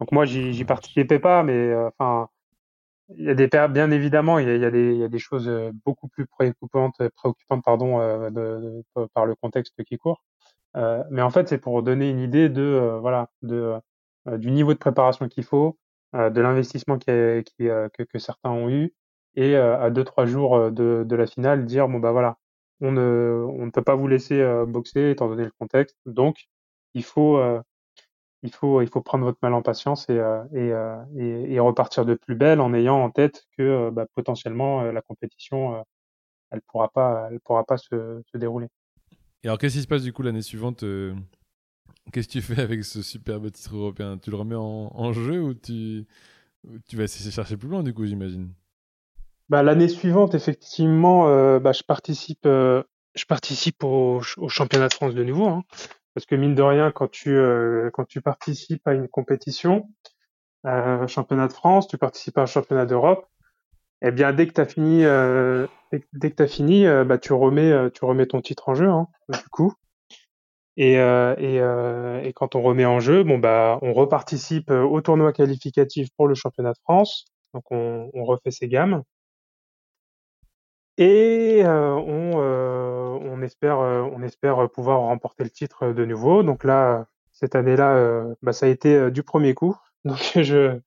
Donc 0.00 0.12
moi 0.12 0.24
j'y 0.24 0.64
participais 0.64 1.18
pas, 1.18 1.42
mais 1.42 1.74
enfin 1.74 2.28
il 3.16 3.24
y 3.24 3.30
a 3.30 3.34
des 3.34 3.48
bien 3.48 3.90
évidemment, 3.90 4.38
il 4.38 4.48
y 4.48 4.50
a, 4.50 4.56
y 4.56 4.64
a, 4.64 4.70
y 4.70 5.04
a 5.04 5.08
des 5.08 5.18
choses 5.18 5.48
euh, 5.48 5.72
beaucoup 5.84 6.08
plus 6.08 6.26
préoccupantes, 6.26 6.96
préoccupantes 7.16 7.64
pardon, 7.64 8.00
euh, 8.00 8.30
de, 8.30 8.84
de, 8.96 9.06
par 9.14 9.26
le 9.26 9.34
contexte 9.34 9.82
qui 9.84 9.98
court. 9.98 10.22
Euh, 10.76 11.02
mais 11.10 11.22
en 11.22 11.30
fait, 11.30 11.48
c'est 11.48 11.58
pour 11.58 11.82
donner 11.82 12.10
une 12.10 12.20
idée 12.20 12.48
de 12.48 12.62
euh, 12.62 12.98
voilà 13.00 13.30
de 13.42 13.74
du 14.36 14.50
niveau 14.50 14.74
de 14.74 14.78
préparation 14.78 15.28
qu'il 15.28 15.44
faut, 15.44 15.78
de 16.12 16.40
l'investissement 16.40 16.98
qui, 16.98 17.06
qui 17.44 17.64
que, 17.64 18.02
que, 18.02 18.18
certains 18.18 18.50
ont 18.50 18.68
eu, 18.68 18.94
et 19.34 19.56
à 19.56 19.90
deux 19.90 20.04
trois 20.04 20.26
jours 20.26 20.70
de, 20.70 21.04
de 21.06 21.16
la 21.16 21.26
finale, 21.26 21.64
dire 21.64 21.88
bon 21.88 22.00
bah 22.00 22.12
voilà, 22.12 22.36
on 22.80 22.92
ne 22.92 23.46
on 23.48 23.66
ne 23.66 23.70
peut 23.70 23.82
pas 23.82 23.94
vous 23.94 24.08
laisser 24.08 24.44
boxer 24.68 25.10
étant 25.10 25.28
donné 25.28 25.44
le 25.44 25.52
contexte, 25.58 25.96
donc 26.06 26.48
il 26.94 27.02
faut 27.02 27.40
il 28.42 28.52
faut, 28.52 28.80
il 28.80 28.88
faut 28.88 29.02
prendre 29.02 29.24
votre 29.24 29.38
mal 29.42 29.54
en 29.54 29.62
patience 29.62 30.08
et, 30.08 30.18
euh, 30.18 30.42
euh, 30.54 31.04
et, 31.16 31.54
et, 31.54 31.60
repartir 31.60 32.04
de 32.04 32.14
plus 32.14 32.34
belle 32.34 32.60
en 32.60 32.72
ayant 32.72 33.02
en 33.02 33.10
tête 33.10 33.46
que 33.56 33.62
euh, 33.62 33.90
bah, 33.90 34.06
potentiellement 34.14 34.82
la 34.82 35.02
compétition, 35.02 35.84
elle 36.50 36.62
pourra 36.62 36.88
pas, 36.88 37.28
elle 37.30 37.40
pourra 37.40 37.64
pas 37.64 37.76
se, 37.76 38.22
se 38.32 38.38
dérouler. 38.38 38.68
Et 39.42 39.48
alors, 39.48 39.58
qu'est-ce 39.58 39.76
qui 39.76 39.82
se 39.82 39.88
passe 39.88 40.02
du 40.02 40.12
coup 40.12 40.22
l'année 40.22 40.42
suivante 40.42 40.84
Qu'est-ce 42.12 42.28
que 42.28 42.32
tu 42.32 42.42
fais 42.42 42.60
avec 42.60 42.84
ce 42.84 43.02
superbe 43.02 43.50
titre 43.50 43.76
européen? 43.76 44.18
Tu 44.18 44.30
le 44.30 44.36
remets 44.36 44.56
en, 44.56 44.90
en 44.94 45.12
jeu 45.12 45.40
ou 45.40 45.54
tu, 45.54 46.06
tu 46.88 46.96
vas 46.96 47.04
essayer 47.04 47.28
de 47.28 47.34
chercher 47.34 47.56
plus 47.56 47.68
loin 47.68 47.82
du 47.82 47.94
coup, 47.94 48.06
j'imagine? 48.06 48.52
Bah, 49.48 49.62
L'année 49.62 49.88
suivante, 49.88 50.34
effectivement, 50.34 51.24
bah, 51.58 51.72
je 51.72 51.82
participe, 51.82 52.44
je 52.44 53.24
participe 53.28 53.84
au, 53.84 54.20
au, 54.38 54.48
championnat 54.48 54.88
de 54.88 54.94
France 54.94 55.14
de 55.14 55.24
nouveau. 55.24 55.48
Hein. 55.48 55.64
Parce 56.14 56.26
que 56.26 56.34
mine 56.34 56.54
de 56.54 56.62
rien, 56.62 56.90
quand 56.90 57.08
tu 57.08 57.36
euh, 57.36 57.90
quand 57.92 58.04
tu 58.04 58.20
participes 58.20 58.86
à 58.86 58.94
une 58.94 59.08
compétition, 59.08 59.88
euh, 60.66 61.06
championnat 61.06 61.48
de 61.48 61.52
France, 61.52 61.88
tu 61.88 61.98
participes 61.98 62.38
à 62.38 62.42
un 62.42 62.46
championnat 62.46 62.86
d'Europe, 62.86 63.26
eh 64.02 64.10
bien 64.10 64.32
dès 64.32 64.46
que 64.46 64.52
tu 64.52 64.60
as 64.60 64.66
fini, 64.66 65.04
euh, 65.04 65.66
dès, 65.92 66.30
que 66.30 66.36
t'as 66.36 66.46
fini, 66.46 66.86
euh, 66.86 67.04
bah 67.04 67.18
tu 67.18 67.32
remets 67.32 67.70
euh, 67.70 67.90
tu 67.90 68.04
remets 68.04 68.26
ton 68.26 68.40
titre 68.40 68.68
en 68.68 68.74
jeu, 68.74 68.88
hein, 68.88 69.08
du 69.30 69.48
coup. 69.50 69.74
Et, 70.76 70.94
et, 70.94 71.56
et, 71.56 72.32
quand 72.32 72.54
on 72.54 72.62
remet 72.62 72.86
en 72.86 73.00
jeu, 73.00 73.22
bon 73.22 73.38
bah 73.38 73.78
on 73.82 73.92
reparticipe 73.92 74.70
au 74.70 75.00
tournoi 75.02 75.32
qualificatif 75.32 76.08
pour 76.16 76.26
le 76.26 76.34
championnat 76.34 76.72
de 76.72 76.78
France. 76.84 77.26
Donc 77.52 77.64
on, 77.70 78.10
on 78.14 78.24
refait 78.24 78.50
ses 78.50 78.68
gammes. 78.68 79.02
Et 81.00 81.62
on 81.64 82.30
on 83.40 83.42
espère, 83.42 83.80
euh, 83.80 84.02
on 84.02 84.22
espère 84.22 84.68
pouvoir 84.70 85.00
remporter 85.00 85.44
le 85.44 85.50
titre 85.50 85.92
de 85.92 86.04
nouveau. 86.04 86.42
Donc 86.42 86.64
là, 86.64 87.06
cette 87.32 87.54
année-là, 87.54 87.94
euh, 87.96 88.34
bah, 88.42 88.52
ça 88.52 88.66
a 88.66 88.68
été 88.68 88.94
euh, 88.94 89.10
du 89.10 89.22
premier 89.22 89.54
coup. 89.54 89.76
Donc 90.04 90.18
je, 90.34 90.78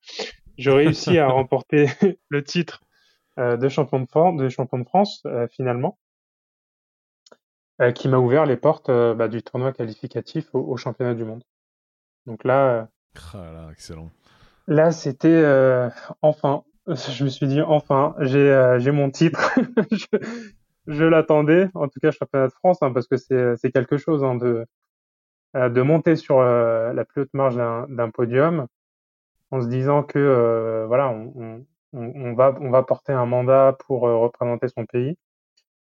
je 0.58 0.70
réussis 0.70 1.18
à 1.18 1.28
remporter 1.30 1.88
le 2.28 2.44
titre 2.44 2.82
de 3.36 3.68
champion 3.68 3.98
de 3.98 4.06
France, 4.06 4.36
de 4.36 4.48
champion 4.48 4.78
de 4.78 4.84
France 4.84 5.24
finalement, 5.50 5.98
qui 7.96 8.06
m'a 8.06 8.18
ouvert 8.18 8.46
les 8.46 8.56
portes 8.56 8.92
bah, 8.92 9.26
du 9.26 9.42
tournoi 9.42 9.72
qualificatif 9.72 10.50
au, 10.52 10.76
championnat 10.76 11.14
du 11.14 11.24
monde. 11.24 11.42
Donc 12.26 12.44
là, 12.44 12.86
ah 13.32 13.50
là 13.52 13.68
excellent. 13.72 14.12
Là, 14.68 14.92
c'était 14.92 15.44
enfin. 16.22 16.62
Je 16.86 17.24
me 17.24 17.28
suis 17.28 17.46
dit 17.46 17.62
enfin, 17.62 18.14
j'ai 18.20 18.76
j'ai 18.78 18.90
mon 18.90 19.10
titre. 19.10 19.58
je 20.86 21.04
l'attendais, 21.04 21.68
en 21.74 21.88
tout 21.88 22.00
cas 22.00 22.10
championnat 22.10 22.48
de 22.48 22.52
France, 22.52 22.78
hein, 22.82 22.92
parce 22.92 23.06
que 23.06 23.16
c'est 23.16 23.72
quelque 23.72 23.96
chose 23.96 24.22
hein, 24.22 24.34
de 24.34 24.66
euh, 25.56 25.68
de 25.68 25.82
monter 25.82 26.16
sur 26.16 26.40
euh, 26.40 26.92
la 26.92 27.04
plus 27.04 27.22
haute 27.22 27.32
marge 27.32 27.56
d'un 27.56 28.10
podium 28.10 28.66
en 29.52 29.60
se 29.60 29.68
disant 29.68 30.02
que 30.02 30.18
euh, 30.18 30.84
voilà, 30.86 31.10
on, 31.10 31.64
on, 31.92 32.34
va 32.34 32.56
on 32.60 32.70
va 32.70 32.82
porter 32.82 33.12
un 33.12 33.24
mandat 33.24 33.76
pour 33.86 34.02
représenter 34.02 34.66
son 34.68 34.84
pays 34.84 35.16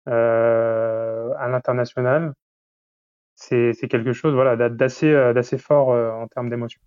à 0.06 1.48
l'international. 1.48 2.34
C'est 3.36 3.74
quelque 3.88 4.12
chose 4.12 4.34
voilà 4.34 4.68
d'assez 4.68 5.12
d'assez 5.32 5.58
fort 5.58 5.88
en 5.88 6.26
termes 6.26 6.50
d'émotion. 6.50 6.80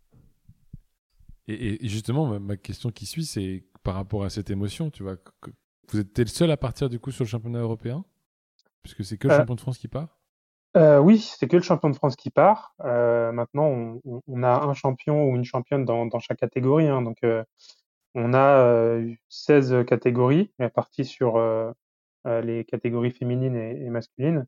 Et, 1.47 1.87
justement, 1.87 2.39
ma 2.39 2.57
question 2.57 2.91
qui 2.91 3.05
suit, 3.05 3.25
c'est 3.25 3.63
par 3.85 3.93
rapport 3.93 4.25
à 4.25 4.29
cette 4.31 4.49
émotion, 4.49 4.89
tu 4.89 5.03
vois, 5.03 5.15
vous 5.89 5.99
êtes 5.99 6.17
le 6.17 6.25
seul 6.25 6.49
à 6.49 6.57
partir 6.57 6.89
du 6.89 6.99
coup 6.99 7.11
sur 7.11 7.23
le 7.23 7.29
championnat 7.29 7.59
européen? 7.59 8.03
Puisque 8.81 9.05
c'est 9.05 9.17
que 9.17 9.27
le 9.27 9.33
euh, 9.33 9.37
champion 9.37 9.53
de 9.55 9.61
France 9.61 9.77
qui 9.77 9.87
part? 9.87 10.19
Euh, 10.75 10.97
Oui, 10.97 11.19
c'est 11.19 11.47
que 11.47 11.55
le 11.55 11.61
champion 11.61 11.91
de 11.91 11.95
France 11.95 12.15
qui 12.15 12.31
part. 12.31 12.73
Euh, 12.83 13.31
maintenant, 13.31 13.67
on, 13.67 14.21
on, 14.27 14.43
a 14.43 14.65
un 14.65 14.73
champion 14.73 15.29
ou 15.29 15.35
une 15.35 15.45
championne 15.45 15.85
dans, 15.85 16.07
dans 16.07 16.19
chaque 16.19 16.39
catégorie. 16.39 16.87
Hein, 16.87 17.03
donc, 17.03 17.17
euh, 17.23 17.43
on 18.15 18.33
a 18.33 18.97
16 19.29 19.71
euh, 19.71 19.83
catégories 19.83 20.51
réparties 20.59 21.05
sur 21.05 21.39
les 22.25 22.65
catégories 22.65 23.11
féminines 23.11 23.55
et, 23.55 23.85
et 23.85 23.89
masculines. 23.91 24.47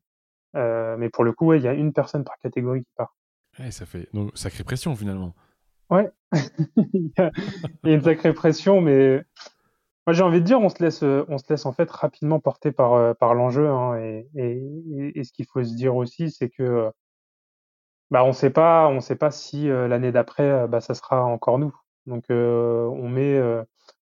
mais 0.54 1.08
pour 1.10 1.22
le 1.22 1.32
coup, 1.32 1.54
il 1.54 1.62
y 1.62 1.68
a 1.68 1.74
une 1.74 1.92
personne 1.92 2.24
par 2.24 2.38
catégorie 2.38 2.80
qui 2.80 2.92
part. 2.96 3.14
Ouais, 3.60 3.70
ça 3.70 3.86
fait 3.86 4.08
donc 4.12 4.36
sacrée 4.36 4.64
pression 4.64 4.96
finalement. 4.96 5.34
Ouais, 5.90 6.10
il 6.94 7.12
y 7.16 7.20
a 7.20 7.94
une 7.94 8.02
sacrée 8.02 8.34
pression, 8.34 8.80
mais 8.80 9.24
moi 10.06 10.14
j'ai 10.14 10.22
envie 10.22 10.40
de 10.40 10.44
dire, 10.44 10.60
on 10.60 10.68
se 10.68 10.82
laisse, 10.82 11.02
on 11.02 11.38
se 11.38 11.44
laisse 11.48 11.66
en 11.66 11.72
fait 11.72 11.90
rapidement 11.90 12.40
porter 12.40 12.72
par, 12.72 13.16
par 13.16 13.34
l'enjeu. 13.34 13.68
Hein, 13.68 13.96
et, 13.98 14.28
et, 14.36 15.18
et, 15.18 15.24
ce 15.24 15.32
qu'il 15.32 15.46
faut 15.46 15.64
se 15.64 15.74
dire 15.74 15.96
aussi, 15.96 16.30
c'est 16.30 16.50
que 16.50 16.90
bah, 18.10 18.24
on 18.24 18.32
sait 18.32 18.50
pas, 18.50 18.88
on 18.88 19.00
sait 19.00 19.16
pas 19.16 19.30
si 19.30 19.68
l'année 19.68 20.12
d'après, 20.12 20.66
bah, 20.68 20.80
ça 20.80 20.94
sera 20.94 21.24
encore 21.24 21.58
nous. 21.58 21.74
Donc 22.06 22.24
on 22.30 23.08
met, 23.08 23.40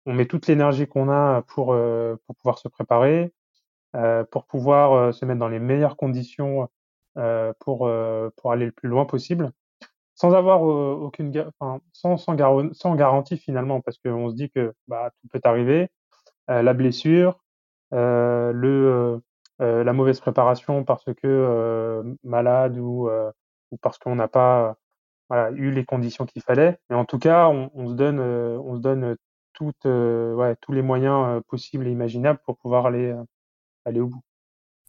on 0.05 0.13
met 0.13 0.25
toute 0.25 0.47
l'énergie 0.47 0.87
qu'on 0.87 1.09
a 1.09 1.41
pour, 1.43 1.75
pour 2.25 2.35
pouvoir 2.35 2.59
se 2.59 2.67
préparer, 2.67 3.33
pour 4.31 4.45
pouvoir 4.45 5.13
se 5.13 5.25
mettre 5.25 5.39
dans 5.39 5.49
les 5.49 5.59
meilleures 5.59 5.97
conditions 5.97 6.69
pour, 7.59 7.89
pour 8.37 8.51
aller 8.51 8.65
le 8.65 8.71
plus 8.71 8.89
loin 8.89 9.05
possible 9.05 9.51
sans 10.15 10.33
avoir 10.33 10.61
aucune, 10.61 11.31
enfin, 11.59 11.81
sans, 11.91 12.17
sans, 12.17 12.37
sans, 12.73 12.95
garantie 12.95 13.37
finalement, 13.37 13.81
parce 13.81 13.97
qu'on 13.97 14.29
se 14.29 14.35
dit 14.35 14.49
que 14.49 14.73
bah, 14.87 15.11
tout 15.21 15.27
peut 15.27 15.41
arriver, 15.43 15.89
la 16.47 16.73
blessure, 16.73 17.39
le, 17.91 19.21
la 19.59 19.93
mauvaise 19.93 20.19
préparation 20.19 20.83
parce 20.83 21.05
que 21.15 22.03
malade 22.23 22.77
ou, 22.77 23.09
ou 23.71 23.77
parce 23.77 23.97
qu'on 23.97 24.15
n'a 24.15 24.27
pas 24.27 24.75
voilà, 25.29 25.51
eu 25.51 25.71
les 25.71 25.85
conditions 25.85 26.25
qu'il 26.25 26.41
fallait. 26.41 26.77
Mais 26.89 26.95
en 26.95 27.05
tout 27.05 27.19
cas, 27.19 27.47
on, 27.47 27.71
on 27.73 27.87
se 27.89 27.93
donne, 27.93 28.19
on 28.19 28.75
se 28.75 28.81
donne 28.81 29.15
toutes, 29.53 29.85
ouais, 29.85 30.55
tous 30.61 30.73
les 30.73 30.81
moyens 30.81 31.41
possibles 31.47 31.87
et 31.87 31.91
imaginables 31.91 32.39
pour 32.45 32.57
pouvoir 32.57 32.85
aller, 32.85 33.15
aller 33.85 34.01
au 34.01 34.07
bout. 34.07 34.21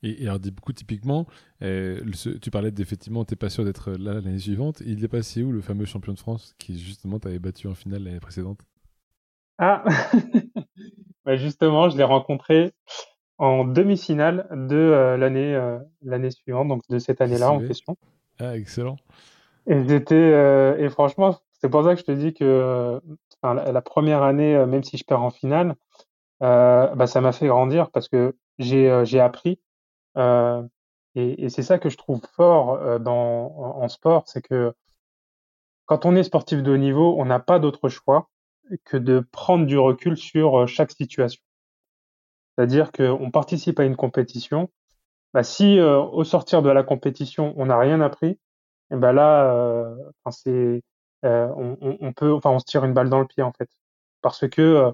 Et, 0.04 0.26
alors, 0.26 0.38
du 0.38 0.52
coup, 0.52 0.72
typiquement, 0.74 1.26
euh, 1.62 1.98
tu 2.42 2.50
parlais 2.50 2.70
d'effectivement, 2.70 3.24
t'es 3.24 3.36
pas 3.36 3.48
sûr 3.48 3.64
d'être 3.64 3.92
là 3.92 4.14
l'année 4.14 4.38
suivante. 4.38 4.82
Il 4.84 5.02
est 5.02 5.08
passé 5.08 5.42
où 5.42 5.50
le 5.50 5.62
fameux 5.62 5.86
champion 5.86 6.12
de 6.12 6.18
France 6.18 6.54
qui 6.58 6.78
justement 6.78 7.18
t'avait 7.18 7.38
battu 7.38 7.68
en 7.68 7.74
finale 7.74 8.04
l'année 8.04 8.20
précédente? 8.20 8.60
Ah, 9.56 9.82
bah, 11.24 11.36
justement, 11.36 11.88
je 11.88 11.96
l'ai 11.96 12.04
rencontré 12.04 12.74
en 13.38 13.64
demi-finale 13.64 14.46
de 14.52 14.76
euh, 14.76 15.16
l'année 15.16 15.54
euh, 15.54 15.78
l'année 16.02 16.30
suivante, 16.30 16.68
donc 16.68 16.82
de 16.90 16.98
cette 16.98 17.22
année-là 17.22 17.50
en 17.50 17.60
question. 17.60 17.96
Ah, 18.38 18.56
excellent. 18.56 18.96
Et 19.66 19.88
j'étais 19.88 20.76
et 20.78 20.88
franchement, 20.90 21.38
c'est 21.54 21.70
pour 21.70 21.82
ça 21.82 21.94
que 21.94 22.00
je 22.00 22.04
te 22.04 22.12
dis 22.12 22.34
que 22.34 23.00
la, 23.42 23.72
la, 23.72 23.80
première 23.80 24.22
année, 24.22 24.54
même 24.66 24.84
si 24.84 24.98
je 24.98 25.04
perds 25.04 25.22
en 25.22 25.30
finale, 25.30 25.76
bah, 26.40 27.06
ça 27.06 27.22
m'a 27.22 27.32
fait 27.32 27.46
grandir 27.46 27.90
parce 27.90 28.08
que 28.08 28.36
j'ai 28.58 29.02
j'ai 29.06 29.20
appris 29.20 29.58
et, 31.14 31.44
et 31.44 31.48
c'est 31.48 31.62
ça 31.62 31.78
que 31.78 31.88
je 31.88 31.96
trouve 31.96 32.20
fort 32.34 32.74
euh, 32.74 32.98
dans, 32.98 33.46
en, 33.56 33.88
sport, 33.88 34.24
c'est 34.26 34.42
que 34.42 34.74
quand 35.86 36.06
on 36.06 36.16
est 36.16 36.24
sportif 36.24 36.62
de 36.62 36.72
haut 36.72 36.76
niveau, 36.76 37.16
on 37.18 37.24
n'a 37.24 37.38
pas 37.38 37.58
d'autre 37.58 37.88
choix 37.88 38.30
que 38.84 38.96
de 38.96 39.20
prendre 39.20 39.66
du 39.66 39.78
recul 39.78 40.16
sur 40.16 40.60
euh, 40.60 40.66
chaque 40.66 40.90
situation. 40.90 41.42
C'est-à-dire 42.56 42.92
qu'on 42.92 43.30
participe 43.30 43.80
à 43.80 43.84
une 43.84 43.96
compétition. 43.96 44.70
Bah, 45.32 45.42
si 45.42 45.80
au 45.80 46.22
sortir 46.22 46.62
de 46.62 46.70
la 46.70 46.84
compétition, 46.84 47.52
on 47.56 47.66
n'a 47.66 47.76
rien 47.76 48.00
appris, 48.00 48.38
ben 48.90 49.12
là, 49.12 49.52
euh, 49.52 49.96
c'est, 50.30 50.80
on, 51.24 51.76
on, 51.80 52.12
peut, 52.12 52.32
enfin, 52.32 52.50
on 52.50 52.60
se 52.60 52.64
tire 52.64 52.84
une 52.84 52.94
balle 52.94 53.10
dans 53.10 53.18
le 53.18 53.26
pied 53.26 53.42
en 53.42 53.52
fait, 53.52 53.68
parce 54.22 54.48
que 54.48 54.92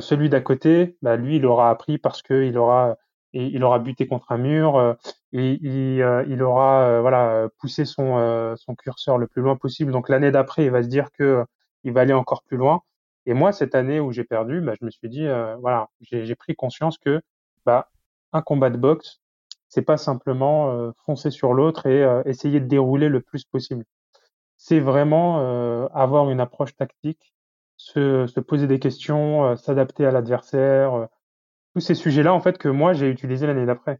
celui 0.00 0.30
d'à 0.30 0.40
côté, 0.40 0.96
bah, 1.02 1.16
lui, 1.16 1.36
il 1.36 1.44
aura 1.44 1.68
appris 1.68 1.98
parce 1.98 2.22
qu'il 2.22 2.56
aura 2.56 2.96
et 3.34 3.46
il 3.46 3.64
aura 3.64 3.78
buté 3.78 4.06
contre 4.06 4.32
un 4.32 4.38
mur 4.38 4.76
euh, 4.76 4.94
et 5.32 5.58
il, 5.62 6.02
euh, 6.02 6.24
il 6.28 6.42
aura 6.42 6.82
euh, 6.82 7.00
voilà 7.00 7.48
poussé 7.58 7.84
son, 7.84 8.54
son 8.56 8.74
curseur 8.74 9.18
le 9.18 9.26
plus 9.26 9.42
loin 9.42 9.56
possible. 9.56 9.92
Donc 9.92 10.08
l'année 10.08 10.30
d'après, 10.30 10.64
il 10.64 10.70
va 10.70 10.82
se 10.82 10.88
dire 10.88 11.10
que 11.12 11.44
il 11.84 11.92
va 11.92 12.02
aller 12.02 12.12
encore 12.12 12.42
plus 12.42 12.56
loin. 12.56 12.82
Et 13.26 13.34
moi, 13.34 13.52
cette 13.52 13.74
année 13.74 14.00
où 14.00 14.12
j'ai 14.12 14.24
perdu, 14.24 14.60
bah, 14.60 14.74
je 14.78 14.84
me 14.84 14.90
suis 14.90 15.08
dit, 15.08 15.26
voilà, 15.60 15.88
j'ai 16.00 16.34
pris 16.34 16.54
conscience 16.54 16.98
que 16.98 17.20
bah, 17.66 17.88
un 18.32 18.42
combat 18.42 18.70
de 18.70 18.76
boxe, 18.76 19.20
c'est 19.68 19.82
pas 19.82 19.96
simplement 19.96 20.92
foncer 21.04 21.30
sur 21.30 21.54
l'autre 21.54 21.86
et 21.86 22.04
essayer 22.24 22.60
de 22.60 22.66
dérouler 22.66 23.08
le 23.08 23.20
plus 23.20 23.44
possible. 23.44 23.84
C'est 24.56 24.80
vraiment 24.80 25.38
avoir 25.92 26.30
une 26.30 26.40
approche 26.40 26.76
tactique, 26.76 27.34
se, 27.76 28.26
se 28.26 28.40
poser 28.40 28.66
des 28.66 28.78
questions, 28.78 29.56
s'adapter 29.56 30.06
à 30.06 30.10
l'adversaire, 30.12 31.08
tous 31.74 31.80
ces 31.80 31.94
sujets-là, 31.94 32.32
en 32.34 32.40
fait, 32.40 32.58
que 32.58 32.68
moi, 32.68 32.92
j'ai 32.92 33.08
utilisé 33.08 33.46
l'année 33.46 33.66
d'après. 33.66 33.98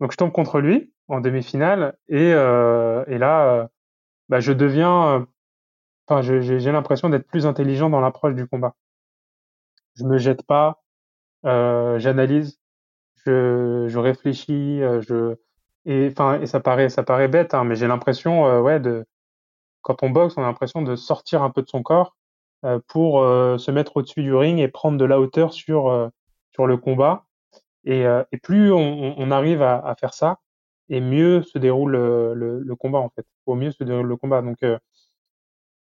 Donc, 0.00 0.12
je 0.12 0.16
tombe 0.16 0.32
contre 0.32 0.60
lui 0.60 0.92
en 1.08 1.20
demi-finale 1.20 1.96
et, 2.08 2.32
euh, 2.32 3.04
et 3.06 3.18
là, 3.18 3.46
euh, 3.46 3.66
bah, 4.28 4.40
je 4.40 4.52
deviens, 4.52 5.20
euh, 5.20 5.24
enfin, 6.06 6.22
j'ai 6.22 6.72
l'impression 6.72 7.08
d'être 7.08 7.26
plus 7.26 7.46
intelligent 7.46 7.90
dans 7.90 8.00
l'approche 8.00 8.34
du 8.34 8.46
combat. 8.46 8.74
Je 9.96 10.04
me 10.04 10.18
jette 10.18 10.42
pas, 10.44 10.82
euh, 11.44 11.98
j'analyse, 11.98 12.58
je, 13.26 13.86
je 13.88 13.98
réfléchis, 13.98 14.80
je 15.00 15.36
et 15.84 16.08
enfin 16.10 16.40
et 16.40 16.46
ça 16.46 16.60
paraît 16.60 16.88
ça 16.88 17.02
paraît 17.02 17.28
bête, 17.28 17.54
hein, 17.54 17.64
mais 17.64 17.74
j'ai 17.74 17.88
l'impression, 17.88 18.60
ouais, 18.62 18.80
de 18.80 19.04
quand 19.82 20.02
on 20.02 20.10
boxe, 20.10 20.36
on 20.36 20.42
a 20.42 20.46
l'impression 20.46 20.82
de 20.82 20.96
sortir 20.96 21.42
un 21.42 21.50
peu 21.50 21.62
de 21.62 21.68
son 21.68 21.82
corps 21.82 22.16
pour 22.88 23.20
se 23.20 23.70
mettre 23.70 23.96
au-dessus 23.96 24.22
du 24.22 24.34
ring 24.34 24.60
et 24.60 24.68
prendre 24.68 24.96
de 24.98 25.04
la 25.04 25.20
hauteur 25.20 25.52
sur 25.52 26.10
sur 26.52 26.66
le 26.66 26.76
combat. 26.76 27.24
Et, 27.84 28.06
euh, 28.06 28.22
et 28.32 28.38
plus 28.38 28.72
on, 28.72 29.18
on, 29.18 29.30
arrive 29.30 29.62
à, 29.62 29.78
à, 29.78 29.94
faire 29.96 30.14
ça, 30.14 30.38
et 30.88 31.00
mieux 31.00 31.42
se 31.42 31.58
déroule 31.58 31.92
le, 31.92 32.34
le, 32.34 32.60
le, 32.60 32.76
combat 32.76 33.00
en 33.00 33.10
fait. 33.10 33.26
Au 33.46 33.54
mieux 33.56 33.72
se 33.72 33.82
déroule 33.82 34.06
le 34.06 34.16
combat. 34.16 34.40
Donc 34.40 34.62
euh, 34.62 34.78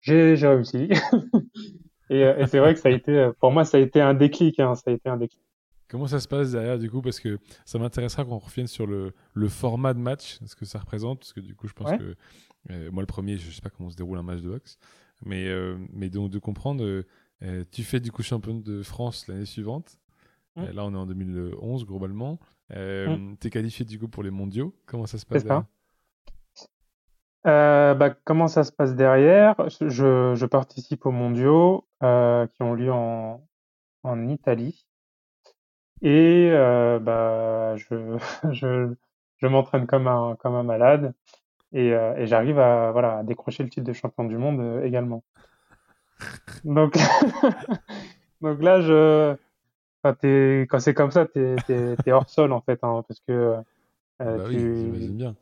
j'ai 0.01 0.35
réussi. 0.35 0.89
et, 2.11 2.25
euh, 2.25 2.39
et 2.39 2.47
c'est 2.47 2.61
vrai 2.61 2.75
que 2.75 2.81
ça 2.81 2.89
a 2.89 2.93
été, 2.93 3.31
pour 3.41 3.51
moi, 3.51 3.65
ça 3.65 3.79
a 3.79 3.81
été 3.81 4.01
un 4.01 4.15
déclic. 4.15 4.61
Hein, 4.61 4.75
ça 4.77 4.91
a 4.91 4.93
été 4.93 5.09
un 5.09 5.17
déclic. 5.17 5.43
Comment 5.89 6.07
ça 6.07 6.21
se 6.21 6.29
passe 6.29 6.53
derrière 6.53 6.79
du 6.79 6.91
coup? 6.91 7.01
Parce 7.01 7.19
que 7.19 7.39
ça 7.65 7.79
m'intéressera 7.79 8.25
qu'on 8.25 8.39
revienne 8.39 8.67
sur 8.67 8.87
le, 8.87 9.15
le, 9.33 9.49
format 9.49 9.95
de 9.95 9.99
match, 9.99 10.39
ce 10.45 10.55
que 10.55 10.67
ça 10.67 10.79
représente. 10.79 11.21
Parce 11.21 11.33
que 11.33 11.41
du 11.41 11.55
coup, 11.55 11.67
je 11.67 11.73
pense 11.73 11.91
que 11.93 12.15
euh, 12.71 12.91
moi, 12.93 13.03
le 13.03 13.07
premier, 13.07 13.39
je 13.39 13.51
sais 13.51 13.63
pas 13.63 13.71
comment 13.71 13.91
se 13.91 13.97
déroule 13.97 14.19
un 14.19 14.23
match 14.23 14.43
de 14.43 14.51
boxe. 14.51 14.79
Mais, 15.25 15.49
euh, 15.49 15.77
mais 15.93 16.11
donc 16.11 16.31
de 16.31 16.39
comprendre, 16.39 17.03
tu 17.73 17.83
fais 17.83 18.01
du 18.01 18.13
coup 18.13 18.23
champion 18.23 18.55
de 18.55 18.83
France 18.83 19.27
l'année 19.27 19.47
suivante. 19.47 19.99
Mmh. 20.59 20.65
Euh, 20.65 20.73
là, 20.73 20.85
on 20.85 20.93
est 20.93 20.97
en 20.97 21.07
2011 21.07 21.87
globalement. 21.87 22.39
Euh, 22.75 23.17
mmh. 23.17 23.37
Tu 23.41 23.47
es 23.47 23.51
qualifié 23.51 23.85
du 23.85 23.99
coup 23.99 24.09
pour 24.09 24.23
les 24.23 24.31
mondiaux. 24.31 24.75
Comment 24.87 25.07
ça 25.07 25.19
se 25.19 25.27
passe 25.27 25.45
derrière? 25.45 25.65
Euh, 27.47 27.95
bah, 27.95 28.11
comment 28.25 28.49
ça 28.49 28.65
se 28.65 28.73
passe 28.73 28.95
derrière? 28.95 29.55
Je, 29.69 30.35
je, 30.35 30.47
participe 30.47 31.07
aux 31.07 31.13
mondiaux 31.13 31.87
euh, 32.03 32.47
qui 32.47 32.63
ont 32.63 32.75
lieu 32.75 32.93
en, 32.93 33.47
en 34.03 34.29
Italie. 34.29 34.87
Et 36.03 36.51
bah, 36.51 37.77
je, 37.77 38.19
je, 38.53 38.93
je 39.39 39.47
m'entraîne 39.47 39.87
comme 39.87 40.09
un, 40.09 40.37
comme 40.37 40.55
un 40.55 40.65
malade. 40.65 41.15
Et, 41.73 41.89
et 41.89 42.27
j'arrive 42.27 42.59
à, 42.59 42.93
voilà, 42.93 43.19
à 43.19 43.23
décrocher 43.23 43.63
le 43.63 43.69
titre 43.69 43.87
de 43.87 43.93
champion 43.93 44.25
du 44.25 44.37
monde 44.37 44.83
également. 44.85 45.23
Donc, 46.65 46.97
donc 48.41 48.63
là, 48.63 48.81
je, 48.81 49.37
quand 50.03 50.79
c'est 50.79 50.95
comme 50.95 51.11
ça, 51.11 51.27
t'es 51.27 51.57
es, 51.69 52.13
hors 52.13 52.29
sol 52.29 52.53
en 52.53 52.61
fait, 52.61 52.79
hein, 52.83 53.03
parce 53.07 53.21
que 53.21 53.57
euh, 54.21 54.39
bah 54.39 54.45
tu, 54.51 55.09
bien. 55.11 55.37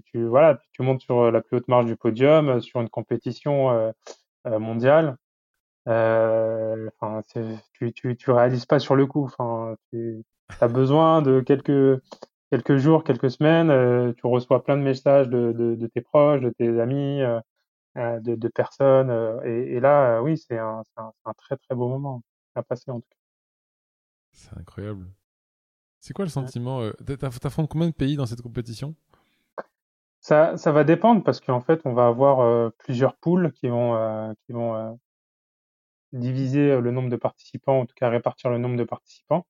Tu, 0.00 0.24
voilà, 0.24 0.58
tu 0.72 0.82
montes 0.82 1.02
sur 1.02 1.30
la 1.30 1.42
plus 1.42 1.58
haute 1.58 1.68
marge 1.68 1.86
du 1.86 1.96
podium, 1.96 2.48
euh, 2.48 2.60
sur 2.60 2.80
une 2.80 2.88
compétition 2.88 3.70
euh, 3.70 3.92
euh 4.46 4.58
mondiale. 4.58 5.16
Euh, 5.88 6.88
tu, 7.74 7.92
tu, 7.92 8.16
tu 8.16 8.30
réalises 8.30 8.66
pas 8.66 8.78
sur 8.78 8.96
le 8.96 9.06
coup. 9.06 9.24
Enfin, 9.24 9.76
tu 9.90 10.22
as 10.60 10.68
besoin 10.68 11.22
de 11.22 11.40
quelques 11.40 12.00
quelques 12.50 12.76
jours, 12.76 13.04
quelques 13.04 13.30
semaines. 13.30 14.14
tu 14.14 14.26
reçois 14.26 14.62
plein 14.62 14.76
de 14.76 14.82
messages 14.82 15.28
de, 15.28 15.52
de, 15.52 15.74
de, 15.74 15.86
tes 15.86 16.02
proches, 16.02 16.40
de 16.40 16.50
tes 16.50 16.80
amis, 16.80 17.20
de, 17.96 18.34
de, 18.36 18.48
personnes. 18.48 19.10
Et, 19.44 19.76
et, 19.76 19.80
là, 19.80 20.22
oui, 20.22 20.38
c'est 20.38 20.58
un, 20.58 20.82
un, 20.96 21.12
un, 21.24 21.32
très 21.34 21.56
très 21.56 21.74
beau 21.74 21.88
moment 21.88 22.22
à 22.54 22.62
passer 22.62 22.90
en 22.90 23.00
tout 23.00 23.08
cas. 23.10 23.21
C'est 24.32 24.56
incroyable. 24.58 25.06
C'est 26.02 26.14
quoi 26.14 26.24
le 26.24 26.30
sentiment 26.30 26.80
euh, 26.80 26.92
T'affrontes 27.40 27.70
combien 27.70 27.86
de 27.86 27.94
pays 27.94 28.16
dans 28.16 28.26
cette 28.26 28.42
compétition? 28.42 28.96
Ça, 30.20 30.56
ça 30.56 30.72
va 30.72 30.82
dépendre 30.82 31.22
parce 31.22 31.40
qu'en 31.40 31.60
fait, 31.60 31.80
on 31.84 31.92
va 31.92 32.08
avoir 32.08 32.40
euh, 32.40 32.70
plusieurs 32.78 33.14
poules 33.16 33.52
qui 33.52 33.68
vont, 33.68 33.94
euh, 33.94 34.32
qui 34.44 34.52
vont 34.52 34.98
diviser 36.12 36.80
le 36.80 36.90
nombre 36.90 37.08
de 37.08 37.16
participants, 37.16 37.80
en 37.80 37.86
tout 37.86 37.94
cas 37.94 38.08
répartir 38.08 38.50
le 38.50 38.58
nombre 38.58 38.76
de 38.76 38.84
participants. 38.84 39.46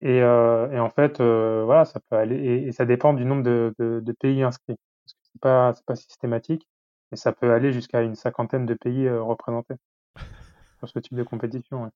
Et, 0.00 0.16
et 0.16 0.78
en 0.80 0.90
fait, 0.90 1.20
voilà, 1.20 1.84
ça 1.84 2.00
peut 2.00 2.16
aller 2.16 2.36
et, 2.36 2.68
et, 2.68 2.72
ça 2.72 2.84
dépend 2.86 3.12
du 3.12 3.24
nombre 3.24 3.42
de, 3.44 3.74
de, 3.78 4.00
de 4.00 4.12
pays 4.12 4.42
inscrits. 4.42 4.76
Parce 5.04 5.12
que 5.14 5.20
c'est 5.22 5.40
pas, 5.40 5.72
c'est 5.74 5.84
pas 5.84 5.96
systématique, 5.96 6.66
mais 7.10 7.16
ça 7.16 7.32
peut 7.32 7.52
aller 7.52 7.72
jusqu'à 7.72 8.02
une 8.02 8.16
cinquantaine 8.16 8.66
de 8.66 8.74
pays 8.74 9.08
représentés 9.08 9.74
sur 10.78 10.88
ce 10.88 10.98
type 10.98 11.14
de 11.14 11.22
compétition. 11.22 11.84
Ouais. 11.84 11.90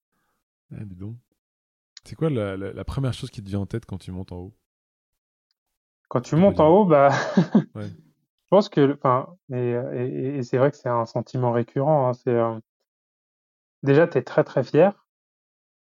Ah, 0.72 0.84
dis 0.84 0.94
donc. 0.94 1.16
C'est 2.06 2.14
quoi 2.14 2.30
la, 2.30 2.56
la, 2.56 2.84
première 2.84 3.12
chose 3.12 3.30
qui 3.30 3.42
te 3.42 3.48
vient 3.48 3.60
en 3.60 3.66
tête 3.66 3.84
quand 3.84 3.98
tu 3.98 4.12
montes 4.12 4.32
en 4.32 4.36
haut? 4.36 4.54
Quand 6.08 6.20
tu 6.20 6.36
montes 6.36 6.60
en 6.60 6.68
haut, 6.68 6.84
bah, 6.84 7.10
Je 8.46 8.50
pense 8.50 8.68
que, 8.68 8.94
enfin, 8.94 9.36
et, 9.52 10.40
c'est 10.44 10.56
vrai 10.56 10.70
que 10.70 10.76
c'est 10.76 10.88
un 10.88 11.04
sentiment 11.04 11.50
récurrent. 11.50 12.08
Hein, 12.08 12.12
c'est 12.12 12.30
euh, 12.30 12.54
déjà, 13.82 14.06
tu 14.06 14.18
es 14.18 14.22
très 14.22 14.44
très 14.44 14.62
fier 14.62 15.04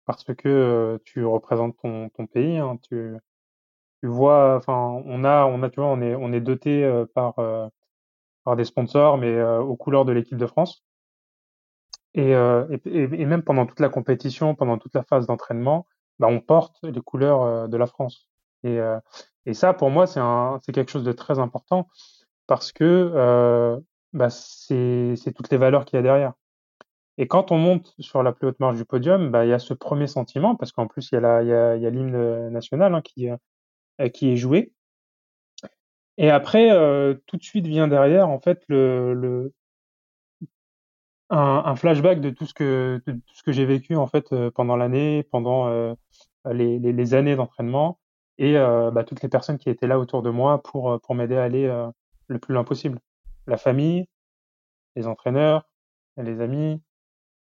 parce 0.05 0.25
que 0.25 0.49
euh, 0.49 0.99
tu 1.05 1.25
représentes 1.25 1.79
ton, 1.79 2.11
ton 2.11 2.27
pays. 2.27 2.59
Hein, 2.59 2.79
tu, 2.83 3.15
tu 4.03 4.07
vois, 4.09 4.57
enfin, 4.57 5.03
on 5.07 5.25
a, 5.25 5.47
on 5.47 5.63
a, 5.63 5.71
tu 5.71 5.81
vois, 5.81 5.89
on 5.89 6.03
est, 6.03 6.15
on 6.15 6.33
est 6.33 6.43
doté 6.43 6.85
euh, 6.85 7.07
par 7.15 7.37
par 8.45 8.57
des 8.57 8.65
sponsors, 8.65 9.19
mais 9.19 9.43
aux 9.43 9.77
couleurs 9.77 10.05
de 10.05 10.13
l'équipe 10.13 10.37
de 10.37 10.47
France. 10.47 10.85
Et, 12.15 12.33
et, 12.33 13.27
même 13.27 13.43
pendant 13.43 13.67
toute 13.67 13.81
la 13.81 13.89
compétition, 13.89 14.55
pendant 14.55 14.79
toute 14.79 14.95
la 14.95 15.05
phase 15.05 15.27
d'entraînement, 15.27 15.87
bah, 16.19 16.29
on 16.29 16.41
porte 16.41 16.79
les 16.83 17.01
couleurs 17.01 17.69
de 17.69 17.77
la 17.77 17.87
France. 17.87 18.29
Et, 18.65 18.79
et 19.47 19.55
ça, 19.55 19.73
pour 19.75 19.91
moi, 19.91 20.07
c'est 20.07 20.73
quelque 20.73 20.91
chose 20.91 21.05
de 21.05 21.13
très 21.13 21.39
important 21.39 21.89
parce 22.47 22.73
que 22.73 22.85
euh, 23.15 23.79
bah, 24.13 24.31
c'est 24.31 25.33
toutes 25.35 25.51
les 25.51 25.57
valeurs 25.57 25.85
qu'il 25.85 25.97
y 25.97 26.01
a 26.01 26.03
derrière. 26.03 26.35
Et 27.19 27.29
quand 27.29 27.53
on 27.53 27.59
monte 27.59 27.95
sur 27.99 28.23
la 28.23 28.33
plus 28.33 28.49
haute 28.49 28.61
marge 28.61 28.77
du 28.77 28.85
podium, 28.85 29.31
bah, 29.31 29.45
il 29.45 29.51
y 29.51 29.53
a 29.53 29.59
ce 29.59 29.75
premier 29.75 30.07
sentiment, 30.07 30.57
parce 30.57 30.73
qu'en 30.73 30.87
plus, 30.87 31.11
il 31.13 31.15
y 31.15 31.19
a 31.19 31.91
l'hymne 31.91 32.49
national 32.51 32.95
hein, 32.95 33.03
qui, 33.03 33.31
euh, 33.31 34.09
qui 34.09 34.33
est 34.33 34.37
joué. 34.37 34.73
Et 36.19 36.31
après, 36.31 36.71
euh, 36.73 37.15
tout 37.27 37.37
de 37.37 37.43
suite 37.43 37.67
vient 37.67 37.89
derrière, 37.89 38.29
en 38.29 38.41
fait, 38.41 38.63
le, 38.69 39.15
le 39.15 39.53
un, 41.37 41.77
flashback 41.77 42.21
de 42.21 42.31
tout 42.31 42.47
ce 42.47 42.55
que, 42.55 43.03
de 43.07 43.13
tout 43.13 43.35
ce 43.35 43.43
que 43.43 43.53
j'ai 43.53 43.65
vécu, 43.65 43.97
en 43.97 44.07
fait, 44.07 44.33
euh, 44.33 44.51
pendant 44.51 44.77
l'année, 44.77 45.25
pendant 45.31 45.69
euh, 45.69 45.95
les, 46.51 46.79
les, 46.79 46.93
les, 46.93 47.15
années 47.15 47.37
d'entraînement, 47.37 47.99
et 48.39 48.57
euh, 48.57 48.91
bah, 48.91 49.05
toutes 49.05 49.23
les 49.23 49.29
personnes 49.29 49.59
qui 49.59 49.71
étaient 49.71 49.87
là 49.87 49.99
autour 49.99 50.23
de 50.23 50.31
moi 50.31 50.63
pour, 50.63 51.01
pour 51.01 51.15
m'aider 51.15 51.37
à 51.37 51.45
aller 51.45 51.87
le 52.29 52.39
plus 52.39 52.55
loin 52.55 52.65
possible. 52.65 52.99
La 53.47 53.57
famille, 53.57 54.07
les 54.97 55.07
entraîneurs, 55.07 55.69
les 56.17 56.41
amis, 56.41 56.81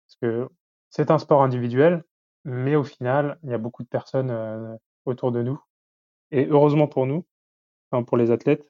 parce 0.05 0.15
que 0.21 0.49
c'est 0.89 1.11
un 1.11 1.19
sport 1.19 1.43
individuel, 1.43 2.03
mais 2.45 2.75
au 2.75 2.83
final, 2.83 3.37
il 3.43 3.49
y 3.49 3.53
a 3.53 3.57
beaucoup 3.57 3.83
de 3.83 3.87
personnes 3.87 4.31
euh, 4.31 4.75
autour 5.05 5.31
de 5.31 5.41
nous. 5.41 5.61
Et 6.31 6.45
heureusement 6.47 6.87
pour 6.87 7.05
nous, 7.05 7.25
enfin 7.91 8.03
pour 8.03 8.17
les 8.17 8.31
athlètes, 8.31 8.65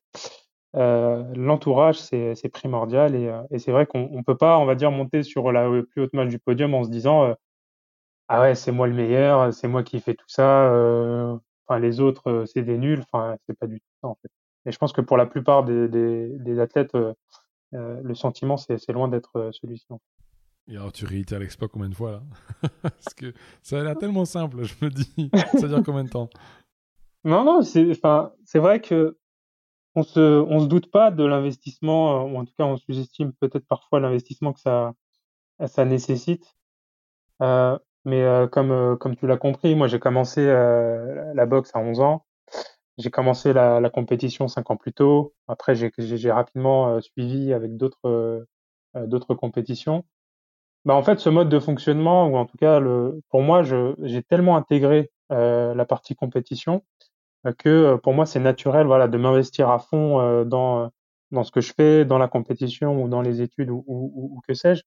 euh, 0.75 1.23
l'entourage, 1.35 1.99
c'est 1.99 2.49
primordial. 2.51 3.15
Et, 3.15 3.27
euh, 3.27 3.41
et 3.51 3.59
c'est 3.59 3.71
vrai 3.71 3.85
qu'on 3.85 4.09
ne 4.09 4.23
peut 4.23 4.37
pas, 4.37 4.57
on 4.57 4.65
va 4.65 4.75
dire, 4.75 4.91
monter 4.91 5.23
sur 5.23 5.51
la 5.51 5.69
plus 5.83 6.01
haute 6.03 6.13
marche 6.13 6.29
du 6.29 6.39
podium 6.39 6.73
en 6.73 6.83
se 6.83 6.89
disant 6.89 7.25
euh, 7.25 7.33
Ah 8.27 8.41
ouais, 8.41 8.55
c'est 8.55 8.71
moi 8.71 8.87
le 8.87 8.93
meilleur, 8.93 9.53
c'est 9.53 9.67
moi 9.67 9.83
qui 9.83 9.99
fais 9.99 10.15
tout 10.15 10.29
ça, 10.29 10.71
euh, 10.71 11.37
enfin 11.67 11.79
les 11.79 11.99
autres, 11.99 12.45
c'est 12.47 12.63
des 12.63 12.77
nuls. 12.77 13.03
Enfin, 13.11 13.37
c'est 13.47 13.57
pas 13.57 13.67
du 13.67 13.79
tout 13.79 13.87
ça 14.01 14.07
en 14.07 14.15
fait. 14.21 14.29
Et 14.65 14.71
je 14.71 14.77
pense 14.77 14.93
que 14.93 15.01
pour 15.01 15.17
la 15.17 15.25
plupart 15.25 15.63
des, 15.63 15.87
des, 15.87 16.59
athlètes, 16.59 16.95
le 17.71 18.13
sentiment, 18.15 18.57
c'est 18.57 18.89
loin 18.89 19.07
d'être 19.07 19.49
celui-ci. 19.53 19.87
Et 20.67 20.77
alors, 20.77 20.91
tu 20.91 21.05
réitéres 21.05 21.39
l'exploit 21.39 21.67
combien 21.67 21.89
de 21.89 21.95
fois 21.95 22.11
là? 22.11 22.21
Parce 22.83 23.13
que 23.15 23.33
ça 23.63 23.79
a 23.79 23.83
l'air 23.83 23.97
tellement 23.97 24.25
simple, 24.25 24.63
je 24.63 24.73
me 24.81 24.89
dis. 24.91 25.31
Ça 25.59 25.67
dure 25.67 25.83
combien 25.83 26.03
de 26.03 26.09
temps? 26.09 26.29
Non, 27.23 27.43
non, 27.43 27.61
c'est 27.61 28.59
vrai 28.59 28.81
que 28.81 29.17
on 29.95 30.03
se, 30.03 30.19
on 30.19 30.59
se 30.59 30.65
doute 30.67 30.91
pas 30.91 31.11
de 31.11 31.23
l'investissement, 31.23 32.25
ou 32.25 32.37
en 32.37 32.45
tout 32.45 32.53
cas, 32.57 32.65
on 32.65 32.77
sous-estime 32.77 33.33
peut-être 33.33 33.67
parfois 33.67 33.99
l'investissement 33.99 34.53
que 34.53 34.59
ça, 34.59 34.93
ça 35.67 35.85
nécessite. 35.85 36.55
Euh, 37.41 37.77
mais 38.05 38.25
comme, 38.51 38.97
comme 38.97 39.15
tu 39.15 39.27
l'as 39.27 39.37
compris, 39.37 39.75
moi 39.75 39.87
j'ai 39.87 39.99
commencé 39.99 40.45
la 40.45 41.45
boxe 41.45 41.71
à 41.75 41.79
11 41.79 41.99
ans. 42.01 42.25
J'ai 42.97 43.09
commencé 43.09 43.53
la, 43.53 43.79
la, 43.79 43.89
compétition 43.89 44.47
cinq 44.47 44.69
ans 44.69 44.77
plus 44.77 44.93
tôt. 44.93 45.33
Après, 45.47 45.75
j'ai 45.75 46.31
rapidement 46.31 46.89
euh, 46.89 47.01
suivi 47.01 47.53
avec 47.53 47.77
d'autres 47.77 47.97
euh, 48.05 48.45
euh, 48.95 49.07
d'autres 49.07 49.33
compétitions. 49.33 50.05
Bah, 50.85 50.95
en 50.95 51.03
fait, 51.03 51.19
ce 51.19 51.29
mode 51.29 51.49
de 51.49 51.59
fonctionnement, 51.59 52.27
ou 52.27 52.37
en 52.37 52.45
tout 52.45 52.57
cas, 52.57 52.79
le, 52.79 53.21
pour 53.29 53.41
moi, 53.41 53.63
j'ai 53.63 54.23
tellement 54.23 54.57
intégré 54.57 55.11
la 55.29 55.85
partie 55.85 56.13
compétition 56.13 56.83
que 57.57 57.95
pour 57.97 58.13
moi, 58.13 58.25
c'est 58.25 58.39
naturel, 58.39 58.87
voilà, 58.87 59.07
de 59.07 59.17
m'investir 59.17 59.69
à 59.69 59.79
fond 59.79 60.43
dans 60.45 60.91
dans 61.31 61.43
ce 61.43 61.51
que 61.51 61.61
je 61.61 61.73
fais, 61.73 62.05
dans 62.05 62.17
la 62.17 62.27
compétition 62.27 63.01
ou 63.01 63.07
dans 63.07 63.21
les 63.21 63.41
études 63.41 63.69
ou, 63.69 63.83
ou, 63.87 64.35
ou 64.35 64.41
que 64.47 64.53
sais-je. 64.53 64.83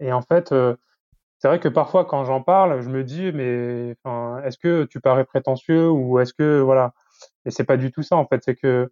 et 0.00 0.12
en 0.12 0.22
fait, 0.22 0.52
c'est 1.38 1.48
vrai 1.48 1.60
que 1.60 1.68
parfois 1.68 2.04
quand 2.04 2.24
j'en 2.24 2.42
parle, 2.42 2.80
je 2.82 2.88
me 2.88 3.04
dis 3.04 3.32
mais 3.32 3.96
est-ce 4.44 4.58
que 4.58 4.84
tu 4.84 5.00
parais 5.00 5.24
prétentieux 5.24 5.90
ou 5.90 6.18
est-ce 6.20 6.34
que 6.34 6.60
voilà 6.60 6.94
Et 7.44 7.50
c'est 7.50 7.64
pas 7.64 7.76
du 7.76 7.92
tout 7.92 8.02
ça 8.02 8.16
en 8.16 8.26
fait, 8.26 8.42
c'est 8.44 8.56
que 8.56 8.90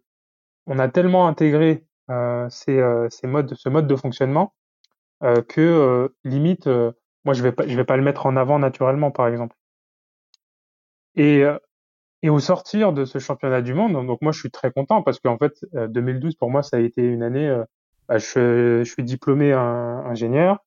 on 0.67 0.79
a 0.79 0.87
tellement 0.89 1.27
intégré 1.27 1.85
euh, 2.11 2.49
ces, 2.49 2.79
euh, 2.79 3.09
ces 3.09 3.27
modes, 3.27 3.53
ce 3.55 3.69
mode 3.69 3.87
de 3.87 3.95
fonctionnement 3.95 4.53
euh, 5.23 5.41
que 5.41 5.61
euh, 5.61 6.09
limite, 6.23 6.67
euh, 6.67 6.91
moi 7.25 7.33
je 7.33 7.43
vais 7.43 7.51
pas, 7.51 7.67
je 7.67 7.75
vais 7.75 7.85
pas 7.85 7.97
le 7.97 8.03
mettre 8.03 8.25
en 8.25 8.37
avant 8.37 8.59
naturellement 8.59 9.11
par 9.11 9.27
exemple. 9.27 9.55
Et 11.15 11.43
euh, 11.43 11.57
et 12.25 12.29
au 12.29 12.39
sortir 12.39 12.93
de 12.93 13.05
ce 13.05 13.19
championnat 13.19 13.61
du 13.61 13.73
monde, 13.73 13.93
donc 13.93 14.21
moi 14.21 14.31
je 14.31 14.39
suis 14.39 14.51
très 14.51 14.71
content 14.71 15.01
parce 15.01 15.19
qu'en 15.19 15.37
fait 15.37 15.65
2012 15.73 16.35
pour 16.35 16.49
moi 16.49 16.63
ça 16.63 16.77
a 16.77 16.79
été 16.79 17.03
une 17.03 17.23
année. 17.23 17.55
Bah, 18.07 18.19
je, 18.19 18.83
je 18.83 18.91
suis 18.91 19.03
diplômé 19.03 19.51
ingénieur, 19.53 20.59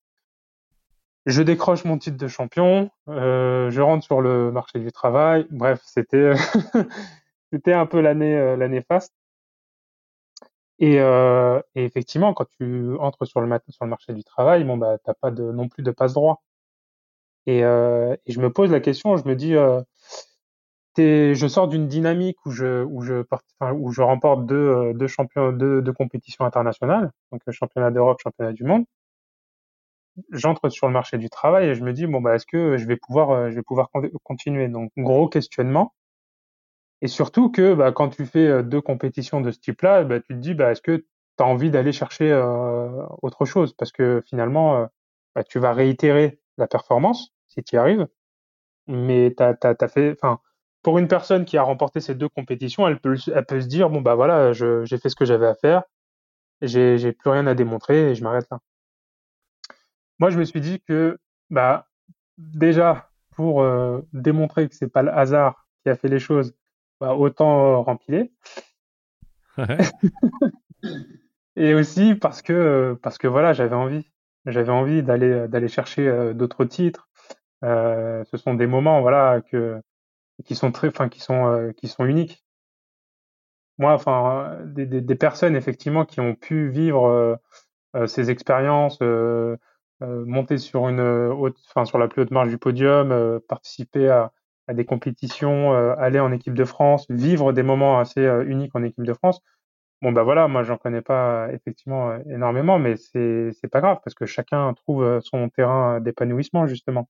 je 1.28 1.42
décroche 1.42 1.84
mon 1.84 1.98
titre 1.98 2.16
de 2.16 2.26
champion, 2.26 2.90
euh, 3.08 3.70
je 3.70 3.82
rentre 3.82 4.02
sur 4.02 4.22
le 4.22 4.50
marché 4.50 4.78
du 4.78 4.90
travail. 4.92 5.46
Bref, 5.50 5.82
c'était 5.84 6.32
c'était 7.52 7.74
un 7.74 7.84
peu 7.84 8.00
l'année 8.00 8.34
euh, 8.34 8.56
l'année 8.56 8.80
faste. 8.80 9.12
Et, 10.80 11.00
euh, 11.00 11.60
et, 11.74 11.84
effectivement, 11.84 12.32
quand 12.34 12.46
tu 12.58 12.96
entres 12.98 13.26
sur 13.26 13.40
le 13.40 13.58
sur 13.68 13.84
le 13.84 13.90
marché 13.90 14.14
du 14.14 14.24
travail, 14.24 14.64
bon 14.64 14.78
bah 14.78 14.96
t'as 15.04 15.14
pas 15.14 15.30
de 15.30 15.52
non 15.52 15.68
plus 15.68 15.82
de 15.82 15.90
passe 15.90 16.14
droit. 16.14 16.42
Et, 17.46 17.64
euh, 17.64 18.16
et 18.26 18.32
je 18.32 18.40
me 18.40 18.50
pose 18.50 18.70
la 18.70 18.80
question, 18.80 19.16
je 19.16 19.26
me 19.28 19.34
dis, 19.34 19.54
euh, 19.54 19.82
je 20.98 21.46
sors 21.48 21.68
d'une 21.68 21.88
dynamique 21.88 22.38
où 22.46 22.50
je 22.50 22.84
où 22.84 23.02
je 23.02 23.24
où 23.74 23.92
je 23.92 24.02
remporte 24.02 24.46
deux 24.46 24.56
euh, 24.56 24.92
deux 24.94 25.06
champions 25.06 25.52
deux, 25.52 25.82
deux 25.82 25.92
compétitions 25.92 26.44
internationales, 26.44 27.10
donc 27.32 27.42
le 27.46 27.52
championnat 27.52 27.90
d'Europe, 27.90 28.20
championnat 28.22 28.52
du 28.52 28.64
monde. 28.64 28.84
J'entre 30.32 30.68
sur 30.68 30.86
le 30.88 30.92
marché 30.92 31.16
du 31.18 31.30
travail 31.30 31.68
et 31.68 31.74
je 31.74 31.84
me 31.84 31.92
dis 31.92 32.06
bon 32.06 32.20
bah 32.20 32.34
est-ce 32.34 32.46
que 32.46 32.76
je 32.76 32.86
vais 32.86 32.96
pouvoir 32.96 33.30
euh, 33.30 33.50
je 33.50 33.56
vais 33.56 33.62
pouvoir 33.62 33.88
continuer? 34.24 34.68
Donc 34.68 34.90
gros 34.96 35.28
questionnement. 35.28 35.94
Et 37.00 37.08
surtout 37.08 37.50
que 37.50 37.74
bah, 37.74 37.92
quand 37.92 38.08
tu 38.10 38.26
fais 38.26 38.46
euh, 38.46 38.62
deux 38.62 38.80
compétitions 38.80 39.40
de 39.40 39.50
ce 39.50 39.58
type-là 39.60 40.04
bah, 40.04 40.20
tu 40.20 40.34
te 40.34 40.38
dis 40.40 40.54
bah 40.54 40.72
est-ce 40.72 40.82
que 40.82 40.96
tu 40.96 41.06
as 41.40 41.46
envie 41.46 41.70
d'aller 41.70 41.92
chercher 41.92 42.30
euh, 42.32 43.06
autre 43.22 43.44
chose? 43.44 43.72
Parce 43.74 43.92
que 43.92 44.22
finalement 44.26 44.88
bah, 45.34 45.44
tu 45.44 45.58
vas 45.60 45.72
réitérer 45.72 46.40
la 46.58 46.66
performance 46.66 47.32
si 47.48 47.62
tu 47.62 47.76
y 47.76 47.78
arrives. 47.78 48.08
Mais 48.88 49.34
tu 49.36 49.42
as, 49.44 49.88
fait 49.88 50.12
enfin 50.12 50.40
pour 50.88 50.98
une 50.98 51.08
personne 51.08 51.44
qui 51.44 51.58
a 51.58 51.62
remporté 51.62 52.00
ces 52.00 52.14
deux 52.14 52.28
compétitions 52.28 52.88
elle 52.88 52.98
peut 52.98 53.16
elle 53.34 53.44
peut 53.44 53.60
se 53.60 53.66
dire 53.66 53.90
bon 53.90 54.00
bah 54.00 54.14
voilà 54.14 54.52
j'ai 54.52 54.98
fait 54.98 55.10
ce 55.10 55.16
que 55.16 55.26
j'avais 55.26 55.46
à 55.46 55.54
faire 55.54 55.82
j'ai 56.62 57.12
plus 57.12 57.30
rien 57.30 57.46
à 57.46 57.54
démontrer 57.54 58.10
et 58.10 58.14
je 58.14 58.24
m'arrête 58.24 58.46
là 58.50 58.58
moi, 60.18 60.30
je 60.30 60.38
me 60.38 60.44
suis 60.44 60.60
dit 60.60 60.80
que, 60.80 61.18
bah, 61.50 61.86
déjà, 62.38 63.10
pour 63.30 63.62
euh, 63.62 64.00
démontrer 64.12 64.68
que 64.68 64.74
c'est 64.74 64.88
pas 64.88 65.02
le 65.02 65.12
hasard 65.12 65.66
qui 65.82 65.90
a 65.90 65.96
fait 65.96 66.08
les 66.08 66.18
choses, 66.18 66.54
bah, 67.00 67.14
autant 67.14 67.74
euh, 67.74 67.76
rempiler. 67.78 68.32
Et 71.56 71.74
aussi 71.74 72.14
parce 72.14 72.42
que, 72.42 72.98
parce 73.02 73.18
que 73.18 73.28
voilà, 73.28 73.52
j'avais 73.52 73.76
envie. 73.76 74.10
J'avais 74.46 74.72
envie 74.72 75.02
d'aller 75.02 75.48
d'aller 75.48 75.68
chercher 75.68 76.08
euh, 76.08 76.32
d'autres 76.32 76.64
titres. 76.64 77.08
Euh, 77.64 78.24
ce 78.30 78.36
sont 78.36 78.54
des 78.54 78.66
moments, 78.66 79.00
voilà, 79.02 79.40
que 79.40 79.80
qui 80.44 80.54
sont 80.54 80.72
très, 80.72 80.88
enfin, 80.88 81.08
qui 81.08 81.20
sont 81.20 81.46
euh, 81.46 81.72
qui 81.72 81.88
sont 81.88 82.04
uniques. 82.04 82.44
Moi, 83.78 83.92
enfin, 83.92 84.58
des, 84.64 84.86
des, 84.86 85.00
des, 85.00 85.14
personnes 85.14 85.54
effectivement 85.56 86.04
qui 86.04 86.20
ont 86.20 86.34
pu 86.34 86.68
vivre 86.68 87.38
ces 88.06 88.30
expériences 88.30 88.98
euh, 90.02 90.24
monter 90.26 90.58
sur 90.58 90.88
une 90.88 91.00
euh, 91.00 91.32
haute, 91.32 91.56
enfin 91.68 91.84
sur 91.84 91.98
la 91.98 92.06
plus 92.06 92.22
haute 92.22 92.30
marge 92.30 92.48
du 92.50 92.58
podium, 92.58 93.10
euh, 93.10 93.40
participer 93.48 94.08
à, 94.08 94.32
à, 94.68 94.74
des 94.74 94.84
compétitions, 94.84 95.72
aller 95.98 96.20
en 96.20 96.30
équipe 96.32 96.54
de 96.54 96.64
France, 96.64 97.06
vivre 97.10 97.52
des 97.52 97.64
moments 97.64 97.98
assez 97.98 98.22
uniques 98.46 98.76
en 98.76 98.82
équipe 98.84 99.04
de 99.04 99.14
France. 99.14 99.40
Bon 100.02 100.12
bah 100.12 100.22
voilà, 100.22 100.46
moi 100.48 100.62
j'en 100.62 100.76
connais 100.76 101.02
pas 101.02 101.48
effectivement 101.52 102.16
énormément, 102.26 102.78
mais 102.78 102.96
c'est 102.96 103.50
c'est 103.60 103.68
pas 103.68 103.80
grave 103.80 103.98
parce 104.04 104.14
que 104.14 104.26
chacun 104.26 104.72
trouve 104.74 105.20
son 105.22 105.48
terrain 105.48 106.00
d'épanouissement 106.00 106.66
justement. 106.66 107.08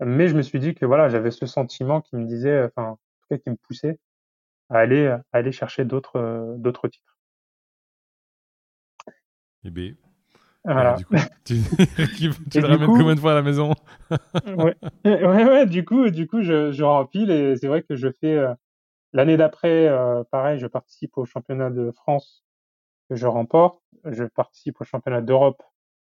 Mais 0.00 0.28
je 0.28 0.36
me 0.36 0.42
suis 0.42 0.58
dit 0.58 0.74
que 0.74 0.86
voilà, 0.86 1.08
j'avais 1.08 1.30
ce 1.30 1.46
sentiment 1.46 2.00
qui 2.00 2.16
me 2.16 2.26
disait, 2.26 2.64
enfin, 2.64 2.90
en 2.90 2.96
tout 2.96 3.26
cas 3.30 3.38
qui 3.38 3.50
me 3.50 3.56
poussait 3.56 3.98
à 4.70 4.78
aller 4.78 5.06
à 5.06 5.22
aller 5.32 5.52
chercher 5.52 5.84
d'autres 5.84 6.56
d'autres 6.58 6.88
titres. 6.88 7.16
Eh 9.64 9.70
bien, 9.70 9.94
voilà. 10.64 10.94
du 10.94 11.06
coup, 11.06 11.14
tu, 11.44 11.54
tu 12.50 12.60
le 12.60 12.66
ramènes 12.66 12.86
combien 12.86 13.14
de 13.14 13.20
fois 13.20 13.32
à 13.32 13.34
la 13.34 13.42
maison? 13.42 13.72
Ouais. 14.46 14.76
ouais, 15.04 15.24
ouais, 15.24 15.66
du 15.66 15.84
coup, 15.84 16.10
du 16.10 16.26
coup 16.26 16.42
je, 16.42 16.72
je 16.72 16.82
rempile 16.84 17.30
et 17.30 17.56
c'est 17.56 17.68
vrai 17.68 17.82
que 17.82 17.96
je 17.96 18.08
fais 18.20 18.36
euh, 18.36 18.54
l'année 19.12 19.36
d'après, 19.36 19.88
euh, 19.88 20.24
pareil, 20.24 20.58
je 20.58 20.66
participe 20.66 21.16
au 21.16 21.24
championnat 21.24 21.70
de 21.70 21.90
France 21.92 22.44
que 23.08 23.16
je 23.16 23.26
remporte. 23.26 23.80
Je 24.04 24.24
participe 24.24 24.80
au 24.80 24.84
championnat 24.84 25.22
d'Europe 25.22 25.62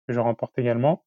que 0.08 0.14
je 0.14 0.20
remporte 0.20 0.58
également. 0.60 1.04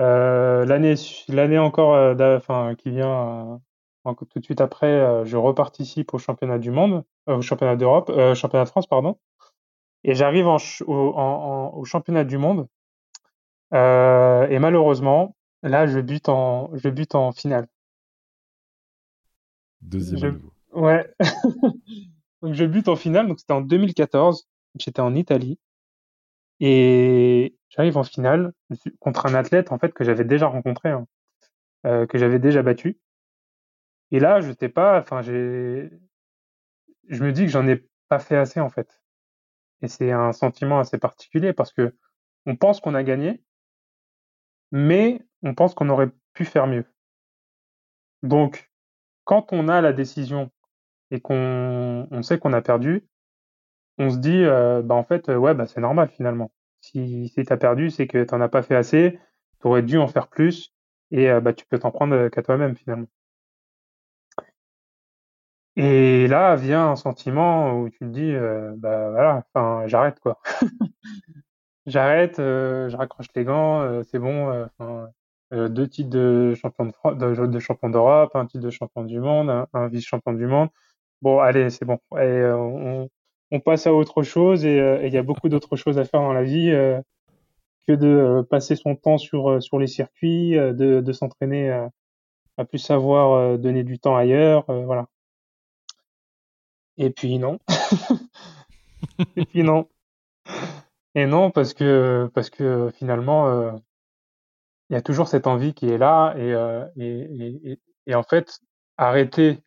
Euh, 0.00 0.64
l'année 0.64 0.94
l'année 1.28 1.58
encore 1.58 1.94
euh, 1.94 2.36
enfin 2.36 2.74
qui 2.74 2.90
vient 2.90 3.60
euh, 4.06 4.14
tout 4.14 4.38
de 4.38 4.44
suite 4.44 4.60
après, 4.60 5.24
je 5.24 5.36
reparticipe 5.36 6.12
au 6.12 6.18
championnat 6.18 6.58
du 6.58 6.70
monde, 6.70 7.04
au 7.26 7.40
championnat 7.40 7.76
d'Europe, 7.76 8.12
championnat 8.34 8.64
de 8.64 8.68
France 8.68 8.86
pardon. 8.86 9.18
Et 10.02 10.14
j'arrive 10.14 10.46
en, 10.46 10.58
au, 10.86 11.72
au 11.74 11.84
championnat 11.84 12.24
du 12.24 12.36
monde. 12.36 12.68
et 13.72 14.58
malheureusement, 14.58 15.36
là, 15.62 15.86
je 15.86 16.00
bute 16.00 16.28
en, 16.28 16.70
je 16.74 16.88
bute 16.90 17.14
en 17.14 17.32
finale. 17.32 17.66
Deuxième 19.80 20.42
Ouais. 20.72 21.08
donc 22.42 22.52
je 22.52 22.64
bute 22.64 22.88
en 22.88 22.96
finale, 22.96 23.28
donc 23.28 23.38
c'était 23.38 23.54
en 23.54 23.62
2014. 23.62 24.46
J'étais 24.78 25.00
en 25.00 25.14
Italie. 25.14 25.58
Et 26.60 27.56
j'arrive 27.74 27.96
en 27.96 28.04
finale 28.04 28.52
contre 29.00 29.26
un 29.26 29.34
athlète 29.34 29.72
en 29.72 29.78
fait 29.78 29.92
que 29.92 30.04
j'avais 30.04 30.24
déjà 30.24 30.46
rencontré, 30.46 30.90
hein, 30.90 31.06
euh, 31.86 32.06
que 32.06 32.18
j'avais 32.18 32.38
déjà 32.38 32.62
battu. 32.62 32.98
Et 34.10 34.20
là, 34.20 34.40
je 34.40 34.52
sais 34.52 34.68
pas, 34.68 35.00
enfin 35.00 35.22
j'ai, 35.22 35.90
je 37.08 37.24
me 37.24 37.32
dis 37.32 37.42
que 37.42 37.50
j'en 37.50 37.66
ai 37.66 37.84
pas 38.08 38.18
fait 38.18 38.36
assez 38.36 38.60
en 38.60 38.70
fait. 38.70 39.02
Et 39.82 39.88
c'est 39.88 40.12
un 40.12 40.32
sentiment 40.32 40.78
assez 40.78 40.98
particulier 40.98 41.52
parce 41.52 41.72
que 41.72 41.94
on 42.46 42.56
pense 42.56 42.80
qu'on 42.80 42.94
a 42.94 43.02
gagné, 43.02 43.42
mais 44.72 45.20
on 45.42 45.54
pense 45.54 45.74
qu'on 45.74 45.88
aurait 45.88 46.10
pu 46.34 46.44
faire 46.44 46.66
mieux. 46.66 46.84
Donc, 48.22 48.70
quand 49.24 49.52
on 49.52 49.68
a 49.68 49.80
la 49.80 49.92
décision 49.92 50.50
et 51.10 51.20
qu'on 51.20 52.08
on 52.10 52.22
sait 52.22 52.38
qu'on 52.38 52.52
a 52.52 52.62
perdu, 52.62 53.06
on 53.98 54.10
se 54.10 54.18
dit, 54.18 54.44
euh, 54.44 54.82
bah 54.82 54.94
en 54.94 55.04
fait, 55.04 55.28
ouais, 55.28 55.54
bah 55.54 55.66
c'est 55.66 55.80
normal 55.80 56.08
finalement. 56.10 56.50
Si, 56.84 57.28
si 57.28 57.44
tu 57.44 57.52
as 57.52 57.56
perdu, 57.56 57.90
c'est 57.90 58.06
que 58.06 58.24
tu 58.24 58.34
n'en 58.34 58.42
as 58.42 58.48
pas 58.48 58.62
fait 58.62 58.76
assez, 58.76 59.18
tu 59.60 59.66
aurais 59.66 59.82
dû 59.82 59.98
en 59.98 60.06
faire 60.06 60.28
plus, 60.28 60.74
et 61.10 61.30
euh, 61.30 61.40
bah, 61.40 61.54
tu 61.54 61.64
peux 61.66 61.78
t'en 61.78 61.90
prendre 61.90 62.28
qu'à 62.28 62.42
toi-même 62.42 62.76
finalement. 62.76 63.06
Et 65.76 66.28
là 66.28 66.54
vient 66.56 66.90
un 66.90 66.96
sentiment 66.96 67.80
où 67.80 67.88
tu 67.88 67.98
te 68.00 68.04
dis, 68.04 68.30
euh, 68.32 68.74
bah 68.76 69.10
voilà, 69.10 69.86
j'arrête 69.88 70.20
quoi. 70.20 70.38
j'arrête, 71.86 72.36
je 72.38 72.96
raccroche 72.96 73.28
les 73.34 73.44
gants, 73.44 74.02
c'est 74.04 74.18
bon. 74.18 74.68
deux 75.52 75.88
titres 75.88 76.10
de 76.10 76.54
champion 76.54 76.86
de, 76.86 77.46
de, 77.46 77.58
champion 77.60 77.88
d'Europe, 77.90 78.36
un 78.36 78.46
titre 78.46 78.64
de 78.64 78.70
champion 78.70 79.04
du 79.04 79.20
monde, 79.20 79.66
un, 79.72 79.88
vice-champion 79.88 80.34
du 80.34 80.46
monde. 80.46 80.68
Bon, 81.22 81.40
allez, 81.40 81.70
c'est 81.70 81.86
bon. 81.86 81.98
On 83.50 83.60
passe 83.60 83.86
à 83.86 83.94
autre 83.94 84.22
chose 84.22 84.64
euh, 84.64 85.00
et 85.02 85.06
il 85.08 85.12
y 85.12 85.18
a 85.18 85.22
beaucoup 85.22 85.48
d'autres 85.48 85.76
choses 85.76 85.98
à 85.98 86.04
faire 86.04 86.20
dans 86.20 86.32
la 86.32 86.42
vie 86.42 86.70
euh, 86.70 87.00
que 87.86 87.92
de 87.92 88.08
euh, 88.08 88.42
passer 88.42 88.76
son 88.76 88.96
temps 88.96 89.18
sur 89.18 89.62
sur 89.62 89.78
les 89.78 89.86
circuits, 89.86 90.52
de, 90.52 91.00
de 91.00 91.12
s'entraîner 91.12 91.70
à 92.56 92.64
plus 92.64 92.78
savoir 92.78 93.58
donner 93.58 93.84
du 93.84 93.98
temps 93.98 94.16
ailleurs, 94.16 94.64
voilà. 94.68 95.06
Et 96.96 97.10
puis 97.10 97.38
non. 97.38 97.58
et 99.36 99.44
puis 99.44 99.62
non. 99.62 99.88
Et 101.14 101.26
non 101.26 101.50
parce 101.50 101.74
que 101.74 102.30
parce 102.34 102.50
que 102.50 102.90
finalement 102.94 103.72
il 104.90 104.94
y 104.94 104.96
a 104.96 105.02
toujours 105.02 105.28
cette 105.28 105.46
envie 105.46 105.74
qui 105.74 105.88
est 105.88 105.98
là 105.98 106.34
et, 106.36 106.52
et, 107.02 107.70
et, 107.72 107.80
et 108.06 108.14
en 108.14 108.22
fait 108.22 108.60
arrêter 108.96 109.63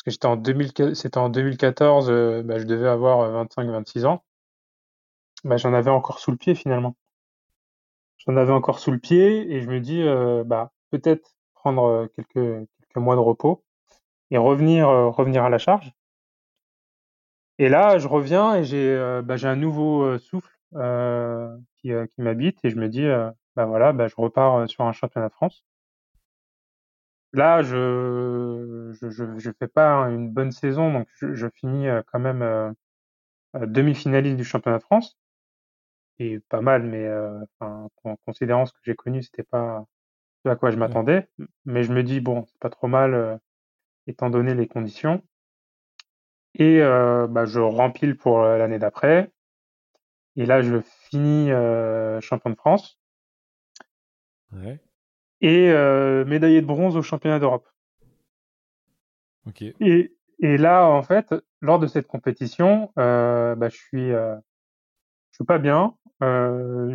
parce 0.00 0.04
que 0.04 0.10
j'étais 0.12 0.26
en 0.26 0.36
2000, 0.36 0.96
c'était 0.96 1.18
en 1.18 1.28
2014, 1.28 2.08
euh, 2.08 2.42
bah, 2.42 2.58
je 2.58 2.64
devais 2.64 2.88
avoir 2.88 3.44
25-26 3.44 3.98
euh, 3.98 4.06
ans. 4.06 4.24
Bah, 5.44 5.58
j'en 5.58 5.74
avais 5.74 5.90
encore 5.90 6.20
sous 6.20 6.30
le 6.30 6.38
pied 6.38 6.54
finalement. 6.54 6.96
J'en 8.16 8.34
avais 8.38 8.52
encore 8.52 8.78
sous 8.78 8.92
le 8.92 8.98
pied 8.98 9.52
et 9.52 9.60
je 9.60 9.68
me 9.68 9.78
dis, 9.78 10.00
euh, 10.00 10.42
bah, 10.42 10.72
peut-être 10.90 11.34
prendre 11.54 12.08
quelques, 12.16 12.32
quelques 12.32 12.96
mois 12.96 13.14
de 13.14 13.20
repos 13.20 13.62
et 14.30 14.38
revenir, 14.38 14.88
revenir 14.88 15.44
à 15.44 15.50
la 15.50 15.58
charge. 15.58 15.92
Et 17.58 17.68
là, 17.68 17.98
je 17.98 18.08
reviens 18.08 18.54
et 18.54 18.64
j'ai, 18.64 19.20
bah, 19.22 19.36
j'ai 19.36 19.48
un 19.48 19.56
nouveau 19.56 20.16
souffle 20.16 20.56
qui, 21.76 21.90
qui 21.90 22.22
m'habite 22.22 22.58
et 22.64 22.70
je 22.70 22.76
me 22.76 22.88
dis, 22.88 23.06
bah 23.54 23.66
voilà, 23.66 23.92
bah, 23.92 24.08
je 24.08 24.14
repars 24.16 24.66
sur 24.66 24.84
un 24.84 24.92
championnat 24.92 25.28
de 25.28 25.34
France. 25.34 25.62
Là, 27.32 27.62
je 27.62 28.92
je, 29.00 29.10
je, 29.10 29.38
je 29.38 29.50
fais 29.58 29.68
pas 29.68 29.92
une 30.08 30.30
bonne 30.30 30.52
saison, 30.52 30.92
donc 30.92 31.08
je, 31.14 31.34
je 31.34 31.46
finis 31.54 31.88
euh, 31.88 32.02
quand 32.06 32.18
même 32.18 32.42
euh, 32.42 32.72
demi-finaliste 33.54 34.36
du 34.36 34.44
championnat 34.44 34.78
de 34.78 34.82
France. 34.82 35.18
Et 36.18 36.40
pas 36.48 36.60
mal, 36.60 36.82
mais 36.82 37.06
euh, 37.06 37.40
en 37.60 37.88
considérant 38.26 38.66
ce 38.66 38.72
que 38.72 38.78
j'ai 38.82 38.94
connu, 38.94 39.22
c'était 39.22 39.42
pas 39.42 39.86
ce 40.44 40.50
à 40.50 40.56
quoi 40.56 40.70
je 40.70 40.76
m'attendais. 40.76 41.28
Mais 41.64 41.82
je 41.82 41.92
me 41.92 42.02
dis 42.02 42.20
bon, 42.20 42.44
c'est 42.46 42.58
pas 42.58 42.68
trop 42.68 42.88
mal 42.88 43.14
euh, 43.14 43.36
étant 44.06 44.28
donné 44.28 44.54
les 44.54 44.66
conditions. 44.66 45.22
Et 46.54 46.82
euh, 46.82 47.26
bah, 47.28 47.46
je 47.46 47.60
rempile 47.60 48.16
pour 48.16 48.42
l'année 48.42 48.78
d'après. 48.78 49.30
Et 50.36 50.46
là, 50.46 50.62
je 50.62 50.80
finis 50.80 51.50
champion 52.20 52.50
de 52.50 52.56
France. 52.56 52.98
Ouais 54.52 54.80
et 55.40 55.70
euh, 55.70 56.24
médaillé 56.24 56.60
de 56.60 56.66
bronze 56.66 56.96
au 56.96 57.02
championnat 57.02 57.38
d'Europe. 57.38 57.68
Ok. 59.46 59.62
Et, 59.62 60.14
et 60.40 60.56
là, 60.56 60.86
en 60.86 61.02
fait, 61.02 61.34
lors 61.60 61.78
de 61.78 61.86
cette 61.86 62.06
compétition, 62.06 62.92
euh, 62.98 63.54
bah, 63.54 63.68
je 63.68 63.76
suis, 63.76 64.12
euh, 64.12 64.36
je 65.30 65.36
suis 65.36 65.44
pas 65.44 65.58
bien. 65.58 65.94
Euh, 66.22 66.92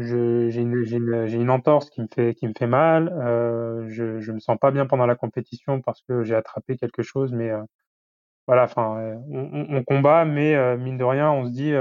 j'ai 0.51 0.61
une, 0.61 0.75
une, 0.75 1.27
une, 1.27 1.49
entorse 1.49 1.89
qui 1.89 2.01
me 2.01 2.07
fait, 2.13 2.35
qui 2.35 2.47
me 2.47 2.53
fait 2.57 2.67
mal. 2.67 3.09
Euh, 3.09 3.89
je, 3.89 4.19
je 4.19 4.31
me 4.31 4.39
sens 4.39 4.57
pas 4.59 4.71
bien 4.71 4.85
pendant 4.85 5.07
la 5.07 5.15
compétition 5.15 5.81
parce 5.81 6.01
que 6.03 6.23
j'ai 6.23 6.35
attrapé 6.35 6.77
quelque 6.77 7.01
chose, 7.01 7.33
mais 7.33 7.49
euh, 7.49 7.63
voilà. 8.47 8.65
Enfin, 8.65 9.17
on, 9.29 9.77
on, 9.77 9.83
combat, 9.83 10.25
mais 10.25 10.77
mine 10.77 10.97
de 10.97 11.03
rien, 11.03 11.31
on 11.31 11.45
se 11.45 11.51
dit, 11.51 11.73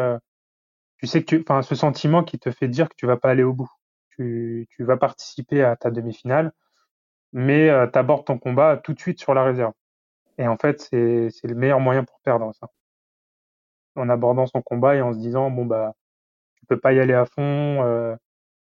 tu 0.98 1.06
sais 1.06 1.22
que 1.24 1.36
enfin, 1.40 1.62
ce 1.62 1.74
sentiment 1.74 2.24
qui 2.24 2.38
te 2.38 2.50
fait 2.50 2.68
dire 2.68 2.88
que 2.88 2.94
tu 2.96 3.06
vas 3.06 3.18
pas 3.18 3.30
aller 3.30 3.42
au 3.42 3.52
bout 3.52 3.70
tu, 4.16 4.68
vas 4.80 4.96
participer 4.96 5.62
à 5.62 5.76
ta 5.76 5.90
demi-finale, 5.90 6.52
mais 7.32 7.70
euh, 7.70 7.86
tu 7.86 8.24
ton 8.24 8.38
combat 8.38 8.78
tout 8.78 8.94
de 8.94 9.00
suite 9.00 9.20
sur 9.20 9.34
la 9.34 9.44
réserve. 9.44 9.72
Et 10.38 10.48
en 10.48 10.56
fait, 10.56 10.80
c'est 10.80 11.30
le 11.44 11.54
meilleur 11.54 11.80
moyen 11.80 12.04
pour 12.04 12.20
perdre 12.20 12.52
ça. 12.54 12.68
En 13.96 14.08
abordant 14.08 14.46
son 14.46 14.62
combat 14.62 14.96
et 14.96 15.02
en 15.02 15.12
se 15.12 15.18
disant 15.18 15.50
bon 15.50 15.66
bah 15.66 15.94
tu 16.64 16.66
peux 16.66 16.80
pas 16.80 16.92
y 16.94 17.00
aller 17.00 17.14
à 17.14 17.26
fond, 17.26 17.82
euh, 17.84 18.16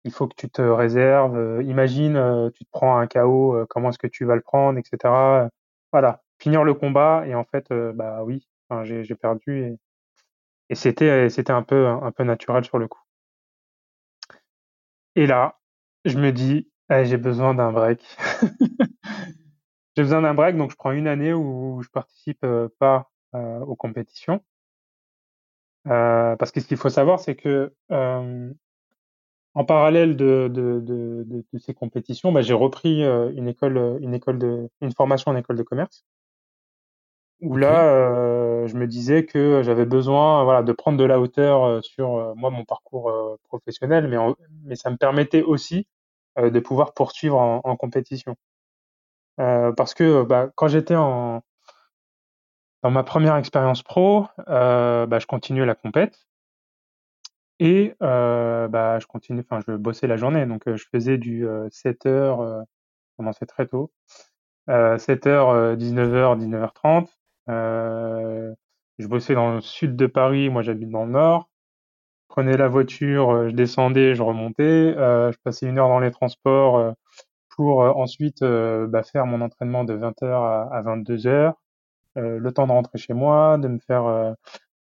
il 0.06 0.12
faut 0.14 0.28
que 0.28 0.36
tu 0.36 0.50
te 0.50 0.62
réserves. 0.62 1.38
Euh, 1.38 1.64
imagine, 1.64 2.18
euh, 2.18 2.50
tu 2.52 2.66
te 2.66 2.70
prends 2.72 2.98
un 3.00 3.08
KO, 3.08 3.66
comment 3.70 3.90
est-ce 3.90 4.00
que 4.00 4.08
tu 4.08 4.26
vas 4.26 4.36
le 4.36 4.42
prendre, 4.42 4.80
etc. 4.80 5.50
Voilà, 5.92 6.22
finir 6.40 6.64
le 6.64 6.74
combat 6.76 7.24
et 7.28 7.36
en 7.36 7.44
fait, 7.46 7.74
bah 7.96 8.24
oui, 8.24 8.48
j'ai 8.84 9.16
perdu 9.16 9.64
et, 9.66 9.80
et 10.70 10.76
c'était 10.76 11.30
c'était 11.30 11.54
un 11.54 11.64
peu 11.64 11.88
un 11.88 12.12
peu 12.12 12.24
naturel 12.24 12.64
sur 12.66 12.80
le 12.80 12.88
coup. 12.88 13.02
Et 15.16 15.26
là, 15.28 15.60
je 16.06 16.18
me 16.18 16.32
dis, 16.32 16.70
eh, 16.92 17.06
j'ai 17.06 17.18
besoin 17.18 17.54
d'un 17.54 17.72
break. 17.72 18.04
j'ai 19.96 20.04
besoin 20.04 20.22
d'un 20.22 20.34
break, 20.34 20.58
donc 20.58 20.72
je 20.72 20.76
prends 20.76 20.92
une 20.92 21.08
année 21.08 21.34
où 21.34 21.82
je 21.82 21.90
participe 21.90 22.44
euh, 22.44 22.70
pas 22.80 23.12
euh, 23.36 23.60
aux 23.62 23.76
compétitions. 23.76 24.42
Euh, 25.88 26.36
parce 26.36 26.52
que 26.52 26.60
ce 26.60 26.68
qu'il 26.68 26.78
faut 26.78 26.90
savoir, 26.90 27.20
c'est 27.20 27.36
que 27.36 27.74
en 29.56 29.66
parallèle 29.66 30.16
de, 30.16 30.48
de, 30.52 30.80
de, 30.80 31.26
de, 31.26 31.60
ces 31.60 31.74
compétitions, 31.74 32.32
bah, 32.32 32.42
j'ai 32.42 32.54
repris 32.54 33.04
une 33.04 33.48
école, 33.48 33.98
une 34.02 34.14
école 34.14 34.38
de, 34.38 34.70
une 34.82 34.94
formation 34.94 35.32
en 35.32 35.36
école 35.36 35.58
de 35.58 35.64
commerce 35.64 36.06
où 37.42 37.56
là, 37.56 38.49
je 38.70 38.76
me 38.78 38.88
disais 38.88 39.26
que 39.26 39.62
j'avais 39.64 39.86
besoin, 39.86 40.44
voilà, 40.44 40.64
de 40.64 40.72
prendre 40.72 40.98
de 40.98 41.04
la 41.04 41.20
hauteur 41.20 41.64
euh, 41.66 41.82
sur 41.82 42.18
euh, 42.18 42.34
moi 42.36 42.50
mon 42.50 42.66
parcours 42.66 43.12
professionnel, 43.44 44.08
mais 44.08 44.18
mais 44.64 44.76
ça 44.76 44.90
me 44.90 44.98
permettait 44.98 45.44
aussi 45.44 45.88
de 46.38 46.60
pouvoir 46.60 46.94
poursuivre 46.94 47.38
en, 47.38 47.76
compétition. 47.76 48.36
parce 49.38 49.94
que 49.94 50.24
bah, 50.24 50.50
quand 50.56 50.68
j'étais 50.68 50.96
en 50.96 51.42
dans 52.84 52.92
ma 52.92 53.04
première 53.04 53.36
expérience 53.36 53.84
pro, 53.84 54.26
bah, 54.48 55.20
je 55.20 55.26
continuais 55.26 55.66
la 55.66 55.76
compète 55.76 56.28
et 57.60 57.96
bah, 58.00 59.00
je 59.00 59.06
enfin, 59.40 59.60
je 59.68 59.74
bossais 59.74 60.08
la 60.08 60.18
journée, 60.18 60.46
donc 60.46 60.64
je 60.66 60.86
faisais 60.92 61.18
du 61.18 61.46
7 61.72 62.06
heures, 62.06 62.42
euh, 62.42 62.62
commençais 63.18 63.46
très 63.46 63.68
tôt, 63.68 63.92
7 64.68 65.28
heures, 65.28 65.78
19 65.78 66.10
h 66.10 66.38
19h30. 66.40 67.19
Euh, 67.50 68.54
je 69.00 69.08
bossais 69.08 69.34
dans 69.36 69.56
le 69.56 69.62
sud 69.62 69.96
de 69.96 70.08
Paris, 70.08 70.50
moi 70.50 70.62
j'habite 70.62 70.90
dans 70.90 71.06
le 71.06 71.12
nord. 71.12 71.50
Je 72.30 72.36
prenais 72.36 72.58
la 72.58 72.68
voiture, 72.68 73.32
euh, 73.32 73.50
je 73.50 73.56
descendais, 73.56 74.16
je 74.16 74.24
remontais. 74.24 74.64
Euh, 74.64 75.32
je 75.32 75.38
passais 75.44 75.68
une 75.68 75.80
heure 75.80 75.90
dans 75.90 76.00
les 76.00 76.12
transports 76.12 76.94
pour 77.50 77.80
ensuite 77.82 78.42
bah, 78.42 79.04
faire 79.04 79.26
mon 79.26 79.42
entraînement 79.42 79.84
de 79.84 79.94
20h 79.94 80.26
à, 80.26 80.82
22h. 80.84 81.54
le 82.16 82.50
temps 82.52 82.68
de 82.68 82.72
rentrer 82.72 82.98
chez 82.98 83.14
moi, 83.14 83.58
de 83.58 83.68
me 83.68 83.80
faire 83.80 84.36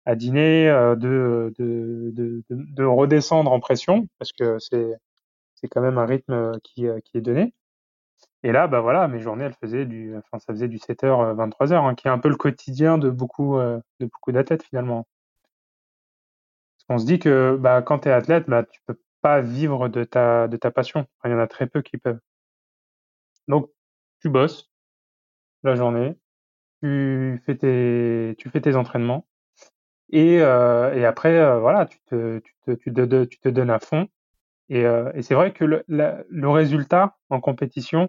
à 0.06 0.14
dîner, 0.16 0.66
de, 0.66 1.52
de, 1.58 2.12
de, 2.14 2.42
de, 2.50 2.84
redescendre 2.84 3.52
en 3.52 3.60
pression 3.60 4.06
parce 4.18 4.32
que 4.32 4.58
c'est 4.60 5.68
quand 5.68 5.80
même 5.80 5.98
un 5.98 6.06
rythme 6.06 6.52
qui 6.62 6.86
est 6.86 7.20
donné. 7.20 7.52
Et 8.44 8.52
là, 8.52 8.66
bah 8.66 8.80
voilà, 8.80 9.08
mes 9.08 9.20
journées, 9.20 9.44
elles 9.44 9.54
faisaient 9.60 9.86
du, 9.86 10.16
enfin, 10.16 10.38
ça 10.38 10.52
faisait 10.52 10.68
du 10.68 10.78
7h, 10.78 11.34
23h, 11.36 11.74
hein, 11.74 11.94
qui 11.94 12.08
est 12.08 12.10
un 12.10 12.18
peu 12.18 12.28
le 12.28 12.36
quotidien 12.36 12.98
de 12.98 13.10
beaucoup, 13.10 13.56
de 13.58 13.82
beaucoup 14.00 14.32
d'athlètes 14.32 14.64
finalement. 14.64 15.06
Parce 16.76 16.84
qu'on 16.88 16.98
se 16.98 17.06
dit 17.06 17.18
que 17.18 17.56
bah, 17.60 17.82
quand 17.82 18.00
tu 18.00 18.08
es 18.08 18.12
athlète, 18.12 18.48
bah, 18.48 18.64
tu 18.64 18.80
peux 18.86 18.98
pas 19.20 19.40
vivre 19.40 19.88
de 19.88 20.04
ta, 20.04 20.48
de 20.48 20.56
ta 20.56 20.70
passion. 20.72 21.06
il 21.24 21.30
y 21.30 21.34
en 21.34 21.38
a 21.38 21.46
très 21.46 21.66
peu 21.68 21.82
qui 21.82 21.98
peuvent. 21.98 22.20
Donc, 23.48 23.70
tu 24.20 24.28
bosses 24.28 24.70
la 25.62 25.76
journée, 25.76 26.18
tu 26.82 27.40
fais 27.46 27.56
tes, 27.56 28.34
tu 28.38 28.50
fais 28.50 28.60
tes 28.60 28.76
entraînements, 28.76 29.26
et, 30.12 30.40
euh, 30.42 30.94
et 30.94 31.04
après, 31.06 31.38
euh, 31.38 31.58
voilà, 31.58 31.86
tu 31.86 31.98
te, 32.06 32.38
tu, 32.40 32.54
te, 32.66 32.70
tu, 32.72 32.92
te, 32.92 33.24
tu 33.24 33.38
te 33.40 33.48
donnes 33.48 33.70
à 33.70 33.80
fond. 33.80 34.08
Et, 34.68 34.84
euh, 34.84 35.10
et 35.14 35.22
c'est 35.22 35.34
vrai 35.34 35.52
que 35.52 35.64
le, 35.64 35.84
le, 35.88 36.48
résultat 36.48 37.16
en 37.30 37.40
compétition, 37.40 38.08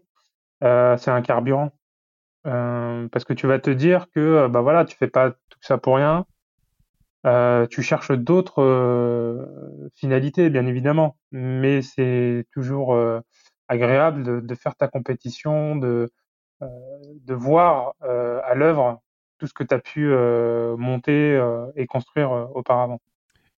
euh, 0.64 0.98
c'est 0.98 1.12
un 1.12 1.22
carburant. 1.22 1.72
Euh, 2.46 3.08
parce 3.10 3.24
que 3.24 3.34
tu 3.34 3.48
vas 3.48 3.60
te 3.60 3.70
dire 3.70 4.08
que 4.14 4.48
bah 4.48 4.62
voilà, 4.62 4.86
tu 4.86 4.98
fais 4.98 5.08
pas 5.08 5.32
tout 5.32 5.60
ça 5.62 5.78
pour 5.78 5.96
rien. 5.96 6.26
Euh, 7.26 7.68
tu 7.68 7.82
cherches 7.82 8.12
d'autres 8.12 8.62
euh, 8.62 9.90
finalités, 9.96 10.50
bien 10.50 10.66
évidemment, 10.66 11.16
mais 11.32 11.82
c'est 11.82 12.46
toujours 12.52 12.94
euh, 12.94 13.22
agréable 13.70 14.46
de, 14.46 14.56
faire 14.56 14.76
ta 14.76 14.90
compétition, 14.90 15.78
de, 15.78 16.12
euh, 16.62 16.68
de 17.22 17.34
voir 17.34 17.94
à 18.02 18.56
l'œuvre 18.56 19.02
tout 19.38 19.48
ce 19.48 19.54
que 19.54 19.64
tu 19.64 19.74
as 19.74 19.80
pu 19.80 20.08
monter 20.78 21.42
et 21.76 21.88
construire 21.88 22.32
auparavant. 22.54 23.00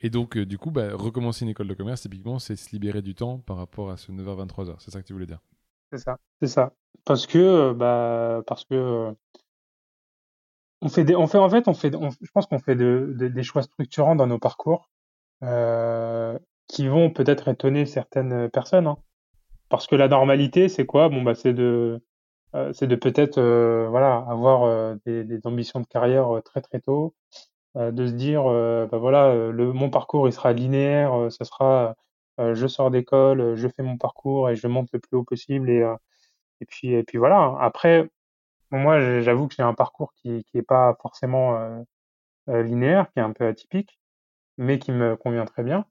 Et 0.02 0.10
donc, 0.10 0.38
du 0.38 0.58
coup, 0.58 0.72
bah, 0.72 0.90
recommencer 0.94 1.46
une 1.46 1.50
école 1.50 1.68
de 1.68 1.74
commerce, 1.74 2.02
typiquement, 2.02 2.38
c'est 2.38 2.56
se 2.56 2.70
libérer 2.72 3.02
du 3.02 3.16
temps 3.16 3.40
par 3.40 3.58
rapport 3.58 3.90
à 3.90 3.98
ce 3.98 4.12
9h-23h. 4.12 4.76
C'est 4.80 4.92
ça 4.92 5.02
que 5.02 5.08
tu 5.08 5.14
voulais 5.14 5.26
dire? 5.26 5.40
C'est 5.92 6.00
ça, 6.00 6.18
c'est 6.42 6.48
ça. 6.48 6.74
Parce 7.06 7.28
que, 7.28 7.74
bah, 7.74 8.42
parce 8.48 8.66
que 8.66 9.14
on 10.82 10.90
fait 10.90 11.04
des, 11.04 11.16
on 11.16 11.28
fait 11.28 11.38
en 11.38 11.50
fait, 11.50 11.68
on 11.68 11.74
fait, 11.74 11.92
je 11.94 12.32
pense 12.34 12.46
qu'on 12.48 12.60
fait 12.60 12.76
de, 12.76 13.16
des 13.18 13.44
choix 13.44 13.64
structurants 13.64 14.16
dans 14.16 14.28
nos 14.28 14.40
parcours 14.40 14.90
euh, 15.44 16.38
qui 16.68 16.88
vont 16.88 17.10
peut-être 17.12 17.48
étonner 17.48 17.86
certaines 17.86 18.50
personnes, 18.50 18.88
hein. 18.88 18.98
parce 19.70 19.88
que 19.88 19.96
la 19.96 20.08
normalité, 20.08 20.70
c'est 20.70 20.86
quoi? 20.86 21.10
Bon 21.10 21.22
bah 21.24 21.36
c'est 21.36 21.54
de, 21.54 22.02
euh, 22.56 22.72
c'est 22.74 22.88
de 22.88 22.96
peut-être 22.96 23.38
euh, 23.40 23.88
voilà 23.90 24.26
avoir 24.30 24.64
euh, 24.64 24.96
des, 25.06 25.40
ambitions 25.46 25.82
de 25.82 25.88
carrière 25.88 26.38
euh, 26.38 26.42
très 26.42 26.62
très 26.62 26.80
tôt, 26.80 27.14
de 27.76 28.08
se 28.08 28.14
dire 28.14 28.46
bah 28.46 28.98
voilà 28.98 29.36
le 29.52 29.74
mon 29.74 29.90
parcours 29.90 30.30
il 30.30 30.34
sera 30.34 30.54
linéaire, 30.54 31.28
ce 31.30 31.44
sera 31.44 31.96
je 32.40 32.68
sors 32.68 32.92
d'école, 32.92 33.56
je 33.56 33.68
fais 33.68 33.84
mon 33.84 33.98
parcours 33.98 34.50
et 34.50 34.56
je 34.56 34.68
monte 34.68 34.90
le 34.94 35.00
plus 35.00 35.18
haut 35.18 35.24
possible 35.24 35.70
et 35.70 35.84
et 36.62 36.66
puis 36.66 36.94
et 36.94 37.04
puis 37.04 37.18
voilà. 37.18 37.56
Après 37.60 38.10
moi, 38.72 39.22
j'avoue 39.22 39.48
que 39.48 39.56
j'ai 39.56 39.64
un 39.64 39.74
parcours 39.74 40.14
qui 40.14 40.44
qui 40.46 40.58
est 40.58 40.64
pas 40.64 40.98
forcément 41.02 41.58
euh, 41.58 41.80
euh, 42.50 42.64
linéaire, 42.64 43.12
qui 43.12 43.20
est 43.20 43.24
un 43.24 43.32
peu 43.34 43.46
atypique, 43.48 44.00
mais 44.58 44.80
qui 44.80 44.92
me 44.92 45.16
convient 45.16 45.46
très 45.46 45.64
bien 45.64 45.86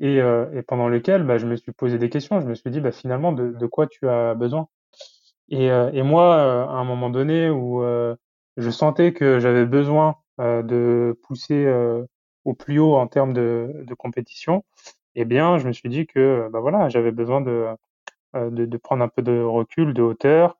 et, 0.00 0.20
euh, 0.20 0.46
et 0.54 0.62
pendant 0.62 0.88
lequel 0.88 1.24
bah, 1.24 1.38
je 1.38 1.46
me 1.46 1.56
suis 1.56 1.72
posé 1.72 1.98
des 1.98 2.10
questions. 2.10 2.40
Je 2.40 2.46
me 2.46 2.54
suis 2.54 2.70
dit 2.70 2.80
bah, 2.80 2.92
finalement 2.92 3.32
de, 3.32 3.52
de 3.52 3.66
quoi 3.66 3.86
tu 3.86 4.08
as 4.08 4.34
besoin? 4.34 4.68
Et, 5.50 5.66
et 5.66 6.02
moi, 6.02 6.36
à 6.70 6.74
un 6.74 6.84
moment 6.84 7.10
donné 7.10 7.50
où 7.50 7.82
je 8.56 8.70
sentais 8.70 9.12
que 9.12 9.40
j'avais 9.40 9.66
besoin 9.66 10.16
de 10.38 11.18
pousser 11.24 11.66
au 12.44 12.54
plus 12.54 12.78
haut 12.78 12.94
en 12.96 13.08
termes 13.08 13.32
de, 13.32 13.84
de 13.84 13.94
compétition, 13.94 14.64
eh 15.14 15.24
bien, 15.24 15.58
je 15.58 15.66
me 15.68 15.72
suis 15.72 15.88
dit 15.88 16.06
que 16.06 16.48
bah 16.52 16.60
voilà, 16.60 16.88
j'avais 16.88 17.12
besoin 17.12 17.40
de, 17.40 17.66
de, 18.34 18.66
de 18.66 18.76
prendre 18.78 19.04
un 19.04 19.08
peu 19.08 19.22
de 19.22 19.42
recul, 19.42 19.94
de 19.94 20.02
hauteur, 20.02 20.56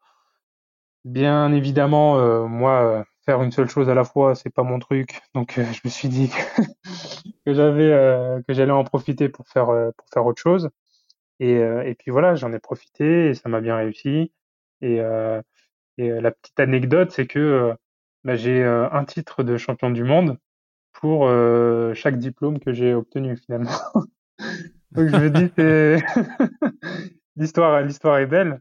Bien 1.05 1.53
évidemment, 1.53 2.19
euh, 2.19 2.47
moi, 2.47 2.83
euh, 3.01 3.05
faire 3.25 3.43
une 3.43 3.53
seule 3.53 3.69
chose 3.71 3.89
à 3.89 3.95
la 3.95 4.05
fois, 4.05 4.35
c'est 4.35 4.51
pas 4.51 4.63
mon 4.65 4.79
truc. 4.79 5.21
Donc, 5.35 5.59
euh, 5.59 5.65
je 5.73 5.81
me 5.85 5.89
suis 5.91 6.09
dit 6.09 6.29
que, 6.29 6.63
j'avais, 7.55 8.43
que 8.47 8.53
j'allais 8.53 8.73
en 8.73 8.85
profiter 8.85 9.29
pour 9.29 9.49
faire, 9.49 9.67
pour 9.97 10.07
faire 10.13 10.27
autre 10.27 10.41
chose. 10.43 10.69
Et, 11.41 11.55
et 11.55 11.95
puis 11.99 12.11
voilà, 12.11 12.35
j'en 12.35 12.53
ai 12.53 12.59
profité 12.61 13.31
et 13.31 13.35
ça 13.35 13.49
m'a 13.49 13.61
bien 13.63 13.77
réussi. 13.77 14.33
Et, 14.83 14.97
et 15.99 16.09
la 16.09 16.31
petite 16.33 16.61
anecdote, 16.61 17.13
c'est 17.13 17.27
que 17.27 17.75
bah, 18.25 18.37
j'ai 18.37 18.65
un 18.65 19.05
titre 19.05 19.43
de 19.43 19.57
champion 19.57 19.91
du 19.91 20.05
monde 20.05 20.39
pour 20.93 21.31
chaque 21.95 22.19
diplôme 22.19 22.61
que 22.61 22.73
j'ai 22.73 22.95
obtenu 22.95 23.37
finalement. 23.37 23.71
Donc 24.93 25.09
je 25.09 25.17
me 25.17 25.31
dis, 25.31 25.53
c'est 25.57 25.99
l'histoire, 27.37 27.83
l'histoire 27.83 28.19
est 28.19 28.27
belle. 28.27 28.61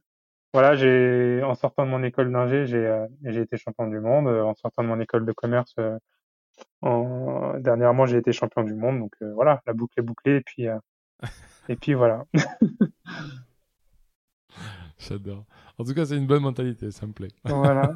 Voilà, 0.53 0.75
j'ai 0.75 1.41
en 1.43 1.53
sortant 1.53 1.86
de 1.86 1.91
mon 1.91 2.03
école 2.03 2.32
d'ingé, 2.32 2.65
j'ai 2.65 2.86
euh, 2.86 3.05
j'ai 3.23 3.41
été 3.41 3.57
champion 3.57 3.88
du 3.88 3.99
monde. 3.99 4.27
Euh, 4.27 4.43
en 4.43 4.55
sortant 4.55 4.84
de 4.84 4.88
mon 4.88 4.99
école 4.99 5.25
de 5.25 5.32
commerce, 5.32 5.73
euh, 5.80 5.97
en... 6.82 7.57
dernièrement, 7.59 8.05
j'ai 8.05 8.17
été 8.17 8.32
champion 8.32 8.63
du 8.63 8.73
monde. 8.73 8.99
Donc 8.99 9.13
voilà, 9.36 9.61
la 9.67 9.73
boucle 9.73 9.99
est 9.99 10.03
bouclée 10.03 10.38
et 10.38 10.41
puis 10.41 10.67
et 11.69 11.75
puis 11.75 11.93
voilà. 11.93 12.25
J'adore. 14.97 15.45
En 15.77 15.84
tout 15.86 15.93
cas, 15.93 16.05
c'est 16.05 16.17
une 16.17 16.27
bonne 16.27 16.43
mentalité, 16.43 16.91
ça 16.91 17.07
me 17.07 17.13
plaît. 17.13 17.30
Voilà. 17.45 17.95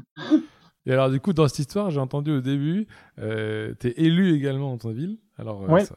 et 0.86 0.92
alors, 0.92 1.10
du 1.10 1.20
coup, 1.20 1.32
dans 1.32 1.46
cette 1.46 1.58
histoire, 1.58 1.90
j'ai 1.90 2.00
entendu 2.00 2.32
au 2.32 2.40
début, 2.40 2.86
euh, 3.18 3.74
tu 3.78 3.88
es 3.88 3.94
élu 3.96 4.34
également 4.34 4.70
dans 4.70 4.78
ta 4.78 4.92
ville. 4.92 5.18
Alors, 5.42 5.80
ça, 5.80 5.96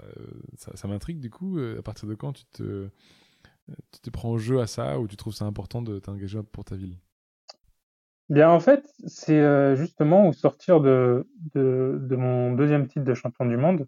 ça, 0.57 0.75
ça 0.75 0.87
m'intrigue, 0.87 1.19
du 1.19 1.29
coup, 1.29 1.59
à 1.59 1.81
partir 1.81 2.07
de 2.07 2.15
quand 2.15 2.33
tu 2.33 2.45
te, 2.45 2.89
tu 3.91 3.99
te 4.01 4.09
prends 4.09 4.29
au 4.29 4.37
jeu 4.37 4.59
à 4.59 4.67
ça 4.67 4.99
ou 4.99 5.07
tu 5.07 5.15
trouves 5.15 5.33
ça 5.33 5.45
important 5.45 5.81
de 5.81 5.99
t'engager 5.99 6.41
pour 6.51 6.65
ta 6.65 6.75
ville? 6.75 6.97
Bien, 8.29 8.49
en 8.49 8.59
fait, 8.59 8.87
c'est 9.05 9.39
euh, 9.39 9.75
justement 9.75 10.27
au 10.27 10.33
sortir 10.33 10.81
de, 10.81 11.27
de, 11.53 11.99
de, 12.01 12.15
mon 12.15 12.53
deuxième 12.53 12.87
titre 12.87 13.05
de 13.05 13.13
champion 13.13 13.45
du 13.45 13.55
monde, 13.55 13.87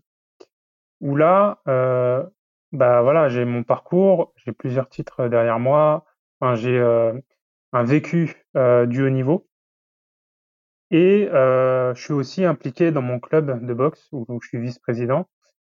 où 1.02 1.16
là, 1.16 1.60
euh, 1.68 2.24
bah 2.72 3.02
voilà, 3.02 3.30
j'ai 3.30 3.46
mon 3.46 3.64
parcours, 3.64 4.34
j'ai 4.36 4.52
plusieurs 4.52 4.90
titres 4.90 5.28
derrière 5.28 5.58
moi, 5.58 6.06
enfin, 6.40 6.56
j'ai 6.56 6.78
euh, 6.78 7.20
un 7.74 7.84
vécu 7.84 8.46
euh, 8.56 8.86
du 8.86 9.04
haut 9.04 9.10
niveau, 9.10 9.48
et 10.92 11.28
euh, 11.32 11.96
je 11.96 12.04
suis 12.04 12.14
aussi 12.14 12.46
impliqué 12.46 12.92
dans 12.92 13.02
mon 13.02 13.20
club 13.20 13.66
de 13.66 13.74
boxe 13.74 14.08
où, 14.12 14.26
où 14.28 14.40
je 14.42 14.50
suis 14.50 14.60
vice-président, 14.60 15.28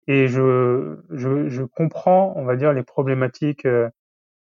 et 0.06 0.28
je, 0.28 0.96
je, 1.10 1.48
je, 1.48 1.62
comprends, 1.62 2.32
on 2.36 2.44
va 2.44 2.56
dire, 2.56 2.72
les 2.72 2.82
problématiques 2.82 3.66
euh, 3.66 3.90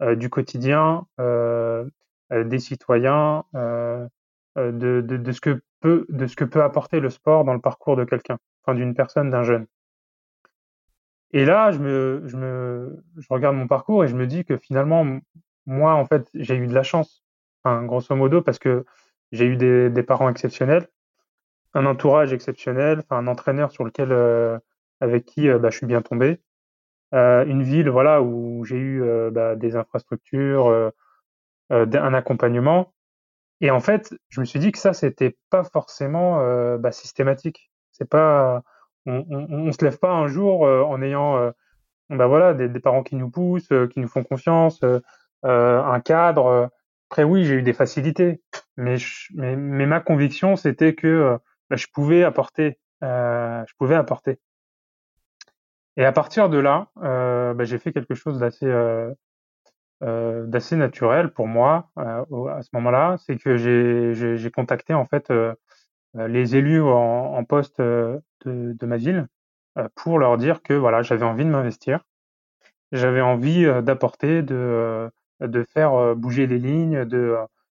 euh, 0.01 0.15
du 0.15 0.29
quotidien 0.29 1.07
euh, 1.19 1.85
des 2.31 2.59
citoyens, 2.59 3.45
de, 3.53 4.09
de, 4.55 5.01
de, 5.01 5.31
ce 5.31 5.41
que 5.41 5.61
peut, 5.79 6.05
de 6.09 6.27
ce 6.27 6.35
que 6.35 6.43
peut 6.43 6.63
apporter 6.63 6.99
le 6.99 7.09
sport 7.09 7.45
dans 7.45 7.53
le 7.53 7.61
parcours 7.61 7.95
de 7.95 8.03
quelqu'un, 8.03 8.37
enfin 8.63 8.75
d'une 8.75 8.95
personne, 8.95 9.29
d'un 9.29 9.43
jeune. 9.43 9.67
Et 11.31 11.45
là, 11.45 11.71
je 11.71 11.79
me, 11.79 12.23
je 12.25 12.37
me, 12.37 13.03
je 13.17 13.27
regarde 13.29 13.55
mon 13.55 13.67
parcours 13.67 14.03
et 14.03 14.07
je 14.07 14.15
me 14.15 14.25
dis 14.25 14.45
que 14.45 14.57
finalement, 14.57 15.05
moi, 15.65 15.93
en 15.93 16.05
fait, 16.05 16.29
j'ai 16.33 16.55
eu 16.55 16.67
de 16.67 16.73
la 16.73 16.83
chance, 16.83 17.23
enfin, 17.63 17.83
grosso 17.83 18.15
modo, 18.15 18.41
parce 18.41 18.59
que 18.59 18.85
j'ai 19.31 19.45
eu 19.45 19.57
des, 19.57 19.89
des, 19.89 20.03
parents 20.03 20.29
exceptionnels, 20.29 20.87
un 21.73 21.85
entourage 21.85 22.33
exceptionnel, 22.33 22.99
enfin, 22.99 23.17
un 23.17 23.27
entraîneur 23.27 23.71
sur 23.71 23.83
lequel, 23.83 24.11
euh, 24.11 24.57
avec 25.01 25.25
qui 25.25 25.49
bah, 25.49 25.69
je 25.69 25.77
suis 25.77 25.87
bien 25.87 26.01
tombé, 26.01 26.39
euh, 27.13 27.45
une 27.45 27.63
ville 27.63 27.89
voilà 27.89 28.21
où 28.21 28.65
j'ai 28.65 28.77
eu 28.77 29.03
euh, 29.03 29.29
bah, 29.31 29.55
des 29.55 29.75
infrastructures, 29.75 30.67
euh, 30.67 30.91
un 31.69 32.13
accompagnement. 32.13 32.93
Et 33.61 33.71
en 33.71 33.79
fait, 33.79 34.13
je 34.29 34.41
me 34.41 34.45
suis 34.45 34.59
dit 34.59 34.71
que 34.71 34.79
ça 34.79 34.93
c'était 34.93 35.37
pas 35.49 35.63
forcément 35.63 36.39
bah, 36.77 36.91
systématique. 36.91 37.71
C'est 37.91 38.09
pas 38.09 38.63
on, 39.05 39.23
on, 39.29 39.71
se 39.71 39.83
lève 39.85 39.97
pas 39.99 40.11
un 40.11 40.27
jour 40.27 40.61
en 40.63 41.01
ayant 41.01 41.53
bah 42.09 42.27
voilà 42.27 42.53
des, 42.53 42.79
parents 42.79 43.03
qui 43.03 43.15
nous 43.15 43.29
poussent, 43.29 43.71
qui 43.91 43.99
nous 43.99 44.07
font 44.09 44.23
confiance, 44.23 44.81
un 45.43 45.99
cadre. 46.01 46.69
Après 47.09 47.23
oui, 47.23 47.45
j'ai 47.45 47.55
eu 47.55 47.61
des 47.61 47.73
facilités, 47.73 48.41
mais, 48.77 48.97
mais, 49.33 49.85
ma 49.85 50.01
conviction 50.01 50.57
c'était 50.57 50.93
que 50.93 51.37
je 51.71 51.87
pouvais 51.93 52.23
apporter, 52.23 52.77
je 53.01 53.73
pouvais 53.77 53.95
apporter. 53.95 54.39
Et 55.97 56.05
à 56.05 56.11
partir 56.11 56.49
de 56.49 56.57
là, 56.57 56.89
euh, 57.03 57.53
bah, 57.53 57.63
j'ai 57.63 57.77
fait 57.79 57.93
quelque 57.93 58.15
chose 58.15 58.39
d'assez 58.39 58.65
euh, 58.65 59.13
euh, 60.03 60.45
d'assez 60.45 60.75
naturel 60.75 61.31
pour 61.31 61.47
moi 61.47 61.89
euh, 61.97 62.47
à 62.49 62.61
ce 62.63 62.69
moment-là, 62.73 63.15
c'est 63.19 63.37
que 63.37 63.55
j'ai, 63.57 64.51
contacté 64.51 64.93
en 64.93 65.05
fait 65.05 65.31
euh, 65.31 65.53
les 66.15 66.57
élus 66.57 66.81
en, 66.81 67.35
en 67.35 67.43
poste 67.45 67.79
de, 67.79 68.21
de, 68.45 68.85
ma 68.85 68.97
ville 68.97 69.27
pour 69.95 70.19
leur 70.19 70.37
dire 70.37 70.61
que 70.61 70.73
voilà, 70.73 71.01
j'avais 71.01 71.25
envie 71.25 71.45
de 71.45 71.49
m'investir, 71.49 72.01
j'avais 72.91 73.21
envie 73.21 73.65
d'apporter, 73.83 74.41
de 74.41 75.09
de 75.41 75.63
faire 75.63 76.15
bouger 76.15 76.47
les 76.47 76.59
lignes, 76.59 77.05
de 77.05 77.37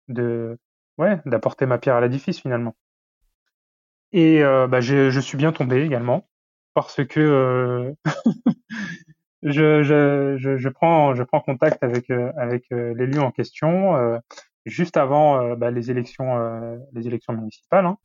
de 0.08 0.58
ouais, 0.98 1.20
d'apporter 1.26 1.66
ma 1.66 1.78
pierre 1.78 1.96
à 1.96 2.00
l'édifice 2.00 2.40
finalement. 2.40 2.74
Et 4.12 4.42
bah, 4.42 4.80
je 4.80 5.20
suis 5.20 5.38
bien 5.38 5.52
tombé 5.52 5.82
également 5.82 6.26
parce 6.76 7.02
que 7.06 7.94
je, 9.42 9.82
je, 9.82 10.36
je, 10.36 10.58
je, 10.58 10.68
prends, 10.68 11.14
je 11.14 11.22
prends 11.22 11.40
contact 11.40 11.82
avec, 11.82 12.10
avec 12.10 12.66
l'élu 12.70 13.18
en 13.18 13.30
question 13.30 14.20
juste 14.66 14.98
avant 14.98 15.56
bah, 15.56 15.70
les 15.70 15.90
élections, 15.90 16.78
les 16.92 17.06
élections 17.06 17.32
municipales. 17.32 17.86
Hein. 17.86 17.96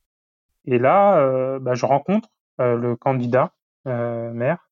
Et 0.64 0.78
là, 0.78 1.58
bah, 1.58 1.74
je 1.74 1.84
rencontre 1.84 2.30
le 2.58 2.94
candidat 2.96 3.52
maire 3.84 4.70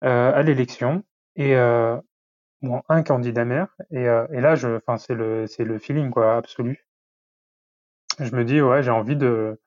à 0.00 0.42
l'élection 0.42 1.04
et 1.36 1.54
bon, 2.62 2.82
un 2.88 3.02
candidat 3.02 3.44
maire 3.44 3.68
et, 3.90 4.04
et 4.04 4.40
là, 4.40 4.54
je, 4.54 4.76
enfin, 4.76 4.96
c'est 4.96 5.14
le, 5.14 5.46
c'est 5.46 5.64
le 5.64 5.78
feeling 5.78 6.08
quoi, 6.08 6.34
absolu. 6.34 6.86
Je 8.18 8.34
me 8.34 8.42
dis 8.42 8.62
ouais, 8.62 8.82
j'ai 8.82 8.90
envie 8.90 9.16
de, 9.16 9.60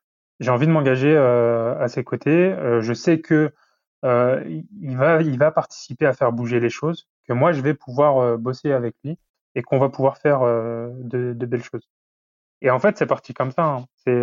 j'ai 0.43 0.51
envie 0.51 0.67
de 0.67 0.71
m'engager 0.71 1.15
à 1.17 1.87
ses 1.87 2.03
côtés. 2.03 2.55
je 2.81 2.93
sais 2.93 3.19
que 3.21 3.51
il 4.03 4.97
va, 4.97 5.21
il 5.21 5.37
va 5.37 5.51
participer 5.51 6.05
à 6.05 6.13
faire 6.13 6.31
bouger 6.31 6.59
les 6.59 6.69
choses, 6.69 7.07
que 7.27 7.33
moi 7.33 7.53
je 7.53 7.61
vais 7.61 7.73
pouvoir 7.73 8.37
bosser 8.37 8.71
avec 8.73 8.95
lui 9.03 9.17
et 9.55 9.61
qu'on 9.61 9.79
va 9.79 9.89
pouvoir 9.89 10.17
faire 10.17 10.41
de, 10.41 11.33
de, 11.33 11.45
belles 11.45 11.63
choses. 11.63 11.89
Et 12.61 12.69
en 12.69 12.79
fait, 12.79 12.97
c'est 12.97 13.05
parti 13.05 13.33
comme 13.33 13.51
ça. 13.51 13.63
Hein. 13.63 13.85
C'est, 14.05 14.21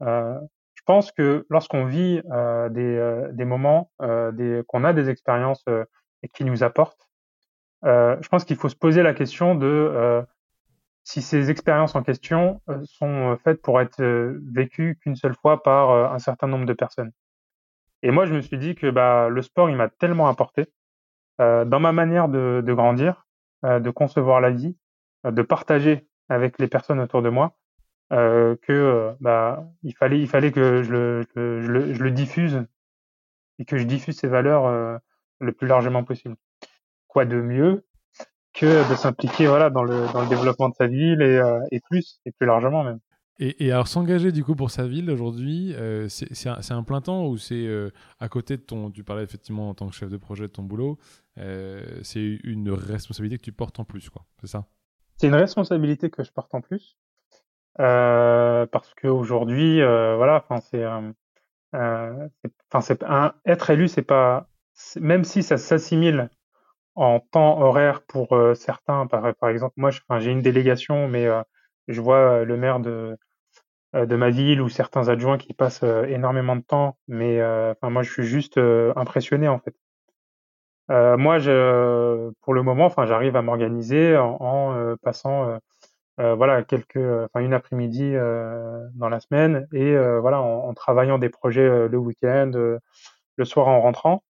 je 0.00 0.82
pense 0.84 1.12
que 1.12 1.46
lorsqu'on 1.50 1.84
vit 1.84 2.20
des, 2.70 3.28
des 3.32 3.44
moments, 3.44 3.92
des, 4.00 4.62
qu'on 4.66 4.84
a 4.84 4.92
des 4.92 5.08
expériences 5.08 5.64
qui 6.34 6.44
nous 6.44 6.64
apportent, 6.64 7.08
je 7.84 8.28
pense 8.28 8.44
qu'il 8.44 8.56
faut 8.56 8.68
se 8.68 8.76
poser 8.76 9.02
la 9.02 9.14
question 9.14 9.54
de 9.54 10.24
si 11.04 11.22
ces 11.22 11.50
expériences 11.50 11.94
en 11.96 12.02
question 12.02 12.60
sont 12.84 13.36
faites 13.42 13.62
pour 13.62 13.80
être 13.80 14.02
vécues 14.52 14.98
qu'une 15.00 15.16
seule 15.16 15.34
fois 15.34 15.62
par 15.62 16.12
un 16.12 16.18
certain 16.18 16.46
nombre 16.46 16.66
de 16.66 16.72
personnes. 16.72 17.12
Et 18.02 18.10
moi, 18.10 18.26
je 18.26 18.34
me 18.34 18.40
suis 18.40 18.58
dit 18.58 18.74
que 18.74 18.90
bah, 18.90 19.28
le 19.28 19.42
sport, 19.42 19.70
il 19.70 19.76
m'a 19.76 19.88
tellement 19.88 20.28
apporté 20.28 20.66
dans 21.38 21.80
ma 21.80 21.92
manière 21.92 22.28
de, 22.28 22.62
de 22.64 22.74
grandir, 22.74 23.26
de 23.62 23.90
concevoir 23.90 24.40
la 24.40 24.50
vie, 24.50 24.76
de 25.24 25.42
partager 25.42 26.06
avec 26.28 26.58
les 26.58 26.68
personnes 26.68 27.00
autour 27.00 27.22
de 27.22 27.28
moi, 27.28 27.56
euh, 28.12 28.56
que 28.62 29.14
bah, 29.20 29.64
il 29.82 29.94
fallait, 29.94 30.20
il 30.20 30.28
fallait 30.28 30.52
que 30.52 30.82
je 30.82 30.92
le, 30.92 31.26
je, 31.34 31.40
le, 31.40 31.94
je 31.94 32.02
le 32.02 32.10
diffuse 32.10 32.64
et 33.58 33.64
que 33.64 33.76
je 33.76 33.84
diffuse 33.84 34.18
ces 34.18 34.28
valeurs 34.28 35.00
le 35.40 35.52
plus 35.52 35.66
largement 35.66 36.04
possible. 36.04 36.36
Quoi 37.08 37.24
de 37.24 37.40
mieux 37.40 37.84
que 38.52 38.90
de 38.90 38.94
s'impliquer 38.96 39.46
voilà 39.46 39.70
dans 39.70 39.84
le 39.84 40.12
dans 40.12 40.22
le 40.22 40.28
développement 40.28 40.68
de 40.68 40.74
sa 40.74 40.86
ville 40.86 41.22
et, 41.22 41.38
euh, 41.38 41.60
et 41.70 41.80
plus 41.80 42.20
et 42.26 42.32
plus 42.32 42.46
largement 42.46 42.84
même. 42.84 42.98
Et, 43.42 43.66
et 43.66 43.72
alors 43.72 43.88
s'engager 43.88 44.32
du 44.32 44.44
coup 44.44 44.54
pour 44.54 44.70
sa 44.70 44.86
ville 44.86 45.10
aujourd'hui, 45.10 45.74
euh, 45.74 46.08
c'est 46.08 46.46
un, 46.46 46.58
un, 46.68 46.82
plein 46.82 47.00
temps 47.00 47.26
ou 47.26 47.38
c'est 47.38 47.66
euh, 47.66 47.90
à 48.18 48.28
côté 48.28 48.58
de 48.58 48.62
ton, 48.62 48.90
tu 48.90 49.02
parlais 49.02 49.22
effectivement 49.22 49.70
en 49.70 49.74
tant 49.74 49.88
que 49.88 49.94
chef 49.94 50.10
de 50.10 50.18
projet 50.18 50.42
de 50.42 50.52
ton 50.52 50.62
boulot, 50.62 50.98
euh, 51.38 51.82
c'est 52.02 52.38
une 52.44 52.70
responsabilité 52.70 53.38
que 53.38 53.44
tu 53.44 53.52
portes 53.52 53.80
en 53.80 53.84
plus 53.84 54.10
quoi, 54.10 54.26
c'est 54.42 54.46
ça? 54.46 54.66
C'est 55.16 55.28
une 55.28 55.34
responsabilité 55.34 56.10
que 56.10 56.22
je 56.22 56.30
porte 56.32 56.54
en 56.54 56.60
plus 56.60 56.98
parce 57.76 58.94
qu'aujourd'hui 59.00 59.78
voilà, 59.80 60.44
enfin 60.44 60.60
c'est 60.60 60.84
enfin 61.72 62.80
c'est 62.82 63.02
être 63.46 63.70
élu 63.70 63.88
c'est 63.88 64.02
pas 64.02 64.50
même 64.96 65.24
si 65.24 65.42
ça 65.42 65.56
s'assimile 65.56 66.28
en 67.00 67.18
temps 67.20 67.60
horaire 67.60 68.02
pour 68.02 68.32
euh, 68.34 68.54
certains. 68.54 69.06
Par, 69.06 69.34
par 69.36 69.48
exemple, 69.48 69.74
moi, 69.76 69.90
j'ai 70.18 70.30
une 70.30 70.42
délégation, 70.42 71.08
mais 71.08 71.26
euh, 71.26 71.42
je 71.88 72.00
vois 72.00 72.18
euh, 72.18 72.44
le 72.44 72.56
maire 72.58 72.78
de, 72.80 73.16
de 73.94 74.16
ma 74.16 74.30
ville 74.30 74.60
ou 74.60 74.68
certains 74.68 75.08
adjoints 75.08 75.38
qui 75.38 75.54
passent 75.54 75.82
énormément 75.82 76.56
de 76.56 76.62
temps, 76.62 76.98
mais 77.08 77.40
moi, 77.82 78.02
je 78.02 78.12
suis 78.12 78.24
juste 78.24 78.56
impressionné 78.94 79.48
en 79.48 79.58
fait. 79.58 79.74
moi, 80.88 81.38
je, 81.40 82.30
pour 82.42 82.54
le 82.54 82.62
moment, 82.62 82.84
enfin, 82.84 83.06
j'arrive 83.06 83.34
à 83.34 83.42
m'organiser 83.42 84.16
en, 84.16 84.94
passant, 85.02 85.58
voilà, 86.18 86.62
quelques, 86.62 87.00
une 87.34 87.52
après-midi 87.52 88.12
dans 88.94 89.08
la 89.08 89.18
semaine 89.18 89.66
et 89.72 89.96
voilà, 90.20 90.40
en, 90.40 90.68
en, 90.68 90.74
travaillant 90.74 91.18
des 91.18 91.28
projets 91.28 91.88
le 91.88 91.98
week-end, 91.98 92.52
le 92.54 93.44
soir 93.44 93.66
en 93.66 93.80
rentrant. 93.80 94.22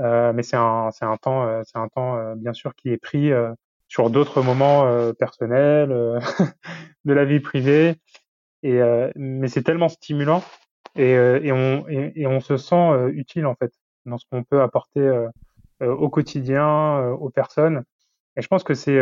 Euh, 0.00 0.32
mais 0.32 0.42
c'est 0.42 0.56
un, 0.56 0.90
c'est 0.90 1.04
un 1.04 1.16
temps, 1.16 1.46
euh, 1.46 1.62
c'est 1.64 1.78
un 1.78 1.88
temps 1.88 2.16
euh, 2.16 2.34
bien 2.34 2.52
sûr 2.52 2.74
qui 2.74 2.90
est 2.90 2.96
pris 2.96 3.30
sur 3.88 4.10
d'autres 4.10 4.42
moments 4.42 5.12
personnels, 5.14 5.88
de 7.04 7.12
la 7.12 7.24
vie 7.24 7.40
privée. 7.40 7.96
Et 8.62 8.80
mais 9.14 9.48
c'est 9.48 9.62
tellement 9.62 9.90
stimulant 9.90 10.42
et, 10.96 11.12
et 11.12 11.52
on 11.52 11.86
et, 11.88 12.26
on 12.26 12.40
se 12.40 12.56
sent 12.56 13.10
utile 13.12 13.46
en 13.46 13.54
fait 13.54 13.72
dans 14.06 14.16
ce 14.18 14.24
qu'on 14.30 14.42
peut 14.42 14.62
apporter 14.62 15.28
au 15.80 16.08
quotidien 16.08 17.08
aux 17.10 17.30
personnes. 17.30 17.84
Et 18.36 18.42
je 18.42 18.48
pense 18.48 18.64
que 18.64 18.74
c'est 18.74 19.00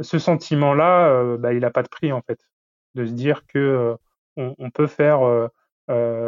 ce 0.00 0.18
sentiment-là, 0.18 1.36
bah, 1.38 1.54
il 1.54 1.60
n'a 1.60 1.70
pas 1.70 1.84
de 1.84 1.88
prix 1.88 2.12
en 2.12 2.22
fait, 2.22 2.40
de 2.96 3.06
se 3.06 3.12
dire 3.12 3.46
que 3.46 3.96
on, 4.36 4.54
on, 4.58 4.70
peut 4.70 4.88
faire 4.88 5.20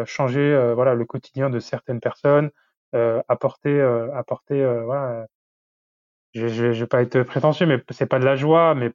changer 0.07 0.73
voilà 0.75 0.95
le 0.95 1.05
quotidien 1.05 1.51
de 1.51 1.59
certaines 1.59 2.01
personnes, 2.01 2.47
euh, 2.47 2.51
apporter, 3.29 3.81
euh, 3.81 4.13
apporter, 4.15 4.63
euh, 4.63 4.85
voilà. 4.85 5.27
Je, 6.35 6.49
je, 6.49 6.67
vais 6.67 6.87
pas 6.87 7.03
être 7.03 7.23
prétentieux, 7.23 7.67
mais 7.67 7.83
c'est 7.91 8.07
pas 8.07 8.19
de 8.19 8.25
la 8.25 8.37
joie, 8.37 8.75
mais 8.75 8.93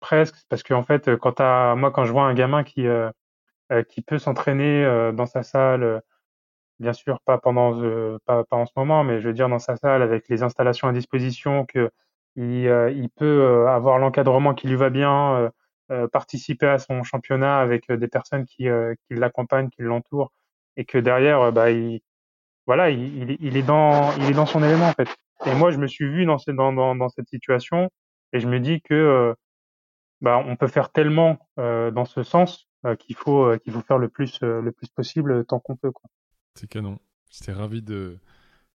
presque, 0.00 0.36
parce 0.48 0.62
qu'en 0.62 0.82
fait, 0.82 1.16
quand 1.16 1.40
à 1.40 1.74
moi, 1.76 1.90
quand 1.90 2.04
je 2.04 2.12
vois 2.12 2.24
un 2.24 2.34
gamin 2.34 2.64
qui 2.64 2.86
qui 3.88 4.02
peut 4.02 4.18
s'entraîner 4.18 5.12
dans 5.14 5.26
sa 5.26 5.42
salle, 5.42 6.02
bien 6.80 6.92
sûr 6.94 7.20
pas 7.20 7.38
pendant 7.38 7.72
pas, 8.26 8.44
pas, 8.44 8.56
en 8.56 8.66
ce 8.66 8.72
moment, 8.76 9.04
mais 9.04 9.20
je 9.20 9.28
veux 9.28 9.34
dire 9.34 9.48
dans 9.48 9.58
sa 9.58 9.76
salle 9.76 10.02
avec 10.02 10.28
les 10.28 10.42
installations 10.42 10.88
à 10.88 10.92
disposition, 10.92 11.66
que 11.66 11.90
il, 12.36 12.64
il 12.96 13.10
peut 13.10 13.68
avoir 13.68 13.98
l'encadrement 13.98 14.54
qui 14.54 14.68
lui 14.68 14.76
va 14.76 14.90
bien, 14.90 15.52
participer 16.12 16.66
à 16.68 16.78
son 16.78 17.02
championnat 17.04 17.60
avec 17.60 17.92
des 17.92 18.08
personnes 18.08 18.46
qui, 18.46 18.68
qui 19.06 19.14
l'accompagnent, 19.14 19.70
qui 19.70 19.82
l'entourent, 19.82 20.32
et 20.76 20.84
que 20.86 20.98
derrière, 20.98 21.52
bah, 21.52 21.70
il, 21.70 22.00
voilà, 22.70 22.90
il, 22.90 23.36
il, 23.40 23.56
est 23.56 23.64
dans, 23.64 24.12
il 24.18 24.30
est 24.30 24.32
dans 24.32 24.46
son 24.46 24.62
élément 24.62 24.86
en 24.86 24.92
fait. 24.92 25.08
Et 25.44 25.52
moi, 25.56 25.72
je 25.72 25.78
me 25.78 25.88
suis 25.88 26.08
vu 26.08 26.24
dans, 26.24 26.36
dans, 26.46 26.72
dans, 26.72 26.94
dans 26.94 27.08
cette 27.08 27.28
situation 27.28 27.90
et 28.32 28.38
je 28.38 28.46
me 28.46 28.60
dis 28.60 28.80
que 28.80 28.94
euh, 28.94 29.34
bah, 30.20 30.40
on 30.46 30.54
peut 30.54 30.68
faire 30.68 30.92
tellement 30.92 31.48
euh, 31.58 31.90
dans 31.90 32.04
ce 32.04 32.22
sens 32.22 32.68
euh, 32.86 32.94
qu'il 32.94 33.16
faut 33.16 33.58
qu'il 33.58 33.72
faut 33.72 33.80
faire 33.80 33.98
le 33.98 34.08
plus 34.08 34.40
le 34.42 34.70
plus 34.70 34.86
possible 34.86 35.44
tant 35.46 35.58
qu'on 35.58 35.74
peut. 35.74 35.90
C'est 36.54 36.68
canon. 36.68 37.00
J'étais 37.32 37.50
ravi 37.50 37.82
de 37.82 38.20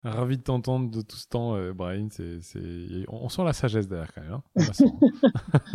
ravi 0.04 0.38
de 0.38 0.42
t'entendre 0.42 0.90
de 0.90 1.02
tout 1.02 1.16
ce 1.16 1.28
temps, 1.28 1.54
Brian. 1.74 2.08
C'est, 2.10 2.40
c'est... 2.40 3.04
On 3.08 3.28
sent 3.28 3.44
la 3.44 3.52
sagesse 3.52 3.88
derrière 3.88 4.14
quand 4.14 4.22
même. 4.22 4.32
Hein 4.32 4.42
on, 4.56 4.72
sent. 4.72 4.84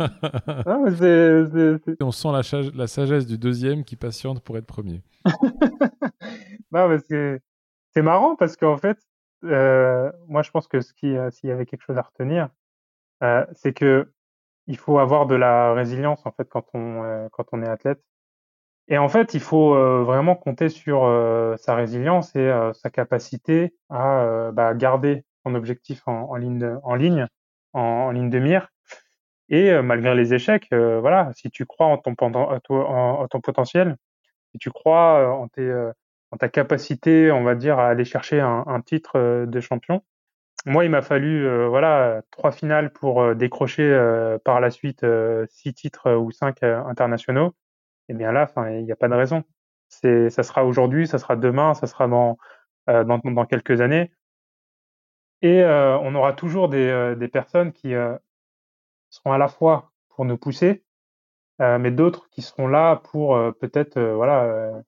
ah, 0.66 0.78
c'est, 0.98 1.78
c'est... 1.84 2.02
on 2.02 2.10
sent 2.10 2.32
la, 2.32 2.62
la, 2.74 2.86
sagesse 2.88 3.26
du 3.26 3.38
deuxième 3.38 3.84
qui 3.84 3.94
patiente 3.94 4.42
pour 4.42 4.58
être 4.58 4.66
premier. 4.66 5.04
non, 6.72 6.88
mais 6.88 6.98
c'est 7.94 8.02
marrant 8.02 8.36
parce 8.36 8.56
qu'en 8.56 8.76
fait, 8.76 8.98
euh, 9.44 10.10
moi 10.26 10.42
je 10.42 10.50
pense 10.50 10.68
que 10.68 10.80
ce 10.80 10.92
qui, 10.92 11.16
euh, 11.16 11.30
s'il 11.30 11.48
y 11.48 11.52
avait 11.52 11.66
quelque 11.66 11.82
chose 11.82 11.98
à 11.98 12.02
retenir, 12.02 12.48
euh, 13.22 13.44
c'est 13.54 13.72
que 13.72 14.12
il 14.66 14.76
faut 14.76 14.98
avoir 14.98 15.26
de 15.26 15.34
la 15.34 15.72
résilience 15.74 16.26
en 16.26 16.32
fait 16.32 16.48
quand 16.48 16.66
on 16.74 17.28
quand 17.32 17.46
on 17.52 17.62
est 17.62 17.68
athlète. 17.68 18.02
Et 18.88 18.98
en 18.98 19.08
fait, 19.08 19.34
il 19.34 19.40
faut 19.40 19.74
vraiment 20.04 20.34
compter 20.34 20.70
sur 20.70 21.02
sa 21.58 21.74
résilience 21.74 22.34
et 22.36 22.50
sa 22.74 22.90
capacité 22.90 23.74
à 23.90 24.50
bah, 24.52 24.74
garder 24.74 25.24
son 25.44 25.54
objectif 25.54 26.02
en, 26.06 26.36
ligne 26.36 26.58
de, 26.58 26.76
en 26.82 26.94
ligne 26.94 28.30
de 28.30 28.38
mire. 28.38 28.70
Et 29.50 29.72
malgré 29.82 30.14
les 30.14 30.34
échecs, 30.34 30.68
voilà, 30.72 31.30
si 31.34 31.50
tu 31.50 31.66
crois 31.66 31.86
en 31.86 31.98
ton, 31.98 32.14
en 32.22 33.28
ton 33.28 33.40
potentiel, 33.40 33.96
si 34.52 34.58
tu 34.58 34.70
crois 34.70 35.34
en 35.34 35.48
tes 35.48 35.70
en 36.30 36.36
ta 36.36 36.48
capacité, 36.48 37.32
on 37.32 37.42
va 37.42 37.54
dire, 37.54 37.78
à 37.78 37.88
aller 37.88 38.04
chercher 38.04 38.40
un, 38.40 38.64
un 38.66 38.80
titre 38.80 39.16
euh, 39.16 39.46
de 39.46 39.60
champion. 39.60 40.02
Moi, 40.66 40.84
il 40.84 40.90
m'a 40.90 41.02
fallu 41.02 41.46
euh, 41.46 41.68
voilà 41.68 42.22
trois 42.30 42.50
finales 42.50 42.92
pour 42.92 43.22
euh, 43.22 43.34
décrocher 43.34 43.88
par 44.44 44.60
la 44.60 44.70
suite 44.70 45.06
six 45.48 45.72
titres 45.74 46.14
ou 46.14 46.30
cinq 46.30 46.62
internationaux. 46.62 47.54
Et 48.08 48.14
bien 48.14 48.32
là, 48.32 48.50
il 48.70 48.84
n'y 48.84 48.92
a 48.92 48.96
pas 48.96 49.08
de 49.08 49.14
raison. 49.14 49.44
C'est, 49.88 50.30
ça 50.30 50.42
sera 50.42 50.64
aujourd'hui, 50.64 51.06
ça 51.06 51.18
sera 51.18 51.36
demain, 51.36 51.74
ça 51.74 51.86
sera 51.86 52.08
dans 52.08 52.36
dans, 52.86 53.18
dans, 53.18 53.44
quelques 53.44 53.80
années. 53.80 54.10
Et 55.42 55.62
on 55.64 56.14
aura 56.14 56.32
toujours 56.32 56.68
des, 56.68 57.14
des 57.16 57.28
personnes 57.28 57.72
qui 57.72 57.92
seront 59.10 59.32
à 59.32 59.38
la 59.38 59.48
fois 59.48 59.92
pour 60.08 60.24
nous 60.24 60.38
pousser, 60.38 60.84
mais 61.58 61.90
d'autres 61.90 62.28
qui 62.30 62.42
seront 62.42 62.66
là 62.66 62.96
pour 62.96 63.38
peut-être 63.60 64.00
voilà 64.00 64.82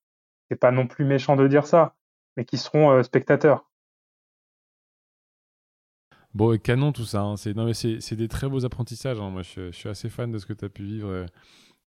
c'est 0.51 0.59
pas 0.59 0.73
non 0.73 0.87
plus 0.87 1.05
méchant 1.05 1.37
de 1.37 1.47
dire 1.47 1.65
ça, 1.65 1.95
mais 2.37 2.45
qui 2.45 2.59
seront 2.59 2.91
euh, 2.91 3.03
spectateurs. 3.03 3.71
Bon, 6.35 6.53
et 6.53 6.59
canon 6.59 6.93
tout 6.93 7.05
ça. 7.05 7.23
Hein. 7.23 7.37
C'est, 7.37 7.55
des 8.15 8.29
très 8.29 8.49
beaux 8.49 8.65
apprentissages. 8.65 9.21
Hein. 9.21 9.31
Moi, 9.31 9.43
je, 9.43 9.71
suis 9.71 9.89
assez 9.89 10.09
fan 10.09 10.31
de 10.31 10.39
ce 10.39 10.47
que 10.47 10.53
tu 10.53 10.65
as 10.65 10.69
pu 10.69 10.83
vivre 10.83 11.27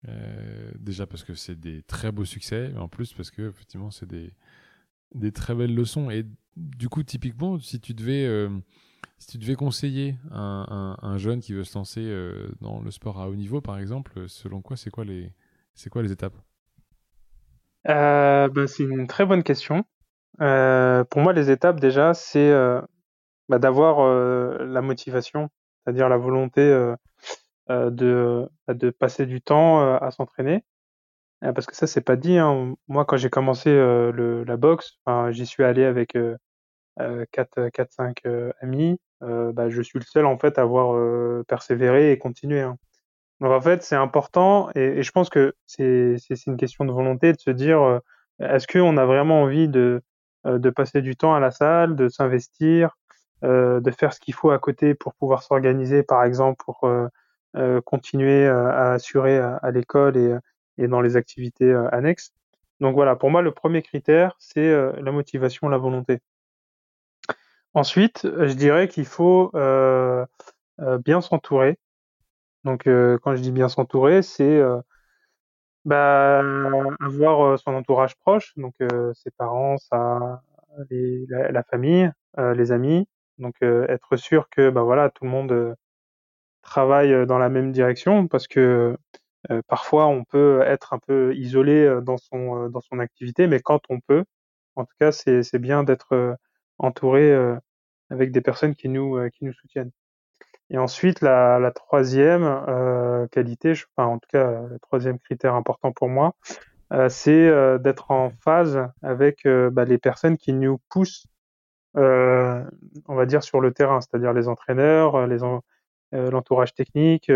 euh, 0.07 0.72
déjà 0.80 1.05
parce 1.05 1.24
que 1.24 1.34
c'est 1.34 1.59
des 1.59 1.82
très 1.84 2.11
beaux 2.11 2.26
succès, 2.26 2.70
mais 2.74 2.80
en 2.80 2.89
plus 2.89 3.14
parce 3.14 3.32
que 3.32 3.49
effectivement 3.49 3.89
c'est 3.89 4.05
des, 4.05 5.32
très 5.32 5.55
belles 5.55 5.76
leçons. 5.76 6.09
Et 6.09 6.26
du 6.57 6.89
coup, 6.89 7.03
typiquement, 7.03 7.59
si 7.59 7.80
tu 7.80 7.93
devais, 7.93 8.49
si 9.18 9.28
tu 9.28 9.38
devais 9.38 9.55
conseiller 9.55 10.16
un, 10.32 10.97
un, 11.01 11.18
jeune 11.18 11.39
qui 11.39 11.53
veut 11.53 11.64
se 11.64 11.78
lancer 11.78 12.05
dans 12.59 12.82
le 12.82 12.91
sport 12.91 13.22
à 13.22 13.30
haut 13.30 13.36
niveau, 13.36 13.61
par 13.61 13.78
exemple, 13.78 14.28
selon 14.28 14.61
quoi, 14.61 14.76
c'est 14.76 14.89
quoi 14.89 15.05
les 15.05 16.11
étapes? 16.11 16.36
Bah, 17.86 18.67
C'est 18.67 18.84
une 18.84 19.07
très 19.07 19.25
bonne 19.25 19.43
question. 19.43 19.84
pour 20.38 21.21
moi, 21.21 21.34
les 21.34 21.51
étapes 21.51 21.79
déjà, 21.79 22.13
c'est 22.13 22.51
bah, 23.49 23.59
d'avoir 23.59 23.99
euh, 23.99 24.65
la 24.65 24.81
motivation, 24.81 25.49
c'est-à-dire 25.84 26.09
la 26.09 26.17
volonté 26.17 26.61
euh, 26.61 26.95
euh, 27.69 27.89
de, 27.91 28.47
bah, 28.67 28.73
de 28.73 28.89
passer 28.89 29.25
du 29.25 29.41
temps 29.41 29.95
à 29.97 30.11
s'entraîner. 30.11 30.63
parce 31.41 31.65
que 31.67 31.75
ça, 31.75 31.88
c'est 31.88 32.01
pas 32.01 32.15
dit. 32.15 32.38
Hein. 32.38 32.75
Moi, 32.88 33.05
quand 33.05 33.17
j'ai 33.17 33.29
commencé 33.29 33.71
le, 33.73 34.43
la 34.45 34.57
boxe, 34.57 34.97
j'y 35.31 35.45
suis 35.45 35.63
allé 35.63 35.86
avec 35.86 36.15
euh, 36.15 36.38
4, 37.31 37.69
4, 37.69 37.91
5 37.93 38.21
amis. 38.61 38.99
bah, 39.21 39.69
je 39.69 39.81
suis 39.81 39.99
le 39.99 40.05
seul 40.05 40.25
en 40.25 40.38
fait 40.38 40.57
à 40.57 40.63
avoir 40.63 40.95
persévéré 41.45 42.11
et 42.11 42.17
continué. 42.17 42.61
Hein. 42.61 42.77
Donc 43.41 43.51
en 43.51 43.61
fait, 43.61 43.84
c'est 43.84 43.95
important 43.95 44.69
et, 44.75 45.03
je 45.03 45.11
pense 45.11 45.29
que 45.29 45.53
c'est 45.65 46.17
une 46.47 46.57
question 46.57 46.86
de 46.86 46.91
volonté 46.91 47.34
de 47.34 47.39
se 47.39 47.51
dire 47.51 48.01
est-ce 48.39 48.67
qu'on 48.67 48.97
a 48.97 49.05
vraiment 49.05 49.41
envie 49.41 49.67
de, 49.67 50.01
de 50.45 50.69
passer 50.69 51.01
du 51.01 51.15
temps 51.15 51.36
à 51.36 51.39
la 51.39 51.51
salle, 51.51 51.95
de 51.95 52.09
s'investir, 52.09 52.95
euh, 53.43 53.81
de 53.81 53.91
faire 53.91 54.13
ce 54.13 54.21
qu'il 54.21 54.34
faut 54.34 54.51
à 54.51 54.59
côté 54.59 54.93
pour 54.93 55.13
pouvoir 55.15 55.43
s'organiser, 55.43 56.01
par 56.01 56.23
exemple, 56.23 56.63
pour 56.63 56.86
euh, 56.86 57.07
euh, 57.57 57.81
continuer 57.81 58.47
à 58.47 58.93
assurer 58.93 59.38
à, 59.38 59.71
l'école 59.71 60.15
et, 60.15 60.38
et, 60.77 60.88
dans 60.88 61.01
les 61.01 61.17
activités 61.17 61.73
annexes? 61.91 62.31
Donc 62.79 62.95
voilà, 62.95 63.17
pour 63.17 63.29
moi, 63.31 63.41
le 63.41 63.51
premier 63.51 63.81
critère, 63.81 64.36
c'est 64.39 64.73
la 65.01 65.11
motivation, 65.11 65.67
la 65.67 65.77
volonté. 65.77 66.19
Ensuite, 67.73 68.21
je 68.23 68.53
dirais 68.53 68.88
qu'il 68.88 69.05
faut 69.05 69.51
euh, 69.55 70.25
bien 70.99 71.19
s'entourer. 71.19 71.77
Donc, 72.64 72.88
euh, 72.88 73.18
quand 73.24 73.36
je 73.36 73.41
dis 73.41 73.51
bien 73.51 73.70
s'entourer, 73.70 74.22
c'est 74.22 74.43
euh, 74.57 74.80
bah, 75.86 76.39
avoir 77.01 77.59
son 77.59 77.74
entourage 77.76 78.16
proche, 78.18 78.53
donc 78.57 78.74
ses 79.14 79.32
parents, 79.32 79.78
sa, 79.78 80.41
les, 80.89 81.26
la, 81.28 81.64
famille, 81.64 82.09
les 82.38 82.72
amis, 82.72 83.07
donc 83.39 83.55
euh, 83.64 83.86
être 83.89 84.16
sûr 84.18 84.49
que 84.49 84.70
bah 84.70 84.84
voilà 84.84 85.09
tout 85.09 85.24
le 85.26 85.30
monde 85.30 85.51
euh, 85.51 85.76
travaille 86.61 87.14
euh, 87.14 87.26
dans 87.26 87.39
la 87.39 87.49
même 87.49 87.72
direction 87.72 88.28
parce 88.28 88.47
que 88.47 88.97
parfois 89.68 90.07
on 90.07 90.24
peut 90.26 90.61
être 90.66 90.93
un 90.93 90.99
peu 90.99 91.36
isolé 91.36 91.99
dans 92.03 92.18
son 92.18 92.70
dans 92.70 92.82
son 92.82 92.99
activité, 92.99 93.47
mais 93.47 93.59
quand 93.61 93.82
on 93.89 93.99
peut, 93.99 94.26
en 94.76 94.86
tout 94.86 94.95
cas 94.99 95.11
c'est 95.11 95.43
c'est 95.43 95.59
bien 95.59 95.84
d'être 95.84 96.38
entouré 96.80 97.34
avec 98.09 98.32
des 98.32 98.41
personnes 98.41 98.76
qui 98.76 98.89
nous 98.89 99.20
qui 99.32 99.45
nous 99.45 99.53
soutiennent. 99.53 99.91
Et 100.74 100.78
ensuite 100.78 101.21
la, 101.21 101.59
la 101.59 101.71
troisième 101.71 102.43
euh, 102.43 103.28
qualité, 103.28 103.76
je, 103.76 103.86
enfin 103.95 104.09
en 104.09 104.19
tout 104.19 104.28
cas 104.30 104.63
le 104.69 104.80
troisième 104.80 105.19
critère 105.19 105.55
important 105.55 105.93
pour 105.93 106.09
moi, 106.09 106.36
euh, 106.91 107.07
c'est 107.09 107.80
d'être 107.80 108.11
en 108.11 108.32
phase 108.43 108.88
avec 109.01 109.47
bah, 109.47 109.86
les 109.86 109.97
personnes 109.97 110.38
qui 110.38 110.51
nous 110.51 110.80
poussent 110.89 111.28
euh, 111.95 112.63
on 113.07 113.15
va 113.15 113.26
dire 113.26 113.43
sur 113.43 113.61
le 113.61 113.71
terrain, 113.71 114.01
c'est-à-dire 114.01 114.34
les 114.34 114.47
entraîneurs, 114.47 115.15
euh, 115.15 115.28
les 115.28 115.43
euh, 115.43 116.32
l'entourage 116.32 116.74
technique, 116.74 117.32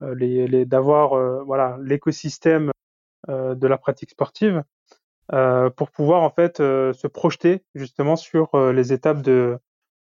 les, 0.00 0.46
les 0.46 0.64
d'avoir 0.64 1.44
voilà 1.44 1.76
l'écosystème 1.82 2.70
de 3.28 3.66
la 3.66 3.76
pratique 3.76 4.08
sportive 4.08 4.64
pour 5.28 5.90
pouvoir 5.90 6.22
en 6.22 6.30
fait 6.30 6.56
se 6.56 7.06
projeter 7.06 7.62
justement 7.74 8.16
sur 8.16 8.72
les 8.72 8.94
étapes 8.94 9.20
de 9.20 9.58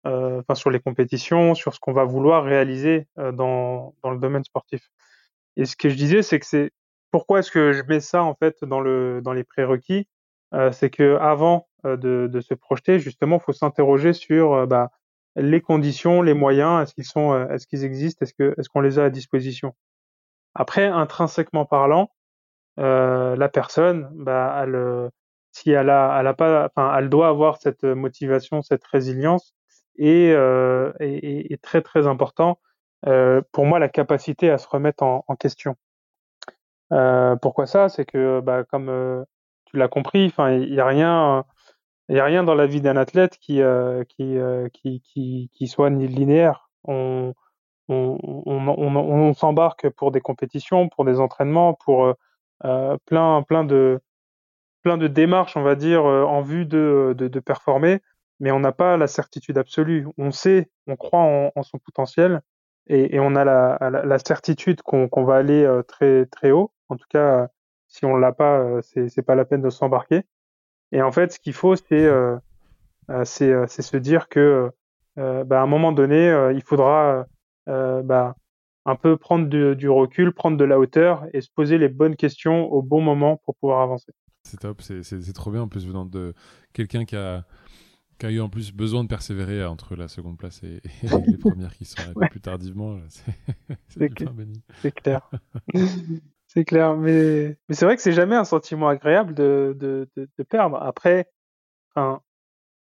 enfin 0.06 0.54
sur 0.54 0.70
les 0.70 0.80
compétitions, 0.80 1.54
sur 1.54 1.74
ce 1.74 1.80
qu'on 1.80 1.92
va 1.92 2.04
vouloir 2.04 2.44
réaliser 2.44 3.06
dans, 3.16 3.94
dans 4.02 4.10
le 4.10 4.18
domaine 4.18 4.44
sportif. 4.44 4.88
Et 5.56 5.64
ce 5.64 5.76
que 5.76 5.88
je 5.88 5.96
disais, 5.96 6.22
c'est 6.22 6.38
que 6.38 6.46
c'est 6.46 6.70
pourquoi 7.10 7.40
est-ce 7.40 7.50
que 7.50 7.72
je 7.72 7.82
mets 7.82 8.00
ça 8.00 8.22
en 8.22 8.34
fait 8.34 8.62
dans 8.62 8.80
le 8.80 9.20
dans 9.22 9.32
les 9.32 9.44
prérequis, 9.44 10.06
c'est 10.72 10.90
que 10.90 11.16
avant 11.16 11.66
euh, 11.86 11.96
de, 11.96 12.26
de, 12.26 12.40
se 12.40 12.54
projeter, 12.54 12.98
justement, 12.98 13.38
faut 13.38 13.52
s'interroger 13.52 14.12
sur 14.12 14.54
euh, 14.54 14.66
bah, 14.66 14.90
les 15.36 15.60
conditions, 15.60 16.22
les 16.22 16.34
moyens, 16.34 16.82
est-ce 16.82 16.94
qu'ils 16.94 17.04
sont, 17.04 17.32
euh, 17.32 17.48
est-ce 17.48 17.66
qu'ils 17.66 17.84
existent, 17.84 18.24
est-ce 18.24 18.34
que, 18.34 18.54
est-ce 18.58 18.68
qu'on 18.68 18.80
les 18.80 18.98
a 18.98 19.04
à 19.04 19.10
disposition? 19.10 19.74
Après, 20.54 20.86
intrinsèquement 20.86 21.64
parlant, 21.66 22.10
euh, 22.80 23.36
la 23.36 23.48
personne, 23.48 24.10
bah, 24.14 24.62
elle, 24.62 25.10
si 25.52 25.70
elle 25.70 25.90
a, 25.90 26.18
elle 26.18 26.26
a 26.26 26.34
pas, 26.34 26.66
enfin, 26.66 26.96
elle 26.98 27.08
doit 27.08 27.28
avoir 27.28 27.58
cette 27.58 27.84
motivation, 27.84 28.62
cette 28.62 28.84
résilience, 28.84 29.54
et, 29.98 30.32
euh, 30.32 30.92
et, 31.00 31.52
et 31.52 31.58
très 31.58 31.82
très 31.82 32.06
important 32.06 32.58
euh, 33.06 33.42
pour 33.52 33.66
moi 33.66 33.78
la 33.78 33.88
capacité 33.88 34.50
à 34.50 34.58
se 34.58 34.68
remettre 34.68 35.02
en, 35.02 35.24
en 35.28 35.36
question. 35.36 35.76
Euh, 36.92 37.36
pourquoi 37.36 37.66
ça? 37.66 37.88
C'est 37.88 38.04
que, 38.04 38.40
bah, 38.40 38.64
comme 38.64 39.24
tu 39.66 39.76
l'as 39.76 39.88
compris, 39.88 40.26
enfin, 40.26 40.52
il 40.52 40.72
n'y 40.72 40.80
a 40.80 40.86
rien 40.86 41.44
il 42.08 42.18
a 42.20 42.24
rien 42.24 42.44
dans 42.44 42.54
la 42.54 42.66
vie 42.66 42.80
d'un 42.80 42.96
athlète 42.96 43.36
qui, 43.38 43.60
euh, 43.60 44.04
qui, 44.04 44.38
euh, 44.38 44.68
qui, 44.72 45.00
qui, 45.00 45.50
qui, 45.52 45.66
soit 45.66 45.90
linéaire. 45.90 46.70
On, 46.84 47.34
on, 47.88 48.18
on, 48.22 48.66
on, 48.68 49.34
s'embarque 49.34 49.90
pour 49.90 50.12
des 50.12 50.20
compétitions, 50.20 50.88
pour 50.88 51.04
des 51.04 51.18
entraînements, 51.18 51.74
pour 51.74 52.14
euh, 52.64 52.96
plein, 53.06 53.42
plein, 53.42 53.64
de, 53.64 54.00
plein 54.82 54.98
de 54.98 55.08
démarches, 55.08 55.56
on 55.56 55.62
va 55.62 55.74
dire, 55.74 56.04
en 56.04 56.42
vue 56.42 56.64
de, 56.64 57.14
de, 57.16 57.26
de 57.28 57.40
performer, 57.40 58.00
mais 58.40 58.50
on 58.50 58.60
n'a 58.60 58.72
pas 58.72 58.96
la 58.96 59.06
certitude 59.06 59.58
absolue. 59.58 60.06
On 60.18 60.30
sait, 60.30 60.70
on 60.86 60.96
croit 60.96 61.50
en, 61.54 61.62
son 61.62 61.78
potentiel, 61.78 62.42
et, 62.88 63.18
on 63.18 63.34
a 63.34 63.44
la, 63.44 64.18
certitude 64.18 64.82
qu'on 64.82 65.24
va 65.24 65.36
aller 65.36 65.68
très, 65.88 66.26
très 66.26 66.52
haut. 66.52 66.72
En 66.88 66.96
tout 66.96 67.06
cas, 67.08 67.48
si 67.88 68.04
on 68.04 68.16
l'a 68.16 68.32
pas, 68.32 68.80
c'est 68.82 69.22
pas 69.22 69.34
la 69.34 69.44
peine 69.44 69.62
de 69.62 69.70
s'embarquer. 69.70 70.22
Et 70.92 71.02
en 71.02 71.12
fait, 71.12 71.32
ce 71.32 71.38
qu'il 71.38 71.52
faut, 71.52 71.76
c'est 71.76 71.92
euh, 71.92 72.36
euh, 73.10 73.24
euh, 73.42 73.66
c'est 73.68 73.82
se 73.82 73.96
dire 73.96 74.28
que 74.28 74.70
bah, 75.16 75.60
à 75.60 75.62
un 75.62 75.66
moment 75.66 75.92
donné, 75.92 76.28
il 76.54 76.62
faudra 76.62 77.26
bah, 77.66 78.34
un 78.84 78.96
peu 78.96 79.16
prendre 79.16 79.48
du 79.48 79.88
recul, 79.88 80.32
prendre 80.32 80.56
de 80.56 80.64
la 80.64 80.78
hauteur 80.78 81.24
et 81.32 81.40
se 81.40 81.48
poser 81.50 81.78
les 81.78 81.88
bonnes 81.88 82.16
questions 82.16 82.70
au 82.72 82.82
bon 82.82 83.00
moment 83.00 83.38
pour 83.44 83.56
pouvoir 83.56 83.80
avancer. 83.80 84.12
C'est 84.42 84.60
top, 84.60 84.82
c'est 84.82 85.32
trop 85.32 85.50
bien 85.50 85.62
en 85.62 85.68
plus 85.68 85.86
venant 85.86 86.04
de 86.04 86.34
quelqu'un 86.72 87.04
qui 87.04 87.16
a, 87.16 87.44
qui 88.18 88.26
a 88.26 88.30
eu 88.30 88.40
en 88.40 88.48
plus 88.48 88.72
besoin 88.72 89.04
de 89.04 89.08
persévérer 89.08 89.64
entre 89.64 89.96
la 89.96 90.08
seconde 90.08 90.38
place 90.38 90.62
et, 90.62 90.80
les 91.02 91.36
premières 91.36 91.74
qui 91.76 91.84
sont 91.84 92.00
arrivées 92.00 92.28
plus 92.30 92.40
tardivement. 92.40 92.98
C'est 93.88 94.08
clair. 94.92 95.30
C'est 96.48 96.64
clair, 96.64 96.96
mais, 96.96 97.58
mais 97.68 97.74
c'est 97.74 97.84
vrai 97.84 97.96
que 97.96 98.02
c'est 98.02 98.12
jamais 98.12 98.36
un 98.36 98.44
sentiment 98.44 98.88
agréable 98.88 99.34
de, 99.34 99.76
de, 99.78 100.08
de, 100.16 100.28
de 100.38 100.42
perdre. 100.44 100.80
Après, 100.80 101.28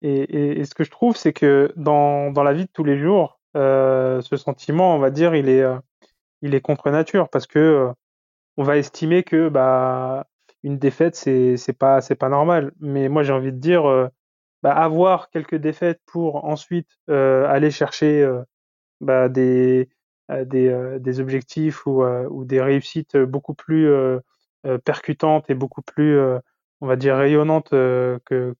et, 0.02 0.60
et, 0.60 0.64
ce 0.64 0.74
que 0.74 0.84
je 0.84 0.90
trouve, 0.90 1.16
c'est 1.16 1.32
que 1.32 1.72
dans, 1.76 2.32
dans 2.32 2.42
la 2.42 2.52
vie 2.52 2.64
de 2.64 2.70
tous 2.72 2.84
les 2.84 2.98
jours, 2.98 3.40
euh, 3.56 4.20
ce 4.22 4.36
sentiment, 4.36 4.96
on 4.96 4.98
va 4.98 5.10
dire, 5.10 5.34
il 5.34 5.48
est, 5.48 5.62
euh, 5.62 5.78
il 6.42 6.54
est 6.54 6.60
contre 6.60 6.90
nature 6.90 7.28
parce 7.28 7.46
que 7.46 7.58
euh, 7.58 7.92
on 8.56 8.64
va 8.64 8.78
estimer 8.78 9.22
que 9.22 9.48
bah 9.48 10.26
une 10.64 10.78
défaite, 10.78 11.16
c'est 11.16 11.78
pas 11.78 12.00
pas 12.00 12.28
normal. 12.28 12.72
Mais 12.80 13.08
moi, 13.08 13.22
j'ai 13.22 13.32
envie 13.32 13.52
de 13.52 13.58
dire, 13.58 14.10
bah, 14.62 14.72
avoir 14.72 15.30
quelques 15.30 15.56
défaites 15.56 16.00
pour 16.06 16.44
ensuite 16.44 16.88
aller 17.08 17.70
chercher 17.70 18.28
bah, 19.00 19.28
des 19.28 19.88
des, 20.44 20.68
euh, 20.68 20.98
des 20.98 21.20
objectifs 21.20 21.86
ou, 21.86 22.02
euh, 22.02 22.26
ou, 22.30 22.44
des 22.44 22.60
réussites 22.60 23.16
beaucoup 23.16 23.54
plus 23.54 23.88
euh, 23.88 24.18
percutantes 24.84 25.50
et 25.50 25.54
beaucoup 25.54 25.82
plus, 25.82 26.18
on 26.80 26.86
va 26.86 26.96
dire, 26.96 27.16
rayonnantes 27.16 27.70
que, 27.70 28.54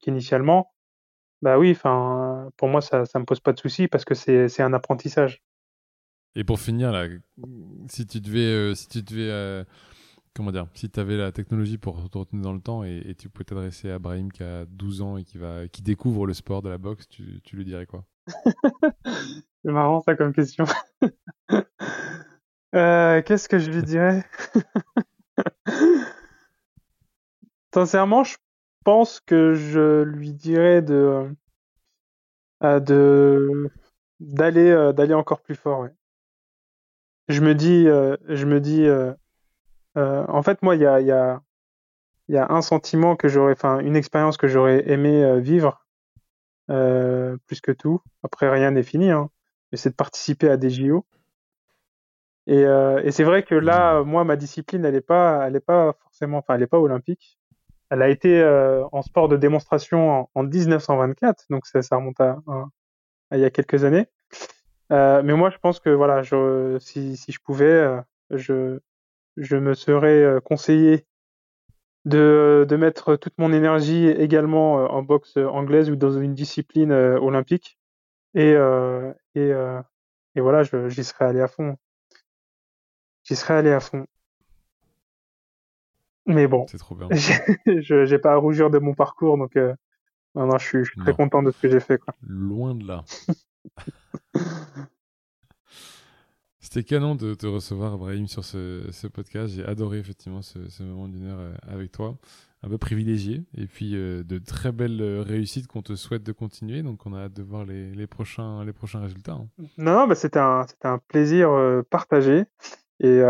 qu'initialement, 0.00 0.70
bah 1.40 1.58
oui, 1.58 1.70
enfin, 1.70 2.50
pour 2.58 2.68
moi, 2.68 2.82
ça, 2.82 3.06
ça 3.06 3.18
me 3.18 3.24
pose 3.24 3.40
pas 3.40 3.54
de 3.54 3.58
souci 3.58 3.88
parce 3.88 4.04
que 4.04 4.14
c'est, 4.14 4.48
c'est 4.48 4.62
un 4.62 4.74
apprentissage. 4.74 5.40
Et 6.34 6.44
pour 6.44 6.60
finir, 6.60 6.92
là, 6.92 7.06
si 7.88 8.06
tu 8.06 8.20
devais, 8.20 8.74
si 8.74 8.88
tu 8.88 9.02
devais, 9.02 9.64
comment 10.34 10.52
dire, 10.52 10.66
si 10.74 10.90
tu 10.90 11.00
avais 11.00 11.16
la 11.16 11.32
technologie 11.32 11.78
pour 11.78 12.08
te 12.08 12.18
retenir 12.18 12.42
dans 12.42 12.52
le 12.52 12.60
temps 12.60 12.84
et, 12.84 13.14
tu 13.18 13.28
pouvais 13.28 13.44
t'adresser 13.44 13.90
à 13.90 13.98
Brahim 13.98 14.30
qui 14.32 14.42
a 14.42 14.64
12 14.66 15.02
ans 15.02 15.16
et 15.16 15.24
qui 15.24 15.38
va, 15.38 15.68
qui 15.68 15.82
découvre 15.82 16.26
le 16.26 16.34
sport 16.34 16.62
de 16.62 16.68
la 16.68 16.78
boxe, 16.78 17.08
tu, 17.08 17.40
lui 17.52 17.64
dirais 17.64 17.86
quoi? 17.86 18.04
C'est 19.64 19.72
marrant 19.72 20.00
ça 20.00 20.14
comme 20.16 20.32
question. 20.32 20.64
euh, 22.74 23.22
Qu'est-ce 23.22 23.48
que 23.48 23.58
je 23.58 23.70
lui 23.70 23.82
dirais? 23.82 24.24
Sincèrement, 27.74 28.24
je 28.24 28.36
pense 28.84 29.20
que 29.20 29.54
je 29.54 30.02
lui 30.02 30.32
dirais 30.32 30.82
de 30.82 31.30
euh, 32.62 32.80
de 32.80 33.70
d'aller 34.20 34.70
euh, 34.70 35.16
encore 35.16 35.40
plus 35.40 35.54
fort. 35.54 35.88
Je 37.28 37.40
me 37.40 37.54
dis, 37.54 37.86
euh, 37.88 38.16
je 38.28 38.44
me 38.44 38.60
dis, 38.60 38.86
en 39.96 40.42
fait, 40.42 40.62
moi, 40.62 40.76
il 40.76 40.82
y 40.82 40.86
a, 40.86 41.00
y, 41.00 41.10
a, 41.10 41.42
y 42.28 42.36
a, 42.36 42.50
un 42.50 42.62
sentiment 42.62 43.16
que 43.16 43.28
j'aurais, 43.28 43.52
enfin, 43.52 43.80
une 43.80 43.96
expérience 43.96 44.36
que 44.36 44.48
j'aurais 44.48 44.88
aimé 44.90 45.40
vivre 45.40 45.84
plus 46.68 47.60
que 47.60 47.72
tout. 47.72 48.00
Après, 48.22 48.48
rien 48.48 48.70
n'est 48.70 48.82
fini, 48.82 49.10
hein, 49.10 49.30
mais 49.72 49.78
c'est 49.78 49.90
de 49.90 49.94
participer 49.94 50.48
à 50.48 50.56
des 50.56 50.70
JO. 50.70 51.06
Et, 52.46 52.62
et 52.62 53.10
c'est 53.12 53.24
vrai 53.24 53.42
que 53.42 53.54
là, 53.54 54.02
moi, 54.02 54.24
ma 54.24 54.36
discipline, 54.36 54.84
elle 54.84 54.94
n'est 54.94 55.00
pas, 55.00 55.46
elle 55.46 55.56
est 55.56 55.60
pas 55.60 55.94
forcément, 56.02 56.38
enfin, 56.38 56.54
elle 56.54 56.60
n'est 56.60 56.66
pas 56.66 56.80
olympique. 56.80 57.38
Elle 57.90 58.02
a 58.02 58.08
été 58.08 58.44
en 58.92 59.02
sport 59.02 59.28
de 59.28 59.36
démonstration 59.36 60.28
en, 60.34 60.42
1924, 60.44 61.46
donc 61.50 61.66
ça, 61.66 61.82
ça 61.82 61.96
remonte 61.96 62.20
à, 62.20 62.38
à, 63.30 63.36
il 63.36 63.40
y 63.40 63.44
a 63.44 63.50
quelques 63.50 63.84
années. 63.84 64.06
Euh, 64.92 65.22
mais 65.22 65.34
moi, 65.34 65.50
je 65.50 65.58
pense 65.58 65.80
que 65.80 65.90
voilà, 65.90 66.22
je, 66.22 66.78
si, 66.80 67.16
si, 67.16 67.32
je 67.32 67.40
pouvais, 67.40 67.64
euh, 67.64 68.00
je, 68.30 68.80
je 69.36 69.56
me 69.56 69.74
serais 69.74 70.22
euh, 70.22 70.40
conseillé 70.40 71.06
de, 72.04 72.66
de 72.68 72.76
mettre 72.76 73.16
toute 73.16 73.36
mon 73.38 73.52
énergie 73.52 74.06
également 74.08 74.74
en 74.74 75.02
boxe 75.02 75.36
anglaise 75.36 75.90
ou 75.90 75.96
dans 75.96 76.18
une 76.18 76.34
discipline 76.34 76.92
olympique. 76.92 77.78
Et, 78.34 78.54
et, 79.34 79.52
et 80.34 80.40
voilà, 80.40 80.62
j'y 80.62 81.04
serais 81.04 81.26
allé 81.26 81.40
à 81.40 81.48
fond. 81.48 81.76
J'y 83.24 83.36
serais 83.36 83.54
allé 83.54 83.70
à 83.70 83.80
fond. 83.80 84.06
Mais 86.24 86.46
bon, 86.46 86.64
je 86.70 88.04
j'ai 88.06 88.18
pas 88.18 88.32
à 88.32 88.36
rougir 88.36 88.70
de 88.70 88.78
mon 88.78 88.94
parcours, 88.94 89.36
donc 89.36 89.56
non, 90.34 90.46
non, 90.46 90.58
je 90.58 90.66
suis, 90.66 90.84
je 90.84 90.92
suis 90.92 91.00
très 91.00 91.12
content 91.12 91.42
de 91.42 91.50
ce 91.50 91.60
que 91.60 91.68
j'ai 91.68 91.80
fait. 91.80 91.98
Quoi. 91.98 92.14
Loin 92.22 92.74
de 92.74 92.86
là. 92.86 93.04
C'était 96.72 96.84
canon 96.84 97.16
de 97.16 97.34
te 97.34 97.48
recevoir, 97.48 97.98
Brahim, 97.98 98.28
sur 98.28 98.44
ce, 98.44 99.08
podcast. 99.08 99.54
J'ai 99.56 99.64
adoré 99.64 99.98
effectivement 99.98 100.40
ce, 100.40 100.82
moment 100.84 101.08
d'une 101.08 101.26
heure 101.26 101.40
euh, 101.40 101.52
avec 101.66 101.90
toi. 101.90 102.14
Un 102.62 102.68
peu 102.68 102.78
privilégié. 102.78 103.42
Et 103.56 103.66
puis 103.66 103.96
euh, 103.96 104.22
de 104.22 104.38
très 104.38 104.70
belles 104.70 105.00
euh, 105.02 105.20
réussites 105.20 105.66
qu'on 105.66 105.82
te 105.82 105.96
souhaite 105.96 106.22
de 106.22 106.30
continuer. 106.30 106.84
Donc 106.84 107.06
on 107.06 107.12
a 107.12 107.22
hâte 107.22 107.32
de 107.32 107.42
voir 107.42 107.64
les, 107.64 108.06
prochains, 108.06 108.64
les 108.64 108.72
prochains 108.72 109.00
résultats. 109.00 109.32
Hein. 109.32 109.48
Non, 109.78 110.06
bah, 110.06 110.14
c'était 110.14 110.38
un, 110.38 110.64
plaisir 111.08 111.50
partagé. 111.90 112.44
Et, 113.00 113.20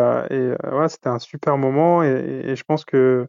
c'était 0.89 1.09
un 1.09 1.19
super 1.19 1.57
moment. 1.57 2.03
Et, 2.03 2.55
je 2.55 2.65
pense 2.65 2.85
que 2.85 3.27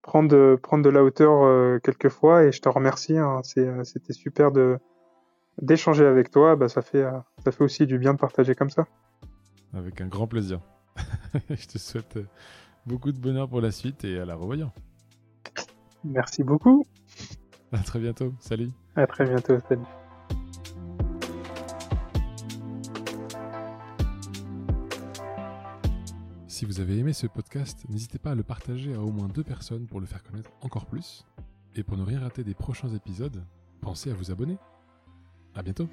prendre 0.00 0.30
de, 0.30 0.88
la 0.88 1.04
hauteur 1.04 1.82
quelquefois, 1.82 2.44
et 2.44 2.52
je 2.52 2.62
te 2.62 2.70
remercie. 2.70 3.18
Hein, 3.18 3.42
c'était 3.42 4.14
super 4.14 4.52
de 4.52 4.78
d'échanger 5.60 6.06
avec 6.06 6.30
toi, 6.30 6.56
bah, 6.56 6.70
ça 6.70 6.80
fait 6.80 7.04
aussi 7.60 7.86
du 7.86 7.98
bien 7.98 8.14
de 8.14 8.18
partager 8.18 8.54
comme 8.54 8.70
ça. 8.70 8.86
Avec 9.74 10.00
un 10.00 10.06
grand 10.06 10.26
plaisir. 10.26 10.60
je 11.50 11.66
te 11.66 11.78
souhaite 11.78 12.16
euh, 12.16 12.26
beaucoup 12.86 13.12
de 13.12 13.18
bonheur 13.18 13.48
pour 13.48 13.60
la 13.60 13.72
suite 13.72 14.04
et 14.04 14.18
à 14.18 14.24
la 14.24 14.36
revoyant. 14.36 14.72
Merci 16.04 16.44
beaucoup. 16.44 16.84
À 17.72 17.78
très 17.78 17.98
bientôt. 17.98 18.32
Salut. 18.38 18.70
À 18.94 19.06
très 19.06 19.24
bientôt. 19.24 19.58
Salut. 19.68 19.82
Si 26.46 26.66
vous 26.66 26.80
avez 26.80 26.98
aimé 26.98 27.12
ce 27.12 27.26
podcast, 27.26 27.84
n'hésitez 27.88 28.18
pas 28.18 28.30
à 28.30 28.34
le 28.36 28.44
partager 28.44 28.94
à 28.94 29.00
au 29.00 29.10
moins 29.10 29.26
deux 29.26 29.42
personnes 29.42 29.86
pour 29.86 29.98
le 29.98 30.06
faire 30.06 30.22
connaître 30.22 30.52
encore 30.62 30.86
plus. 30.86 31.26
Et 31.74 31.82
pour 31.82 31.96
ne 31.96 32.04
rien 32.04 32.20
rater 32.20 32.44
des 32.44 32.54
prochains 32.54 32.90
épisodes, 32.94 33.44
pensez 33.80 34.12
à 34.12 34.14
vous 34.14 34.30
abonner. 34.30 34.56
À 35.56 35.62
bientôt. 35.62 35.88